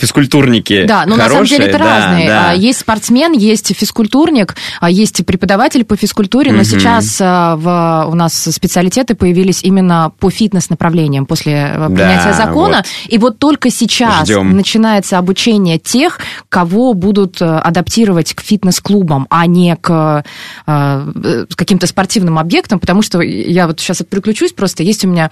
физкультурники 0.00 0.84
Да, 0.86 1.04
но 1.06 1.16
хорошие, 1.16 1.18
на 1.18 1.28
самом 1.28 1.46
деле 1.46 1.64
это 1.66 1.78
да, 1.78 1.84
разные. 1.84 2.26
да. 2.28 2.50
А, 2.50 2.54
Есть 2.54 2.80
спортсмен, 2.80 3.32
есть 3.32 3.74
физкультурник, 3.76 4.56
а 4.80 4.90
есть 4.90 5.24
преподаватель 5.26 5.84
по 5.84 5.96
физкультуре, 5.96 6.50
но 6.52 6.58
Мгм. 6.58 6.64
сейчас 6.64 7.18
а, 7.20 7.56
в, 7.56 8.10
у 8.10 8.14
нас 8.14 8.34
специалитеты 8.34 9.14
появились 9.14 9.62
именно 9.62 10.12
по 10.18 10.30
фитнес-направлениям 10.30 11.26
после 11.26 11.72
э, 11.74 11.86
принятия 11.88 12.32
закона. 12.32 12.78
вот. 12.78 12.86
И 13.12 13.18
вот 13.18 13.38
только 13.38 13.70
сейчас 13.70 14.24
Ждем. 14.24 14.56
начинается 14.56 15.18
обучение 15.18 15.78
тех, 15.78 16.18
кого 16.48 16.94
будут 16.94 17.40
э, 17.42 17.44
адаптировать 17.44 18.34
к 18.34 18.40
фитнес-клубам, 18.40 19.26
а 19.30 19.46
не 19.46 19.76
к 19.76 20.24
э, 20.66 21.44
каким-то 21.54 21.86
спортивным 21.86 22.38
объектам, 22.38 22.78
потому 22.80 23.02
что 23.02 23.20
я 23.20 23.66
вот 23.66 23.80
сейчас 23.80 24.02
переключусь 24.08 24.52
просто. 24.52 24.82
Есть 24.82 25.04
у 25.04 25.08
меня 25.08 25.30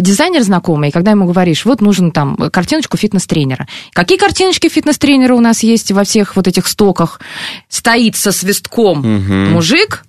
дизайнер 0.00 0.42
знакомый, 0.42 0.88
и 0.88 0.92
когда 0.92 1.10
ему 1.10 1.26
говоришь, 1.26 1.64
вот 1.64 1.80
нужен 1.80 2.10
там 2.10 2.36
картиночку 2.36 2.96
фитнес-тренера. 2.96 3.66
Какие 3.92 4.18
картиночки 4.18 4.68
фитнес-тренера 4.68 5.34
у 5.34 5.40
нас 5.40 5.62
есть 5.62 5.92
во 5.92 6.04
всех 6.04 6.36
вот 6.36 6.46
этих 6.48 6.66
стоках? 6.66 7.20
Стоит 7.68 8.16
со 8.16 8.32
свистком 8.32 8.98
Мгм. 9.00 9.52
мужик, 9.52 10.04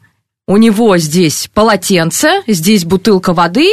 у 0.47 0.57
него 0.57 0.97
здесь 0.97 1.49
полотенце, 1.53 2.41
здесь 2.47 2.85
бутылка 2.85 3.33
воды 3.33 3.69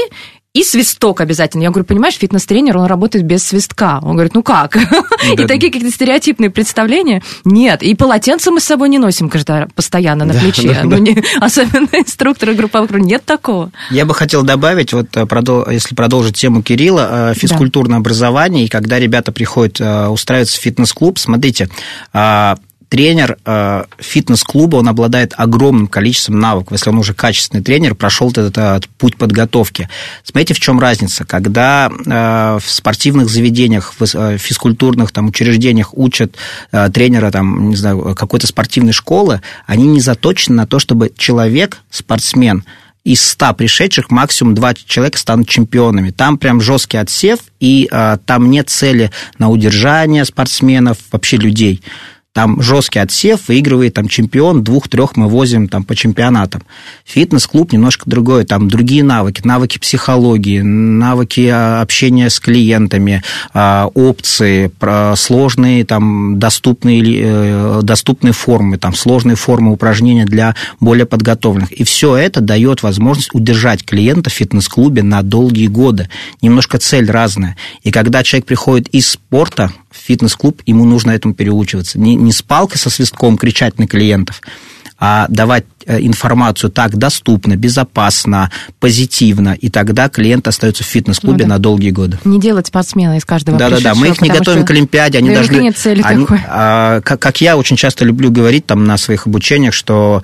и 0.52 0.64
свисток 0.64 1.20
обязательно. 1.20 1.62
Я 1.62 1.70
говорю, 1.70 1.84
понимаешь, 1.86 2.16
фитнес-тренер, 2.16 2.76
он 2.76 2.86
работает 2.86 3.24
без 3.24 3.44
свистка. 3.44 4.00
Он 4.02 4.14
говорит, 4.14 4.34
ну 4.34 4.42
как? 4.42 4.76
И 5.32 5.46
такие 5.46 5.70
какие-то 5.70 5.94
стереотипные 5.94 6.50
представления. 6.50 7.22
Нет, 7.44 7.82
и 7.82 7.94
полотенце 7.94 8.50
мы 8.50 8.60
с 8.60 8.64
собой 8.64 8.88
не 8.88 8.98
носим 8.98 9.28
каждый 9.28 9.60
раз, 9.60 9.68
постоянно 9.74 10.24
на 10.24 10.34
плече. 10.34 10.80
Ну, 10.82 10.98
не- 10.98 11.22
Особенно 11.40 11.88
инструкторы 11.92 12.54
групповых. 12.54 12.90
Нет 12.90 13.24
такого. 13.24 13.70
Я 13.90 14.04
бы 14.06 14.14
хотел 14.14 14.42
добавить, 14.42 14.92
вот 14.92 15.16
э, 15.16 15.26
если 15.70 15.94
продолжить 15.94 16.36
тему 16.36 16.62
Кирилла, 16.62 17.30
э, 17.30 17.34
физкультурное 17.34 17.98
образование, 17.98 18.64
и 18.64 18.68
когда 18.68 18.98
ребята 18.98 19.30
приходят 19.30 19.80
э, 19.80 20.08
устраиваться 20.08 20.58
в 20.58 20.62
фитнес-клуб, 20.62 21.18
смотрите, 21.18 21.68
э, 22.12 22.54
тренер 22.90 23.38
э, 23.46 23.84
фитнес-клуба, 23.98 24.76
он 24.76 24.88
обладает 24.88 25.32
огромным 25.36 25.86
количеством 25.86 26.40
навыков, 26.40 26.72
если 26.72 26.90
он 26.90 26.98
уже 26.98 27.14
качественный 27.14 27.62
тренер, 27.62 27.94
прошел 27.94 28.30
этот, 28.30 28.58
э, 28.58 28.80
путь 28.98 29.16
подготовки. 29.16 29.88
Смотрите, 30.24 30.54
в 30.54 30.60
чем 30.60 30.80
разница. 30.80 31.24
Когда 31.24 31.88
э, 31.88 32.58
в 32.60 32.68
спортивных 32.68 33.30
заведениях, 33.30 33.94
в 33.96 34.02
э, 34.02 34.38
физкультурных 34.38 35.12
там, 35.12 35.28
учреждениях 35.28 35.96
учат 35.96 36.34
э, 36.72 36.90
тренера 36.90 37.30
там, 37.30 37.70
не 37.70 37.76
знаю, 37.76 38.16
какой-то 38.16 38.48
спортивной 38.48 38.92
школы, 38.92 39.40
они 39.66 39.86
не 39.86 40.00
заточены 40.00 40.56
на 40.56 40.66
то, 40.66 40.80
чтобы 40.80 41.12
человек, 41.16 41.78
спортсмен, 41.90 42.64
из 43.04 43.24
100 43.24 43.54
пришедших 43.54 44.10
максимум 44.10 44.54
2 44.54 44.74
человека 44.74 45.16
станут 45.16 45.48
чемпионами. 45.48 46.10
Там 46.10 46.38
прям 46.38 46.60
жесткий 46.60 46.98
отсев, 46.98 47.38
и 47.58 47.88
а, 47.90 48.18
там 48.18 48.50
нет 48.50 48.68
цели 48.68 49.10
на 49.38 49.48
удержание 49.48 50.24
спортсменов, 50.26 50.98
вообще 51.10 51.38
людей. 51.38 51.82
Там 52.32 52.62
жесткий 52.62 53.00
отсев, 53.00 53.48
выигрывает 53.48 53.94
там 53.94 54.06
чемпион, 54.06 54.62
двух-трех 54.62 55.16
мы 55.16 55.28
возим 55.28 55.66
там 55.66 55.82
по 55.82 55.96
чемпионатам. 55.96 56.62
Фитнес-клуб 57.04 57.72
немножко 57.72 58.08
другое, 58.08 58.44
там 58.44 58.68
другие 58.68 59.02
навыки, 59.02 59.42
навыки 59.44 59.78
психологии, 59.78 60.60
навыки 60.60 61.50
а, 61.52 61.82
общения 61.82 62.30
с 62.30 62.38
клиентами, 62.38 63.24
а, 63.52 63.90
опции, 63.94 64.70
сложные 65.16 65.84
там 65.84 66.38
доступные, 66.38 67.02
э, 67.02 67.80
доступные 67.82 68.32
формы, 68.32 68.78
там 68.78 68.94
сложные 68.94 69.34
формы 69.34 69.72
упражнения 69.72 70.24
для 70.24 70.54
более 70.78 71.06
подготовленных. 71.06 71.72
И 71.72 71.82
все 71.82 72.14
это 72.16 72.40
дает 72.40 72.84
возможность 72.84 73.34
удержать 73.34 73.84
клиента 73.84 74.30
в 74.30 74.34
фитнес-клубе 74.34 75.02
на 75.02 75.22
долгие 75.22 75.66
годы. 75.66 76.08
Немножко 76.42 76.78
цель 76.78 77.10
разная. 77.10 77.56
И 77.82 77.90
когда 77.90 78.22
человек 78.22 78.46
приходит 78.46 78.86
из 78.88 79.08
спорта 79.08 79.72
фитнес-клуб, 80.10 80.60
ему 80.66 80.84
нужно 80.84 81.12
этому 81.12 81.34
переучиваться. 81.34 82.00
Не, 82.00 82.16
не 82.16 82.32
с 82.32 82.42
палкой 82.42 82.78
со 82.78 82.90
свистком 82.90 83.38
кричать 83.38 83.78
на 83.78 83.86
клиентов, 83.86 84.40
а 84.98 85.26
давать 85.28 85.64
э, 85.86 86.00
информацию 86.00 86.68
так 86.70 86.96
доступно, 86.96 87.54
безопасно, 87.56 88.50
позитивно, 88.80 89.54
и 89.54 89.70
тогда 89.70 90.08
клиент 90.08 90.48
остается 90.48 90.82
в 90.82 90.86
фитнес-клубе 90.86 91.44
Ну 91.44 91.48
да. 91.48 91.54
на 91.54 91.58
долгие 91.60 91.90
годы. 91.90 92.18
Не 92.24 92.40
делать 92.40 92.66
спортсмена 92.66 93.16
из 93.16 93.24
каждого 93.24 93.56
Да-да-да, 93.56 93.94
мы 93.94 94.08
их 94.08 94.20
не 94.20 94.30
готовим 94.30 94.64
к 94.64 94.70
Олимпиаде, 94.72 95.18
они 95.18 95.32
должны... 95.32 95.56
нет 95.60 95.78
цели 95.78 96.02
они- 96.04 96.24
такой. 96.24 96.40
а, 96.48 97.00
как, 97.02 97.20
как 97.20 97.40
я 97.40 97.56
очень 97.56 97.76
часто 97.76 98.04
люблю 98.04 98.32
говорить 98.32 98.66
там 98.66 98.84
на 98.84 98.96
своих 98.96 99.28
обучениях, 99.28 99.74
что 99.74 100.22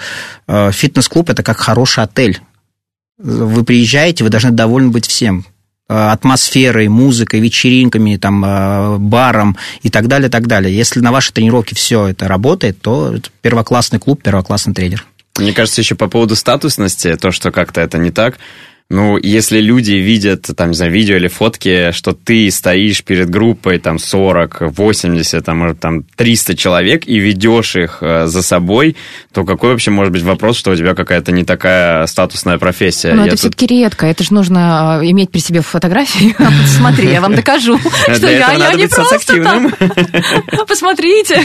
э, 0.49 0.73
фитнес-клуб– 0.73 1.31
это 1.31 1.45
как 1.45 1.59
хороший 1.59 2.03
отель. 2.03 2.41
Вы 3.19 3.63
приезжаете, 3.65 4.25
вы 4.25 4.31
должны 4.31 4.51
довольны 4.51 4.91
быть 4.91 5.07
всем 5.07 5.47
атмосферой, 5.89 6.89
музыкой, 6.89 7.41
вечеринками, 7.41 8.17
там, 8.17 8.45
э, 8.45 8.97
баром 8.99 9.57
и 9.83 9.91
так 9.91 10.09
далее, 10.09 10.29
так 10.29 10.47
далее. 10.47 10.75
Если 10.75 11.01
на 11.01 11.13
вашей 11.13 11.33
тренировке 11.33 11.75
все 11.77 12.09
это 12.09 12.27
работает, 12.29 12.81
то 12.81 13.15
это 13.15 13.31
первоклассный 13.41 13.99
клуб, 13.99 14.23
первоклассный 14.23 14.75
тренер. 14.75 15.07
Мне 15.39 15.53
кажется, 15.53 15.81
еще 15.81 15.95
по 15.95 16.09
поводу 16.09 16.35
статусности, 16.35 17.15
то, 17.17 17.31
что 17.31 17.53
как-то 17.53 17.81
это 17.81 17.99
не 17.99 18.11
так. 18.11 18.39
Ну, 18.89 19.19
если 19.21 19.61
люди 19.61 19.95
видят, 19.95 20.49
там, 20.57 20.69
не 20.69 20.77
знаю, 20.77 20.93
видео 20.93 21.17
или 21.17 21.27
фотки, 21.27 21.91
что 21.91 22.13
ты 22.13 22.49
стоишь 22.53 23.03
перед 23.03 23.29
группой, 23.29 23.81
там, 23.81 23.99
40, 23.99 24.77
80, 24.77 25.45
там, 25.45 25.59
может, 25.59 25.81
там, 25.81 26.05
300 26.05 26.57
человек 26.57 27.03
и 27.09 27.19
ведешь 27.19 27.75
их 27.75 27.99
э, 28.01 28.27
за 28.27 28.43
собой, 28.43 28.95
то 29.33 29.45
какой 29.45 29.71
вообще 29.71 29.91
может 29.91 30.13
быть 30.13 30.23
вопрос, 30.23 30.57
что 30.57 30.71
у 30.71 30.77
тебя 30.77 30.95
какая-то 30.95 31.33
не 31.33 31.45
такая 31.45 32.07
статусная 32.07 32.59
профессия? 32.59 33.09
Я 33.09 33.23
это 33.23 33.31
тут- 33.31 33.39
все-таки 33.41 33.67
редко. 33.67 34.07
Это 34.07 34.23
же 34.23 34.33
нужно 34.33 35.01
э, 35.03 35.11
иметь 35.11 35.33
при 35.33 35.41
себе 35.41 35.63
фотографии. 35.63 36.37
Смотри, 36.67 37.11
я 37.11 37.21
вам 37.21 37.35
докажу, 37.35 37.79
что 37.79 38.31
я 38.31 38.73
не 38.75 38.87
просто 38.87 39.19
так. 39.43 40.69
Посмотрите. 40.69 41.45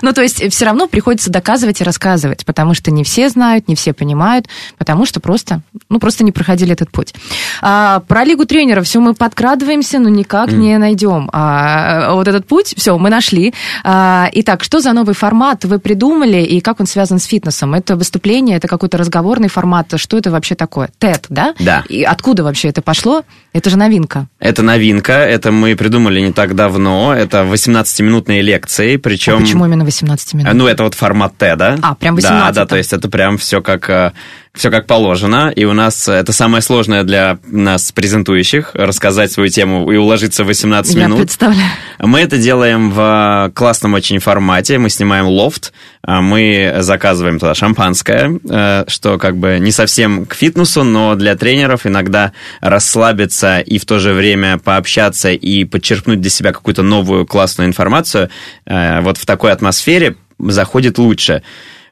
Ну, 0.00 0.14
то 0.14 0.22
есть 0.22 0.50
все 0.50 0.64
равно 0.64 0.86
приходится 0.86 1.30
доказывать 1.30 1.82
и 1.82 1.84
рассказывать, 1.84 2.46
потому 2.46 2.72
что 2.72 2.90
не 2.90 3.04
все 3.04 3.28
знают, 3.28 3.68
не 3.68 3.74
все 3.74 3.92
понимают, 3.92 4.46
потому 4.78 5.04
что 5.04 5.20
просто, 5.20 5.60
ну, 5.90 5.98
просто 5.98 6.24
не 6.24 6.32
проходили 6.32 6.69
этот 6.70 6.90
путь. 6.90 7.14
А, 7.62 8.00
про 8.08 8.24
Лигу 8.24 8.44
тренеров 8.46 8.86
все 8.86 9.00
мы 9.00 9.14
подкрадываемся, 9.14 9.98
но 9.98 10.08
никак 10.08 10.52
не 10.52 10.78
найдем. 10.78 11.28
А, 11.32 12.12
вот 12.14 12.28
этот 12.28 12.46
путь, 12.46 12.74
все, 12.76 12.96
мы 12.98 13.10
нашли. 13.10 13.52
А, 13.84 14.28
итак, 14.32 14.64
что 14.64 14.80
за 14.80 14.92
новый 14.92 15.14
формат 15.14 15.64
вы 15.64 15.78
придумали 15.78 16.42
и 16.42 16.60
как 16.60 16.80
он 16.80 16.86
связан 16.86 17.18
с 17.18 17.24
фитнесом? 17.24 17.74
Это 17.74 17.96
выступление, 17.96 18.56
это 18.56 18.68
какой-то 18.68 18.98
разговорный 18.98 19.48
формат? 19.48 19.92
Что 19.96 20.18
это 20.18 20.30
вообще 20.30 20.54
такое? 20.54 20.90
TED, 20.98 21.24
да? 21.28 21.54
Да. 21.58 21.84
И 21.88 22.02
откуда 22.02 22.44
вообще 22.44 22.68
это 22.68 22.82
пошло? 22.82 23.24
Это 23.52 23.70
же 23.70 23.76
новинка. 23.76 24.28
Это 24.38 24.62
новинка, 24.62 25.12
это 25.12 25.50
мы 25.52 25.74
придумали 25.76 26.20
не 26.20 26.32
так 26.32 26.54
давно, 26.54 27.14
это 27.14 27.42
18-минутные 27.42 28.42
лекции, 28.42 28.96
причем... 28.96 29.34
А 29.34 29.40
почему 29.40 29.66
именно 29.66 29.84
18 29.84 30.34
минут? 30.34 30.54
Ну, 30.54 30.66
это 30.66 30.84
вот 30.84 30.94
формат 30.94 31.36
Т, 31.36 31.56
да? 31.56 31.76
А, 31.82 31.94
прям 31.94 32.16
Да, 32.16 32.22
18 32.22 32.54
да, 32.54 32.60
там. 32.60 32.68
то 32.68 32.76
есть 32.76 32.92
это 32.92 33.08
прям 33.08 33.38
все 33.38 33.60
как, 33.60 34.14
все 34.54 34.70
как 34.70 34.86
положено. 34.86 35.52
И 35.54 35.64
у 35.64 35.72
нас 35.72 36.08
э, 36.08 36.12
это 36.12 36.32
самое 36.32 36.60
сложное 36.60 37.04
для 37.04 37.38
нас, 37.46 37.92
презентующих, 37.92 38.72
рассказать 38.74 39.30
свою 39.30 39.48
тему 39.48 39.90
и 39.92 39.96
уложиться 39.96 40.42
в 40.42 40.48
18 40.48 40.94
Я 40.94 41.06
минут. 41.06 41.20
представляю. 41.20 41.70
Мы 42.00 42.20
это 42.20 42.36
делаем 42.36 42.90
в 42.90 43.52
классном 43.54 43.94
очень 43.94 44.18
формате. 44.18 44.78
Мы 44.78 44.90
снимаем 44.90 45.26
лофт, 45.26 45.72
а 46.02 46.20
мы 46.20 46.76
заказываем 46.80 47.38
туда 47.38 47.54
шампанское, 47.54 48.40
э, 48.48 48.84
что 48.88 49.18
как 49.18 49.36
бы 49.36 49.58
не 49.60 49.70
совсем 49.70 50.26
к 50.26 50.34
фитнесу, 50.34 50.82
но 50.82 51.14
для 51.14 51.36
тренеров 51.36 51.86
иногда 51.86 52.32
расслабиться 52.60 53.60
и 53.60 53.78
в 53.78 53.84
то 53.84 54.00
же 54.00 54.14
время 54.14 54.58
пообщаться 54.58 55.30
и 55.30 55.64
подчеркнуть 55.64 56.20
для 56.20 56.30
себя 56.30 56.52
какую-то 56.52 56.82
новую 56.82 57.24
классную 57.24 57.68
информацию 57.68 58.30
э, 58.66 59.00
вот 59.00 59.16
в 59.16 59.26
такой 59.26 59.52
атмосфере 59.52 60.16
заходит 60.38 60.98
лучше. 60.98 61.42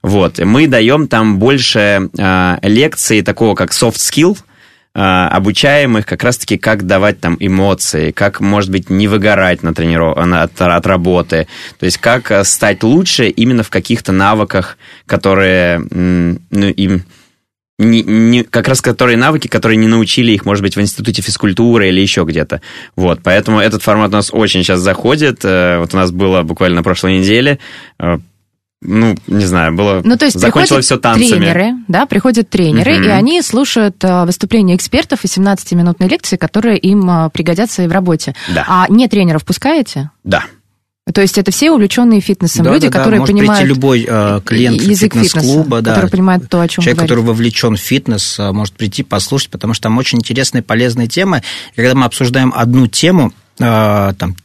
Вот. 0.02 0.38
Мы 0.38 0.66
даем 0.66 1.08
там 1.08 1.38
больше 1.38 2.08
э, 2.16 2.58
лекций 2.62 3.22
такого, 3.22 3.54
как 3.54 3.70
soft 3.72 3.96
skill, 3.96 4.38
э, 4.94 5.00
обучаем 5.00 5.98
их 5.98 6.06
как 6.06 6.22
раз-таки, 6.22 6.56
как 6.56 6.86
давать 6.86 7.20
там 7.20 7.36
эмоции, 7.40 8.10
как, 8.12 8.40
может 8.40 8.70
быть, 8.70 8.90
не 8.90 9.08
выгорать 9.08 9.62
на 9.62 9.74
трениров... 9.74 10.16
от, 10.16 10.60
от 10.60 10.86
работы, 10.86 11.48
то 11.78 11.86
есть 11.86 11.98
как 11.98 12.30
э, 12.30 12.44
стать 12.44 12.82
лучше 12.82 13.28
именно 13.28 13.62
в 13.62 13.70
каких-то 13.70 14.12
навыках, 14.12 14.78
которые 15.06 15.78
ну, 15.90 16.68
им 16.68 17.02
не, 17.80 18.02
не- 18.02 18.42
как 18.42 18.66
раз 18.66 18.80
которые 18.80 19.16
навыки, 19.16 19.46
которые 19.46 19.76
не 19.76 19.86
научили 19.86 20.32
их, 20.32 20.44
может 20.44 20.62
быть, 20.62 20.76
в 20.76 20.80
институте 20.80 21.22
физкультуры 21.22 21.88
или 21.88 22.00
еще 22.00 22.24
где-то. 22.24 22.60
Вот, 22.96 23.20
поэтому 23.22 23.60
этот 23.60 23.82
формат 23.82 24.10
у 24.10 24.14
нас 24.14 24.30
очень 24.32 24.62
сейчас 24.62 24.80
заходит. 24.80 25.44
Э, 25.44 25.78
Вот 25.78 25.94
у 25.94 25.96
нас 25.96 26.10
было 26.10 26.42
буквально 26.42 26.76
на 26.76 26.82
прошлой 26.82 27.18
неделе. 27.18 27.58
Ну, 28.80 29.16
не 29.26 29.44
знаю, 29.44 29.74
было... 29.74 30.02
Ну, 30.04 30.16
то 30.16 30.24
есть 30.26 30.38
Закончилось 30.38 30.84
все 30.84 30.98
танцами. 30.98 31.26
тренеры, 31.28 31.72
да, 31.88 32.06
приходят 32.06 32.48
тренеры, 32.48 32.94
Мгм. 32.98 33.04
и 33.04 33.08
они 33.08 33.42
слушают 33.42 33.96
э, 34.04 34.24
выступления 34.24 34.76
экспертов 34.76 35.24
и 35.24 35.26
17-минутные 35.26 36.08
лекции, 36.08 36.36
которые 36.36 36.78
им 36.78 37.10
э, 37.10 37.30
пригодятся 37.30 37.82
и 37.82 37.88
в 37.88 37.92
работе. 37.92 38.34
Да. 38.54 38.64
А 38.68 38.86
не 38.88 39.08
тренеров 39.08 39.44
пускаете? 39.44 40.10
Да. 40.22 40.44
То 41.12 41.22
есть 41.22 41.38
это 41.38 41.50
все 41.50 41.72
увлеченные 41.72 42.20
фитнесом 42.20 42.64
Да, 42.66 42.72
люди, 42.72 42.86
да, 42.86 42.92
да, 42.92 42.98
которые 42.98 43.20
может 43.20 43.34
понимают 43.34 43.62
прийти 43.62 43.74
любой 43.74 44.06
э, 44.08 44.40
клиент 44.44 44.80
язык 44.82 45.14
фитнес-клуба, 45.14 45.80
да, 45.80 45.94
который 45.94 46.10
понимает 46.10 46.48
то, 46.48 46.60
о 46.60 46.68
чем 46.68 46.82
Человек, 46.84 46.98
говорит. 46.98 47.10
который 47.10 47.24
вовлечен 47.24 47.76
в 47.76 47.80
фитнес, 47.80 48.38
э, 48.38 48.52
может 48.52 48.74
прийти, 48.74 49.02
послушать, 49.02 49.50
потому 49.50 49.74
что 49.74 49.84
там 49.84 49.98
очень 49.98 50.18
интересные, 50.18 50.62
полезные 50.62 51.08
темы. 51.08 51.42
И 51.72 51.76
когда 51.76 51.94
мы 51.94 52.04
обсуждаем 52.04 52.52
одну 52.54 52.86
тему, 52.86 53.32
э, 53.58 54.12
там, 54.18 54.36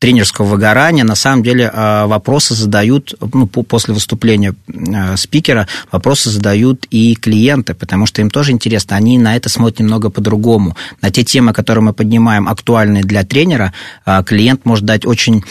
тренерского 0.00 0.46
выгорания, 0.46 1.04
на 1.04 1.14
самом 1.14 1.42
деле 1.42 1.70
э, 1.72 2.06
вопросы 2.06 2.54
задают, 2.54 3.14
ну, 3.20 3.46
по- 3.46 3.62
после 3.62 3.92
выступления 3.92 4.54
э, 4.66 5.16
спикера, 5.18 5.68
вопросы 5.92 6.30
задают 6.30 6.86
и 6.90 7.14
клиенты, 7.14 7.74
потому 7.74 8.06
что 8.06 8.22
им 8.22 8.30
тоже 8.30 8.52
интересно, 8.52 8.96
они 8.96 9.18
на 9.18 9.36
это 9.36 9.50
смотрят 9.50 9.80
немного 9.80 10.08
по-другому. 10.08 10.74
На 11.02 11.10
те 11.10 11.22
темы, 11.22 11.52
которые 11.52 11.84
мы 11.84 11.92
поднимаем, 11.92 12.48
актуальные 12.48 13.02
для 13.02 13.24
тренера, 13.24 13.74
э, 14.06 14.22
клиент 14.24 14.64
может 14.64 14.86
дать 14.86 15.04
очень 15.04 15.44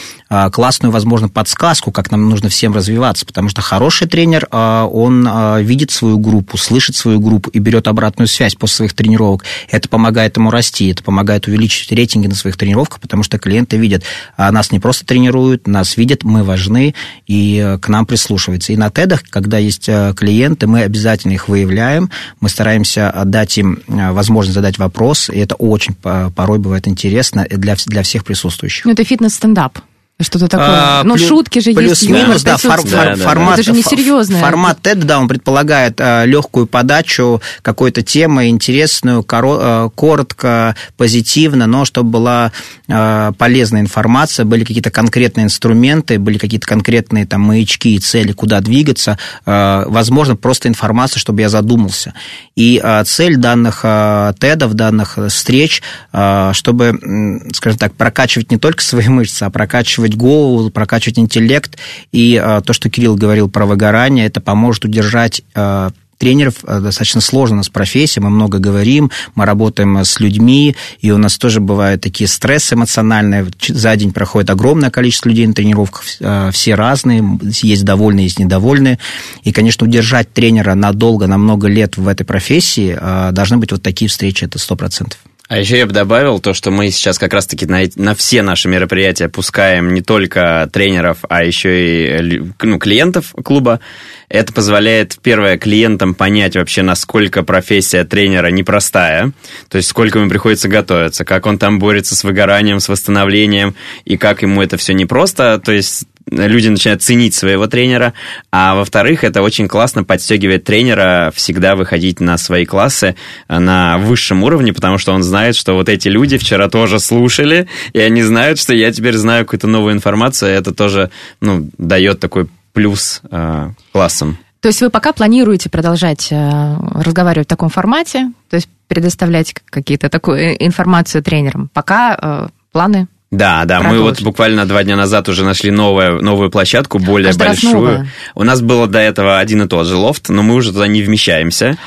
классную, 0.52 0.92
возможно, 0.92 1.28
подсказку, 1.28 1.90
как 1.90 2.10
нам 2.10 2.28
нужно 2.28 2.48
всем 2.48 2.72
развиваться, 2.72 3.26
потому 3.26 3.48
что 3.48 3.62
хороший 3.62 4.06
тренер, 4.06 4.46
э, 4.50 4.88
он 4.90 5.26
э, 5.26 5.62
видит 5.62 5.90
свою 5.90 6.18
группу, 6.18 6.56
слышит 6.56 6.94
свою 6.94 7.18
группу 7.20 7.50
и 7.50 7.58
берет 7.58 7.88
обратную 7.88 8.28
связь 8.28 8.54
после 8.54 8.76
своих 8.76 8.94
тренировок. 8.94 9.44
Это 9.68 9.88
помогает 9.88 10.36
ему 10.36 10.50
расти, 10.50 10.90
это 10.90 11.02
помогает 11.02 11.48
увеличить 11.48 11.90
рейтинги 11.90 12.28
на 12.28 12.34
своих 12.34 12.56
тренировках, 12.56 13.00
потому 13.00 13.22
что 13.22 13.38
клиенты 13.38 13.76
видят, 13.76 14.04
а 14.36 14.52
нас 14.52 14.70
не 14.70 14.78
просто 14.78 15.04
тренируют, 15.04 15.66
нас 15.66 15.96
видят, 15.96 16.22
мы 16.22 16.44
важны 16.44 16.94
и 17.26 17.60
э, 17.62 17.78
к 17.78 17.88
нам 17.88 18.06
прислушиваются. 18.06 18.72
И 18.72 18.76
на 18.76 18.90
тедах, 18.90 19.24
когда 19.28 19.58
есть 19.58 19.88
э, 19.88 20.14
клиенты, 20.16 20.66
мы 20.68 20.82
обязательно 20.82 21.32
их 21.32 21.48
выявляем, 21.48 22.10
мы 22.40 22.48
стараемся 22.48 23.12
дать 23.24 23.58
им 23.58 23.80
э, 23.88 24.12
возможность 24.12 24.54
задать 24.54 24.78
вопрос, 24.78 25.28
и 25.28 25.38
это 25.38 25.56
очень 25.56 25.94
по- 25.94 26.30
порой 26.34 26.58
бывает 26.58 26.86
интересно 26.86 27.46
для, 27.50 27.76
для 27.86 28.02
всех 28.02 28.24
присутствующих. 28.24 28.84
Ну, 28.84 28.92
это 28.92 29.02
фитнес-стендап. 29.02 29.78
Что-то 30.20 30.48
такое. 30.48 30.66
А, 30.68 31.02
ну, 31.04 31.14
плю- 31.16 31.26
шутки 31.28 31.60
же 31.60 31.70
есть. 31.70 31.78
Плюс-минус, 31.78 32.42
да, 32.42 32.56
фор- 32.58 32.80
фор- 32.82 32.90
Да, 32.90 33.16
да, 33.16 33.24
формат. 33.24 33.54
Это 33.54 33.62
же 33.62 33.72
не 33.72 33.80
фо- 33.82 33.88
серьезно. 33.88 34.38
Формат 34.38 34.78
TED, 34.82 35.04
да, 35.04 35.18
он 35.18 35.28
предполагает 35.28 35.94
э, 35.98 36.26
легкую 36.26 36.66
подачу 36.66 37.40
какой-то 37.62 38.02
темы, 38.02 38.48
интересную, 38.48 39.22
коро- 39.22 39.86
э, 39.86 39.90
коротко, 39.94 40.76
позитивно, 40.96 41.66
но 41.66 41.84
чтобы 41.84 42.10
была 42.10 42.52
э, 42.88 43.32
полезная 43.38 43.80
информация, 43.80 44.44
были 44.44 44.64
какие-то 44.64 44.90
конкретные 44.90 45.44
инструменты, 45.46 46.18
были 46.18 46.36
какие-то 46.38 46.66
конкретные 46.66 47.24
там 47.26 47.40
маячки 47.42 47.94
и 47.94 47.98
цели, 47.98 48.32
куда 48.32 48.60
двигаться. 48.60 49.16
Э, 49.46 49.84
возможно, 49.86 50.36
просто 50.36 50.68
информация, 50.68 51.18
чтобы 51.20 51.40
я 51.40 51.48
задумался. 51.48 52.12
И 52.56 52.80
э, 52.82 53.04
цель 53.04 53.36
данных 53.36 53.80
э, 53.84 54.34
тедов, 54.38 54.74
данных 54.74 55.16
э, 55.18 55.28
встреч, 55.28 55.82
э, 56.12 56.50
чтобы, 56.52 56.98
м, 57.02 57.50
скажем 57.54 57.78
так, 57.78 57.94
прокачивать 57.94 58.50
не 58.50 58.58
только 58.58 58.82
свои 58.82 59.08
мышцы, 59.08 59.44
а 59.44 59.50
прокачивать 59.50 60.09
голову, 60.14 60.70
прокачивать 60.70 61.18
интеллект. 61.18 61.78
И 62.12 62.40
э, 62.42 62.60
то, 62.64 62.72
что 62.72 62.90
Кирилл 62.90 63.16
говорил 63.16 63.48
про 63.48 63.66
выгорание, 63.66 64.26
это 64.26 64.40
поможет 64.40 64.84
удержать 64.84 65.42
э, 65.54 65.90
тренеров 66.18 66.56
э, 66.64 66.80
достаточно 66.80 67.20
сложно 67.20 67.56
у 67.56 67.58
нас 67.58 67.68
профессия, 67.68 68.20
мы 68.20 68.30
много 68.30 68.58
говорим, 68.58 69.10
мы 69.34 69.46
работаем 69.46 69.96
с 69.96 70.20
людьми, 70.20 70.76
и 71.00 71.10
у 71.10 71.18
нас 71.18 71.38
тоже 71.38 71.60
бывают 71.60 72.02
такие 72.02 72.28
стрессы 72.28 72.74
эмоциональные. 72.74 73.46
За 73.68 73.96
день 73.96 74.12
проходит 74.12 74.50
огромное 74.50 74.90
количество 74.90 75.28
людей 75.28 75.46
на 75.46 75.54
тренировках, 75.54 76.04
все 76.52 76.74
разные, 76.74 77.24
есть 77.42 77.84
довольные, 77.84 78.24
есть 78.24 78.38
недовольные. 78.38 78.98
И, 79.44 79.52
конечно, 79.52 79.86
удержать 79.86 80.32
тренера 80.32 80.74
надолго, 80.74 81.26
на 81.26 81.38
много 81.38 81.68
лет 81.68 81.96
в 81.96 82.06
этой 82.06 82.24
профессии 82.24 82.98
должны 83.32 83.56
быть 83.56 83.72
вот 83.72 83.82
такие 83.82 84.08
встречи, 84.08 84.44
это 84.44 84.58
100%. 84.58 85.14
А 85.50 85.58
еще 85.58 85.78
я 85.78 85.86
бы 85.86 85.92
добавил 85.92 86.38
то, 86.38 86.54
что 86.54 86.70
мы 86.70 86.92
сейчас 86.92 87.18
как 87.18 87.34
раз-таки 87.34 87.66
на, 87.66 87.80
на 87.96 88.14
все 88.14 88.40
наши 88.42 88.68
мероприятия 88.68 89.28
пускаем 89.28 89.92
не 89.92 90.00
только 90.00 90.70
тренеров, 90.72 91.18
а 91.28 91.42
еще 91.42 92.38
и 92.38 92.40
ну, 92.62 92.78
клиентов 92.78 93.34
клуба. 93.42 93.80
Это 94.28 94.52
позволяет, 94.52 95.18
первое, 95.20 95.58
клиентам 95.58 96.14
понять 96.14 96.54
вообще, 96.54 96.82
насколько 96.82 97.42
профессия 97.42 98.04
тренера 98.04 98.46
непростая, 98.46 99.32
то 99.68 99.76
есть 99.76 99.88
сколько 99.88 100.20
ему 100.20 100.30
приходится 100.30 100.68
готовиться, 100.68 101.24
как 101.24 101.46
он 101.46 101.58
там 101.58 101.80
борется 101.80 102.14
с 102.14 102.22
выгоранием, 102.22 102.78
с 102.78 102.88
восстановлением, 102.88 103.74
и 104.04 104.16
как 104.16 104.42
ему 104.42 104.62
это 104.62 104.76
все 104.76 104.94
непросто, 104.94 105.58
то 105.58 105.72
есть 105.72 106.04
люди 106.30 106.68
начинают 106.68 107.02
ценить 107.02 107.34
своего 107.34 107.66
тренера, 107.66 108.14
а 108.50 108.74
во-вторых, 108.74 109.24
это 109.24 109.42
очень 109.42 109.68
классно 109.68 110.04
подстегивает 110.04 110.64
тренера 110.64 111.32
всегда 111.34 111.76
выходить 111.76 112.20
на 112.20 112.38
свои 112.38 112.64
классы 112.64 113.16
э, 113.48 113.58
на 113.58 113.98
высшем 113.98 114.42
уровне, 114.42 114.72
потому 114.72 114.98
что 114.98 115.12
он 115.12 115.22
знает, 115.22 115.56
что 115.56 115.74
вот 115.74 115.88
эти 115.88 116.08
люди 116.08 116.38
вчера 116.38 116.68
тоже 116.68 117.00
слушали, 117.00 117.68
и 117.92 118.00
они 118.00 118.22
знают, 118.22 118.58
что 118.58 118.74
я 118.74 118.92
теперь 118.92 119.16
знаю 119.16 119.44
какую-то 119.44 119.66
новую 119.66 119.94
информацию, 119.94 120.52
и 120.52 120.54
это 120.54 120.72
тоже 120.74 121.10
ну, 121.40 121.68
дает 121.78 122.20
такой 122.20 122.48
плюс 122.72 123.20
э, 123.30 123.70
классам. 123.92 124.38
То 124.60 124.68
есть 124.68 124.82
вы 124.82 124.90
пока 124.90 125.12
планируете 125.12 125.70
продолжать 125.70 126.28
э, 126.30 126.76
разговаривать 126.94 127.46
в 127.46 127.50
таком 127.50 127.70
формате, 127.70 128.32
то 128.50 128.56
есть 128.56 128.68
предоставлять 128.88 129.54
какие-то 129.64 130.08
такую 130.10 130.38
э, 130.38 130.56
информацию 130.58 131.22
тренерам. 131.22 131.70
Пока 131.72 132.16
э, 132.20 132.48
планы 132.70 133.08
Да, 133.30 133.64
да, 133.64 133.80
мы 133.80 134.00
вот 134.00 134.20
буквально 134.22 134.66
два 134.66 134.82
дня 134.82 134.96
назад 134.96 135.28
уже 135.28 135.44
нашли 135.44 135.70
новую, 135.70 136.22
новую 136.22 136.50
площадку, 136.50 136.98
более 136.98 137.28
раз 137.28 137.36
большую. 137.36 138.08
У 138.34 138.42
нас 138.42 138.60
было 138.60 138.88
до 138.88 138.98
этого 138.98 139.38
один 139.38 139.62
и 139.62 139.68
тот 139.68 139.86
же 139.86 139.96
лофт, 139.96 140.28
но 140.30 140.42
мы 140.42 140.54
уже 140.54 140.72
туда 140.72 140.88
не 140.88 141.02
вмещаемся. 141.02 141.78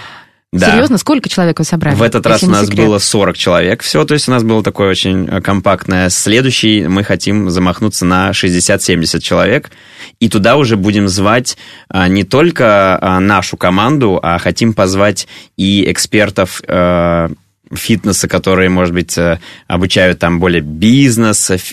Да. 0.53 0.71
Серьезно, 0.71 0.99
сколько 0.99 1.29
человек 1.29 1.57
вы 1.57 1.65
собрали? 1.65 1.95
В 1.95 2.03
этот 2.03 2.27
раз 2.27 2.43
у 2.43 2.49
нас 2.49 2.67
секрет? 2.67 2.85
было 2.85 2.99
40 2.99 3.35
человек 3.35 3.81
всего, 3.81 4.05
то 4.05 4.13
есть 4.13 4.27
у 4.27 4.31
нас 4.31 4.43
было 4.43 4.61
такое 4.61 4.91
очень 4.91 5.27
э, 5.27 5.41
компактное. 5.41 6.09
Следующий 6.09 6.87
мы 6.87 7.03
хотим 7.03 7.49
замахнуться 7.49 8.05
на 8.05 8.29
60-70 8.29 9.19
человек, 9.19 9.71
и 10.19 10.29
туда 10.29 10.57
уже 10.57 10.77
будем 10.77 11.07
звать 11.07 11.57
а, 11.89 12.07
не 12.07 12.23
только 12.23 12.99
а, 13.01 13.19
нашу 13.19 13.57
команду, 13.57 14.19
а 14.21 14.37
хотим 14.37 14.75
позвать 14.75 15.27
и 15.57 15.91
экспертов 15.91 16.61
э, 16.67 17.29
фитнеса, 17.75 18.27
которые, 18.27 18.69
может 18.69 18.93
быть, 18.93 19.17
э, 19.17 19.39
обучают 19.67 20.19
там 20.19 20.39
более 20.39 20.61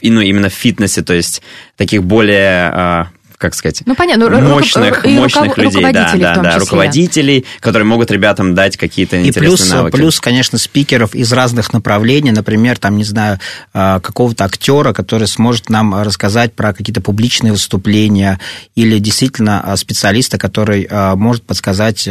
и, 0.03 0.11
ну, 0.11 0.21
именно 0.21 0.49
в 0.49 0.55
фитнесе, 0.55 1.03
то 1.03 1.13
есть 1.15 1.43
таких 1.77 2.03
более, 2.05 2.71
а, 2.73 3.09
как 3.39 3.55
сказать, 3.55 3.83
Ну, 3.87 3.95
понятно, 3.95 4.25
ру- 4.25 4.43
мощных, 4.43 5.03
ру- 5.03 5.11
мощных 5.15 5.57
руков- 5.57 5.65
людей, 5.65 5.83
да, 5.93 6.13
да, 6.15 6.35
да, 6.37 6.59
руководителей, 6.59 7.47
которые 7.61 7.87
могут 7.87 8.11
ребятам 8.11 8.55
дать 8.55 8.77
какие-то 8.77 9.17
И 9.17 9.21
интересные 9.29 9.49
плюс, 9.57 9.71
навыки. 9.71 9.97
плюс, 9.97 10.21
конечно, 10.21 10.59
спикеров 10.59 11.15
из 11.15 11.33
разных 11.33 11.73
направлений, 11.73 12.33
например, 12.33 12.77
там, 12.79 12.99
не 12.99 13.05
знаю, 13.05 13.39
а, 13.73 13.99
какого-то 14.01 14.45
актера, 14.45 14.93
который 14.93 15.27
сможет 15.27 15.71
нам 15.71 16.03
рассказать 16.03 16.53
про 16.53 16.75
какие-то 16.75 17.01
публичные 17.01 17.53
выступления, 17.53 18.39
или 18.75 18.99
действительно 18.99 19.63
а, 19.65 19.75
специалиста, 19.79 20.37
который 20.37 20.87
может 21.17 21.43
подсказать 21.45 22.07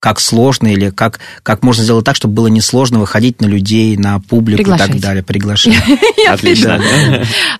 как 0.00 0.18
сложно 0.18 0.68
или 0.68 0.88
как, 0.88 1.20
как 1.42 1.62
можно 1.62 1.84
сделать 1.84 2.06
так, 2.06 2.16
чтобы 2.16 2.34
было 2.34 2.46
несложно 2.48 2.98
выходить 2.98 3.40
на 3.42 3.46
людей, 3.46 3.96
на 3.98 4.18
публику 4.18 4.62
и 4.72 4.78
так 4.78 4.98
далее, 4.98 5.22
приглашать. 5.22 5.74
Отлично. 6.28 6.82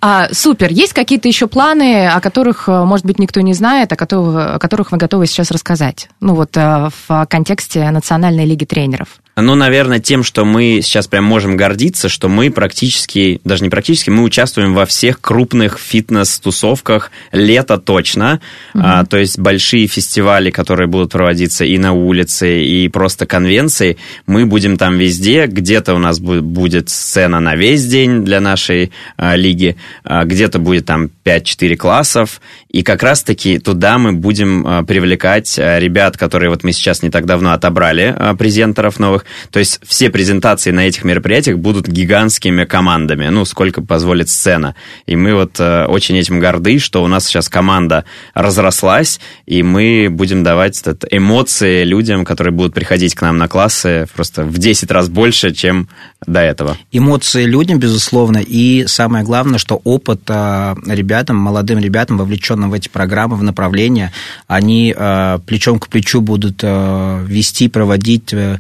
А, 0.01 0.29
супер. 0.33 0.73
Есть 0.73 0.95
какие-то 0.95 1.29
еще 1.29 1.47
планы, 1.47 2.09
о 2.09 2.21
которых, 2.21 2.69
э, 2.69 2.85
может 2.85 3.05
быть, 3.05 3.19
никто 3.19 3.43
не 3.43 3.53
знает, 3.53 3.93
о 3.93 3.97
которых, 3.97 4.57
о 4.57 4.59
которых 4.59 4.91
вы 4.91 4.99
готовы 4.99 5.27
сейчас 5.27 5.51
рассказать? 5.51 6.09
Ну, 6.21 6.35
вот 6.35 6.57
э, 6.57 6.89
в 7.07 7.27
контексте 7.29 7.91
Национальной 7.91 8.47
лиги 8.47 8.65
тренеров. 8.65 9.21
Ну, 9.37 9.55
наверное, 9.55 10.01
тем, 10.01 10.23
что 10.23 10.45
мы 10.45 10.81
сейчас 10.83 11.07
прям 11.07 11.25
можем 11.25 11.57
гордиться, 11.57 12.09
что 12.09 12.29
мы 12.29 12.51
практически, 12.51 13.41
даже 13.45 13.63
не 13.63 13.71
практически, 13.71 14.11
мы 14.11 14.23
участвуем 14.23 14.75
во 14.75 14.87
всех 14.87 15.21
крупных 15.21 15.79
фитнес-тусовках 15.79 17.11
лето 17.33 17.79
точно. 17.79 18.41
А, 18.75 19.05
то 19.07 19.17
есть 19.17 19.39
большие 19.39 19.87
фестивали, 19.87 20.51
которые 20.51 20.89
будут 20.89 21.13
проводиться 21.13 21.65
и 21.65 21.79
на 21.79 21.93
улице, 21.93 22.65
и 22.65 22.89
просто 22.89 23.25
конвенции. 23.25 23.97
Мы 24.27 24.47
будем 24.47 24.77
там 24.77 24.99
везде. 24.99 25.47
Где-то 25.47 25.95
у 25.95 25.99
нас 25.99 26.21
бу- 26.21 26.41
будет 26.41 26.91
сцена 26.91 27.41
на 27.41 27.57
весь 27.57 27.87
день 27.87 28.25
для 28.25 28.41
нашей 28.41 28.93
а, 29.17 29.37
лиги, 29.37 29.77
а, 30.05 30.25
где-то 30.25 30.59
будет 30.59 30.87
там 30.87 31.09
5-4 31.25 31.77
классов. 31.77 32.41
И 32.69 32.83
как 32.83 33.03
раз-таки 33.03 33.59
туда 33.59 33.99
мы 33.99 34.13
будем 34.13 34.67
а, 34.67 34.83
привлекать 34.83 35.59
а, 35.59 35.79
ребят, 35.79 36.17
которые 36.17 36.51
вот 36.51 36.63
мы 36.63 36.73
сейчас 36.73 37.03
не 37.03 37.11
так 37.11 37.27
давно 37.27 37.53
отобрали, 37.53 38.15
а, 38.17 38.35
презентеров 38.35 38.99
новых 38.99 39.20
во-первых, 39.21 39.25
то 39.51 39.59
есть 39.59 39.81
все 39.85 40.11
презентации 40.11 40.71
на 40.71 40.81
этих 40.81 41.05
мероприятиях 41.05 41.59
будут 41.59 41.89
гигантскими 41.89 42.65
командами, 42.65 43.29
ну, 43.29 43.45
сколько 43.45 43.83
позволит 43.83 44.29
сцена. 44.29 44.75
И 45.07 45.17
мы 45.17 45.35
вот 45.35 45.59
э, 45.59 45.87
очень 45.87 46.17
этим 46.17 46.41
горды, 46.41 46.79
что 46.79 47.03
у 47.03 47.07
нас 47.07 47.27
сейчас 47.27 47.49
команда 47.49 48.05
разрослась, 48.35 49.21
и 49.47 49.63
мы 49.63 50.09
будем 50.11 50.43
давать 50.43 50.81
этот, 50.81 51.05
эмоции 51.11 51.85
людям, 51.85 52.25
которые 52.25 52.53
будут 52.53 52.75
приходить 52.75 53.15
к 53.15 53.23
нам 53.23 53.39
на 53.39 53.49
классы 53.49 54.07
просто 54.15 54.45
в 54.45 54.59
10 54.59 54.91
раз 54.91 55.09
больше, 55.09 55.53
чем 55.53 55.89
до 56.27 56.41
этого. 56.41 56.77
Эмоции 56.93 57.45
людям, 57.45 57.79
безусловно, 57.79 58.39
и 58.39 58.87
самое 58.87 59.25
главное, 59.25 59.59
что 59.59 59.81
опыт 59.85 60.23
э, 60.29 60.75
ребятам, 60.87 61.37
молодым 61.37 61.79
ребятам, 61.79 62.19
вовлеченным 62.19 62.71
в 62.71 62.75
эти 62.75 62.89
программы, 62.89 63.37
в 63.37 63.43
направления, 63.43 64.13
они 64.47 64.95
э, 64.97 65.39
плечом 65.47 65.79
к 65.79 65.89
плечу 65.89 66.21
будут 66.21 66.61
э, 66.63 67.25
вести, 67.27 67.69
проводить 67.69 68.33
э, 68.33 68.59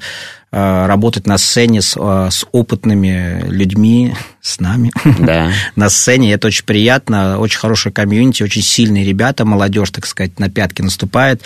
работать 0.52 1.26
на 1.26 1.38
сцене 1.38 1.80
с, 1.80 1.96
э, 1.96 2.28
с 2.30 2.44
опытными 2.52 3.44
людьми, 3.48 4.14
с 4.40 4.58
нами 4.60 4.90
Да. 5.18 5.52
на 5.76 5.88
сцене. 5.88 6.32
Это 6.32 6.48
очень 6.48 6.64
приятно, 6.64 7.38
очень 7.38 7.58
хорошая 7.58 7.92
комьюнити, 7.92 8.42
очень 8.42 8.62
сильные 8.62 9.04
ребята, 9.04 9.44
молодежь, 9.44 9.90
так 9.90 10.06
сказать, 10.06 10.38
на 10.40 10.50
пятки 10.50 10.82
наступает. 10.82 11.42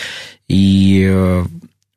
И 0.48 1.06
э, 1.10 1.44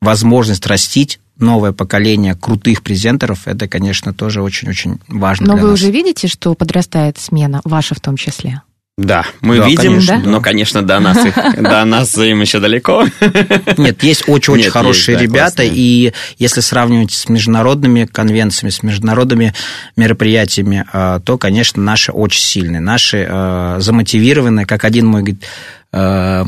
возможность 0.01 0.65
растить 0.67 1.19
новое 1.39 1.71
поколение 1.71 2.35
крутых 2.35 2.81
презентеров, 2.81 3.47
это, 3.47 3.67
конечно, 3.67 4.13
тоже 4.13 4.41
очень-очень 4.41 4.99
важно 5.07 5.47
Но 5.47 5.53
для 5.53 5.61
вы 5.63 5.69
нас. 5.71 5.79
уже 5.79 5.91
видите, 5.91 6.27
что 6.27 6.55
подрастает 6.55 7.17
смена, 7.19 7.61
ваша 7.63 7.95
в 7.95 7.99
том 7.99 8.17
числе? 8.17 8.61
Да, 8.97 9.27
мы 9.41 9.59
Да, 9.59 9.67
видим, 9.67 9.91
конечно, 9.93 10.19
да. 10.23 10.27
но, 10.29 10.41
конечно, 10.41 10.81
до 10.81 10.99
нас, 10.99 11.23
их- 11.23 11.35
до 11.61 11.85
нас 11.85 12.17
им 12.17 12.41
еще 12.41 12.59
далеко. 12.59 13.05
Нет, 13.77 14.01
есть 14.01 14.23
очень-очень 14.27 14.71
хорошие 14.71 15.13
есть, 15.13 15.27
да, 15.31 15.33
ребята, 15.37 15.55
классные. 15.57 15.71
и 15.75 16.13
если 16.39 16.61
сравнивать 16.61 17.11
с 17.11 17.29
международными 17.29 18.05
конвенциями, 18.05 18.71
с 18.71 18.81
международными 18.81 19.53
мероприятиями, 19.95 20.83
э, 20.91 21.19
то, 21.23 21.37
конечно, 21.37 21.79
наши 21.81 22.11
очень 22.11 22.41
сильные. 22.41 22.79
Наши 22.81 23.27
э, 23.29 23.77
замотивированные, 23.79 24.65
как 24.65 24.83
один 24.83 25.05
мой 25.05 25.21
говорит, 25.21 25.43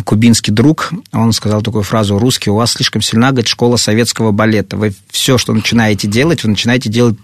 кубинский 0.06 0.54
друг, 0.54 0.92
он 1.12 1.34
сказал 1.34 1.62
такую 1.62 1.84
фразу, 1.84 2.18
русский, 2.20 2.50
у 2.50 2.56
вас 2.56 2.74
слишком 2.74 3.02
сильна, 3.02 3.32
говорит, 3.32 3.48
школа 3.48 3.78
советского 3.78 4.32
балета. 4.32 4.78
Вы 4.78 4.94
все, 5.10 5.38
что 5.38 5.54
начинаете 5.54 6.08
делать, 6.08 6.44
вы 6.44 6.50
начинаете 6.50 6.90
делать 6.90 7.16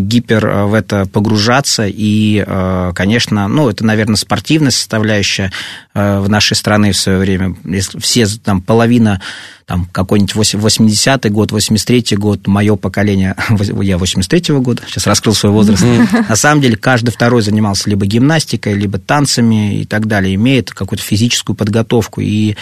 гипер 0.00 0.46
э, 0.46 0.64
в 0.64 0.74
это 0.74 1.06
погружаться, 1.06 1.86
и, 1.86 2.44
э, 2.46 2.92
конечно, 2.94 3.48
ну, 3.48 3.68
это, 3.68 3.84
наверное, 3.84 4.16
спортивная 4.16 4.70
составляющая 4.70 5.52
э, 5.94 6.18
в 6.20 6.28
нашей 6.28 6.54
страны 6.56 6.92
в 6.92 6.96
свое 6.96 7.18
время. 7.18 7.56
Если 7.64 7.98
все, 7.98 8.26
там, 8.42 8.60
половина 8.60 9.20
там 9.68 9.84
какой-нибудь 9.92 10.34
80-й 10.34 11.28
год, 11.28 11.52
83-й 11.52 12.16
год, 12.16 12.46
мое 12.46 12.74
поколение, 12.76 13.36
я 13.50 13.96
83-го 13.96 14.62
года, 14.62 14.82
сейчас 14.86 15.06
раскрыл 15.06 15.34
свой 15.34 15.52
возраст. 15.52 15.84
На 16.26 16.36
самом 16.36 16.62
деле 16.62 16.76
каждый 16.76 17.10
второй 17.10 17.42
занимался 17.42 17.90
либо 17.90 18.06
гимнастикой, 18.06 18.72
либо 18.72 18.98
танцами 18.98 19.80
и 19.80 19.84
так 19.84 20.06
далее, 20.06 20.34
имеет 20.36 20.70
какую-то 20.70 21.04
физическую 21.04 21.54
подготовку. 21.54 22.22
И 22.22 22.56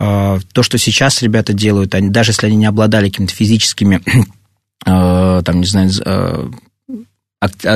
э, 0.00 0.38
то, 0.52 0.62
что 0.64 0.78
сейчас 0.78 1.22
ребята 1.22 1.52
делают, 1.52 1.94
они, 1.94 2.08
даже 2.08 2.32
если 2.32 2.48
они 2.48 2.56
не 2.56 2.66
обладали 2.66 3.08
какими-то 3.08 3.34
физическими, 3.34 4.00
э, 4.84 5.42
там, 5.44 5.60
не 5.60 5.66
знаю, 5.66 5.90
э, 6.04 6.50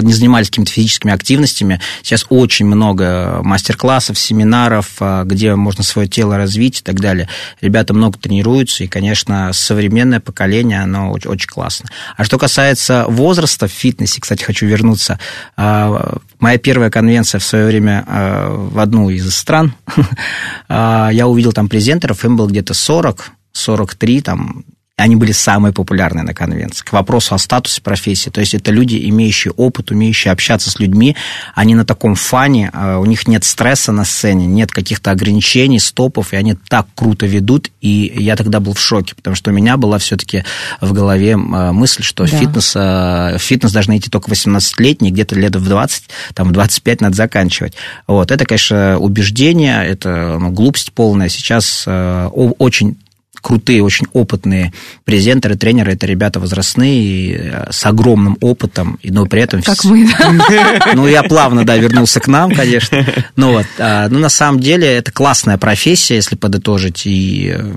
не 0.02 0.12
занимались 0.12 0.48
какими-то 0.48 0.72
физическими 0.72 1.12
активностями. 1.12 1.80
Сейчас 2.02 2.26
очень 2.28 2.66
много 2.66 3.40
мастер-классов, 3.42 4.18
семинаров, 4.18 4.96
а, 4.98 5.22
где 5.24 5.54
можно 5.54 5.84
свое 5.84 6.08
тело 6.08 6.36
развить 6.36 6.80
и 6.80 6.82
так 6.82 7.00
далее. 7.00 7.28
Ребята 7.60 7.94
много 7.94 8.18
тренируются, 8.18 8.82
и, 8.82 8.88
конечно, 8.88 9.52
современное 9.52 10.18
поколение, 10.18 10.80
оно 10.80 11.12
очень, 11.12 11.30
очень 11.30 11.48
классно. 11.48 11.88
А 12.16 12.24
что 12.24 12.38
касается 12.38 13.06
возраста 13.08 13.68
в 13.68 13.72
фитнесе, 13.72 14.20
кстати, 14.20 14.42
хочу 14.42 14.66
вернуться. 14.66 15.20
А, 15.56 16.18
Моя 16.42 16.58
первая 16.58 16.90
конвенция 16.90 17.38
в 17.38 17.44
свое 17.44 17.66
время 17.66 18.04
а, 18.08 18.48
в 18.50 18.80
одну 18.80 19.10
из 19.10 19.32
стран, 19.32 19.74
а, 20.68 21.08
я 21.12 21.28
увидел 21.28 21.52
там 21.52 21.68
презентеров, 21.68 22.24
им 22.24 22.36
было 22.36 22.48
где-то 22.48 22.74
40, 22.74 23.30
43, 23.52 24.20
там, 24.22 24.64
они 24.96 25.16
были 25.16 25.32
самые 25.32 25.72
популярные 25.72 26.22
на 26.22 26.34
конвенции. 26.34 26.84
К 26.84 26.92
вопросу 26.92 27.34
о 27.34 27.38
статусе 27.38 27.80
профессии. 27.80 28.28
То 28.28 28.40
есть 28.40 28.54
это 28.54 28.70
люди, 28.70 29.08
имеющие 29.08 29.52
опыт, 29.52 29.90
умеющие 29.90 30.30
общаться 30.30 30.70
с 30.70 30.78
людьми. 30.78 31.16
Они 31.54 31.74
на 31.74 31.86
таком 31.86 32.14
фане, 32.14 32.70
э, 32.72 32.96
у 32.96 33.06
них 33.06 33.26
нет 33.26 33.42
стресса 33.44 33.90
на 33.90 34.04
сцене, 34.04 34.46
нет 34.46 34.70
каких-то 34.70 35.10
ограничений, 35.10 35.78
стопов, 35.78 36.34
и 36.34 36.36
они 36.36 36.54
так 36.68 36.86
круто 36.94 37.24
ведут. 37.24 37.70
И 37.80 38.12
я 38.16 38.36
тогда 38.36 38.60
был 38.60 38.74
в 38.74 38.80
шоке, 38.80 39.14
потому 39.14 39.34
что 39.34 39.50
у 39.50 39.54
меня 39.54 39.78
была 39.78 39.96
все-таки 39.98 40.44
в 40.82 40.92
голове 40.92 41.30
э, 41.32 41.36
мысль, 41.36 42.02
что 42.02 42.26
Да. 42.26 42.36
фитнес, 42.36 42.74
в 42.74 43.38
фитнес 43.38 43.72
должны 43.72 43.96
идти 43.96 44.10
только 44.10 44.30
18-летние, 44.30 45.10
где-то 45.10 45.34
лет 45.36 45.56
в 45.56 45.64
20, 45.66 46.04
там, 46.34 46.50
в 46.50 46.52
25 46.52 47.00
надо 47.00 47.16
заканчивать. 47.16 47.74
Вот. 48.06 48.30
Это, 48.30 48.44
конечно, 48.44 48.98
убеждение, 48.98 49.84
это 49.86 50.36
ну, 50.38 50.50
глупость 50.50 50.92
полная. 50.92 51.30
Сейчас 51.30 51.84
очень 51.86 52.98
крутые, 53.42 53.82
очень 53.82 54.06
опытные 54.14 54.72
презентеры, 55.04 55.56
тренеры, 55.56 55.92
это 55.92 56.06
ребята 56.06 56.40
возрастные, 56.40 57.34
э, 57.36 57.66
с 57.70 57.84
огромным 57.84 58.38
опытом, 58.40 58.98
и, 59.02 59.10
но 59.10 59.26
при 59.26 59.42
этом... 59.42 59.62
Как 59.62 59.84
мы, 59.84 60.08
да. 60.08 60.92
Ну, 60.94 61.06
я 61.06 61.22
плавно, 61.22 61.64
да, 61.64 61.76
вернулся 61.76 62.20
к 62.20 62.28
нам, 62.28 62.52
конечно. 62.54 63.04
Ну, 63.36 63.52
вот, 63.52 63.66
а, 63.78 64.08
ну, 64.08 64.18
на 64.18 64.28
самом 64.28 64.60
деле, 64.60 64.86
это 64.86 65.12
классная 65.12 65.58
профессия, 65.58 66.14
если 66.14 66.36
подытожить, 66.36 67.02
и 67.06 67.54
э, 67.56 67.72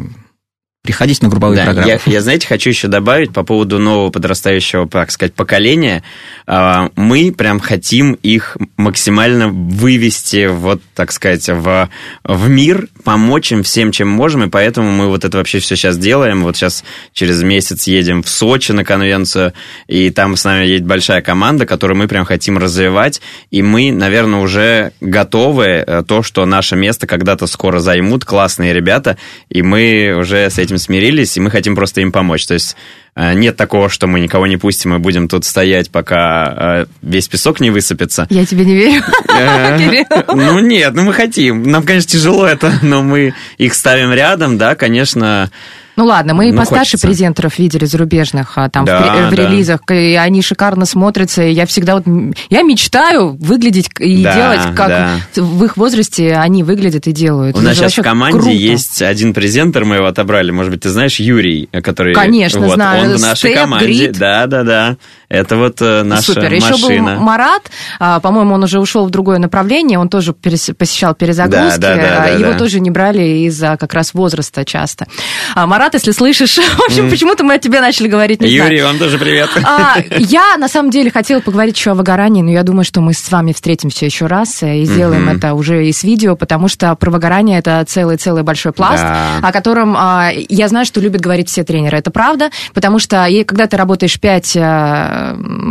приходите 0.83 1.23
на 1.23 1.29
групповые 1.29 1.57
Да, 1.57 1.65
программы. 1.65 1.89
я, 1.89 1.99
я, 2.05 2.21
знаете, 2.21 2.47
хочу 2.47 2.69
еще 2.69 2.87
добавить 2.87 3.33
по 3.33 3.43
поводу 3.43 3.79
нового 3.79 4.11
подрастающего, 4.11 4.87
так 4.87 5.11
сказать, 5.11 5.33
поколения. 5.33 6.03
А, 6.47 6.89
Мы 6.95 7.33
прям 7.33 7.59
хотим 7.59 8.13
их 8.13 8.55
максимально 8.77 9.49
вывести, 9.49 10.45
вот, 10.47 10.81
так 10.93 11.11
сказать, 11.11 11.47
в, 11.49 11.89
в 12.23 12.49
мир, 12.49 12.87
помочь 13.05 13.51
им 13.53 13.63
всем, 13.63 13.91
чем 13.91 14.09
можем, 14.09 14.43
и 14.43 14.49
поэтому 14.49 14.91
мы 14.91 15.07
вот 15.07 15.23
это 15.23 15.37
вообще 15.37 15.59
все 15.59 15.77
сейчас 15.77 15.97
делаем. 15.97 16.43
Вот 16.43 16.57
сейчас 16.57 16.83
через 17.13 17.41
месяц 17.43 17.87
едем 17.87 18.23
в 18.23 18.27
Сочи 18.27 18.73
на 18.73 18.83
конвенцию, 18.83 19.53
и 19.87 20.09
там 20.09 20.35
с 20.35 20.43
нами 20.43 20.65
едет 20.65 20.85
большая 20.85 21.21
команда, 21.21 21.65
которую 21.65 21.97
мы 21.97 22.07
прям 22.09 22.25
хотим 22.25 22.57
развивать, 22.57 23.21
и 23.51 23.61
мы, 23.61 23.91
наверное, 23.91 24.39
уже 24.39 24.91
готовы, 24.99 25.65
э, 25.65 26.03
то, 26.05 26.23
что 26.23 26.45
наше 26.45 26.75
место 26.75 27.07
когда-то 27.07 27.47
скоро 27.47 27.79
займут 27.79 28.25
классные 28.25 28.73
ребята, 28.73 29.17
и 29.49 29.61
мы 29.61 30.15
уже 30.19 30.49
с 30.49 30.57
этим 30.57 30.77
смирились, 30.77 31.37
и 31.37 31.39
мы 31.39 31.51
хотим 31.51 31.75
просто 31.75 32.01
им 32.01 32.11
помочь. 32.11 32.45
То 32.47 32.55
есть 32.55 32.75
нет 33.15 33.55
такого, 33.55 33.89
что 33.89 34.07
мы 34.07 34.19
никого 34.19 34.45
не 34.45 34.57
пустим 34.57 34.93
и 34.95 34.97
будем 34.97 35.27
тут 35.27 35.45
стоять, 35.45 35.89
пока 35.89 36.53
э, 36.81 36.85
весь 37.01 37.27
песок 37.29 37.61
не 37.61 37.69
высыпется. 37.69 38.27
Я 38.29 38.45
тебе 38.45 38.65
не 38.65 38.75
верю. 38.75 39.03
Э. 39.33 40.03
Ну 40.35 40.59
нет, 40.59 40.93
ну 40.93 41.03
мы 41.03 41.13
хотим. 41.13 41.63
Нам, 41.63 41.83
конечно, 41.83 42.09
тяжело 42.11 42.45
это, 42.45 42.73
но 42.81 43.03
мы 43.03 43.33
их 43.57 43.73
ставим 43.73 44.11
рядом, 44.13 44.57
да, 44.57 44.75
конечно. 44.75 45.49
Ну 45.95 46.05
ладно, 46.05 46.33
мы 46.33 46.49
и 46.49 46.51
Ну, 46.51 46.57
постарше 46.57 46.91
хочется. 46.91 47.07
презентеров 47.07 47.57
видели 47.57 47.85
зарубежных, 47.85 48.57
а, 48.57 48.69
там 48.69 48.83
в 48.83 48.87
Да, 48.87 48.99
пре- 49.01 49.27
в, 49.31 49.35
да. 49.35 49.43
релизах, 49.47 49.79
и 49.91 50.15
они 50.15 50.41
шикарно 50.41 50.85
смотрятся. 50.85 51.43
И 51.43 51.51
я 51.53 51.65
всегда 51.65 51.95
вот 51.95 52.03
я 52.49 52.61
мечтаю 52.63 53.35
выглядеть 53.39 53.89
и 53.99 54.23
Да, 54.23 54.33
делать, 54.35 54.75
как 54.75 54.87
да. 54.89 55.09
в 55.35 55.63
их 55.63 55.77
возрасте 55.77 56.35
они 56.35 56.63
выглядят 56.63 57.07
и 57.07 57.11
делают. 57.11 57.55
У 57.57 57.61
нас 57.61 57.77
сейчас 57.77 57.97
в 57.97 58.01
команде 58.01 58.39
круто. 58.39 58.51
есть 58.51 59.01
один 59.01 59.33
презентер, 59.33 59.85
мы 59.85 59.95
его 59.95 60.07
отобрали, 60.07 60.51
может 60.51 60.71
быть, 60.71 60.81
ты 60.81 60.89
знаешь, 60.89 61.19
Юрий, 61.19 61.69
который... 61.83 62.13
Конечно, 62.13 62.59
вот, 62.61 62.73
знаю. 62.75 63.11
Он 63.11 63.17
в 63.17 63.21
нашей 63.21 63.51
Степ, 63.51 63.55
команде. 63.59 63.85
Грид. 63.87 64.17
Да, 64.17 64.47
да, 64.47 64.63
да. 64.63 64.97
Это 65.29 65.57
вот 65.57 65.81
э, 65.81 66.03
наша 66.03 66.33
Супер. 66.33 66.53
Еще 66.53 66.71
был 66.73 66.79
машина. 66.89 67.15
Марат, 67.19 67.63
а, 67.99 68.19
по-моему, 68.19 68.53
он 68.55 68.63
уже 68.63 68.79
ушел 68.79 69.05
в 69.07 69.09
другое 69.09 69.39
направление, 69.39 69.97
он 69.97 70.07
тоже 70.09 70.33
посещал 70.33 71.15
перезагрузки, 71.15 71.79
Да, 71.79 71.95
да, 71.95 72.01
да, 72.01 72.19
да, 72.21 72.25
его 72.27 72.51
да. 72.51 72.57
тоже 72.57 72.79
не 72.79 72.91
брали 72.91 73.45
из-за 73.47 73.77
как 73.77 73.93
раз 73.93 74.13
возраста 74.13 74.63
часто. 74.65 75.07
А, 75.55 75.65
Марат, 75.85 75.93
если 75.93 76.09
слышишь, 76.13 76.57
в 76.77 76.79
общем, 76.87 77.11
почему-то 77.11 77.43
мы 77.43 77.53
о 77.53 77.59
тебе 77.59 77.79
начали 77.79 78.07
говорить, 78.07 78.41
не 78.41 78.47
знаю. 78.47 78.71
Юрий, 78.71 78.81
вам 78.81 78.97
тоже 78.97 79.19
привет. 79.19 79.51
А, 79.63 79.97
я, 80.17 80.57
на 80.57 80.67
самом 80.67 80.89
деле, 80.89 81.11
хотела 81.11 81.41
поговорить 81.41 81.77
еще 81.77 81.91
о 81.91 81.93
выгорании, 81.93 82.41
но 82.41 82.49
я 82.49 82.63
думаю, 82.63 82.83
что 82.83 83.01
мы 83.01 83.13
с 83.13 83.29
вами 83.31 83.53
встретимся 83.53 84.05
еще 84.05 84.25
раз 84.25 84.63
э, 84.63 84.79
и 84.79 84.85
сделаем 84.85 85.25
Мгм. 85.25 85.37
это 85.37 85.53
уже 85.53 85.85
и 85.87 85.91
с 85.93 86.03
видео, 86.03 86.35
потому 86.35 86.69
что 86.69 86.95
про 86.95 87.11
выгорание 87.11 87.59
это 87.59 87.85
целый-целый 87.87 88.41
большой 88.41 88.71
пласт, 88.71 89.03
Да. 89.03 89.47
о 89.47 89.51
котором 89.51 89.93
а, 89.95 90.31
я 90.33 90.67
знаю, 90.69 90.87
что 90.87 90.99
любят 91.01 91.21
говорить 91.21 91.49
все 91.49 91.63
тренеры. 91.63 91.99
Это 91.99 92.09
правда, 92.09 92.49
потому 92.73 92.97
что 92.97 93.23
и 93.25 93.43
когда 93.43 93.67
ты 93.67 93.77
работаешь 93.77 94.19
5 94.19 94.57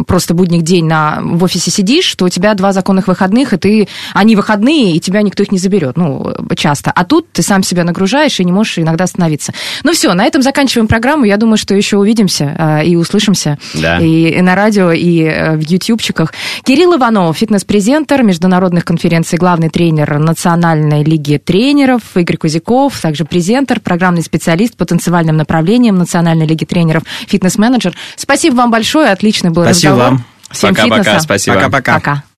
просто 0.07 0.35
будних 0.35 0.63
день 0.63 0.85
на, 0.87 1.19
в 1.23 1.43
офисе 1.43 1.73
сидишь, 1.73 2.15
то 2.15 2.27
у 2.27 2.29
тебя 2.29 2.55
два 2.55 2.73
законных 2.73 3.09
выходных, 3.09 3.53
и 3.53 3.57
ты, 3.57 3.89
они 4.13 4.37
выходные, 4.37 4.93
и 4.95 5.01
тебя 5.01 5.23
никто 5.23 5.43
их 5.43 5.51
не 5.51 5.59
заберет, 5.59 5.97
ну, 5.97 6.33
часто. 6.55 6.93
А 6.95 7.05
тут 7.05 7.33
ты 7.33 7.43
сам 7.43 7.65
себя 7.65 7.83
нагружаешь 7.83 8.39
и 8.39 8.45
не 8.45 8.53
можешь 8.53 8.79
иногда 8.79 9.03
остановиться. 9.05 9.53
Но 9.83 9.91
все 9.93 10.04
все, 10.05 10.13
на 10.13 10.27
этом 10.27 10.43
заканчиваем 10.43 10.87
программу. 10.87 11.25
Я 11.25 11.39
думаю, 11.39 11.57
что 11.57 11.75
еще 11.75 11.97
увидимся 11.97 12.55
э, 12.59 12.85
и 12.85 12.95
услышимся. 12.95 13.57
Да. 13.73 13.97
И, 14.01 14.35
и 14.37 14.43
на 14.43 14.55
радио, 14.55 14.93
и 14.93 15.23
э, 15.23 15.57
в 15.57 15.63
ютубчиках. 15.63 16.35
Кирилл 16.63 16.97
Иванов, 16.97 17.39
фитнес-презентер 17.39 18.23
международных 18.23 18.85
конференций, 18.85 19.39
главный 19.39 19.71
тренер 19.71 20.19
Национальной 20.19 21.05
лиги 21.05 21.41
тренеров. 21.43 22.03
Игорь 22.17 22.37
Кузяков, 22.37 23.01
также 23.01 23.25
презентер, 23.25 23.81
программный 23.81 24.21
специалист 24.21 24.77
по 24.77 24.85
танцевальным 24.85 25.39
направлениям 25.39 25.97
Национальной 25.97 26.47
лиги 26.47 26.67
тренеров, 26.67 27.05
фитнес-менеджер. 27.27 27.95
Спасибо 28.15 28.57
вам 28.57 28.71
большое, 28.71 29.11
отличный 29.11 29.49
был 29.49 29.63
Спасибо 29.63 29.93
разговор. 29.93 30.13
вам. 30.19 30.25
Всем 30.51 30.75
Пока-пока, 30.75 30.97
фитнеса. 30.99 31.21
спасибо. 31.21 31.57
Пока-пока. 31.57 31.95
Пока. 31.95 32.34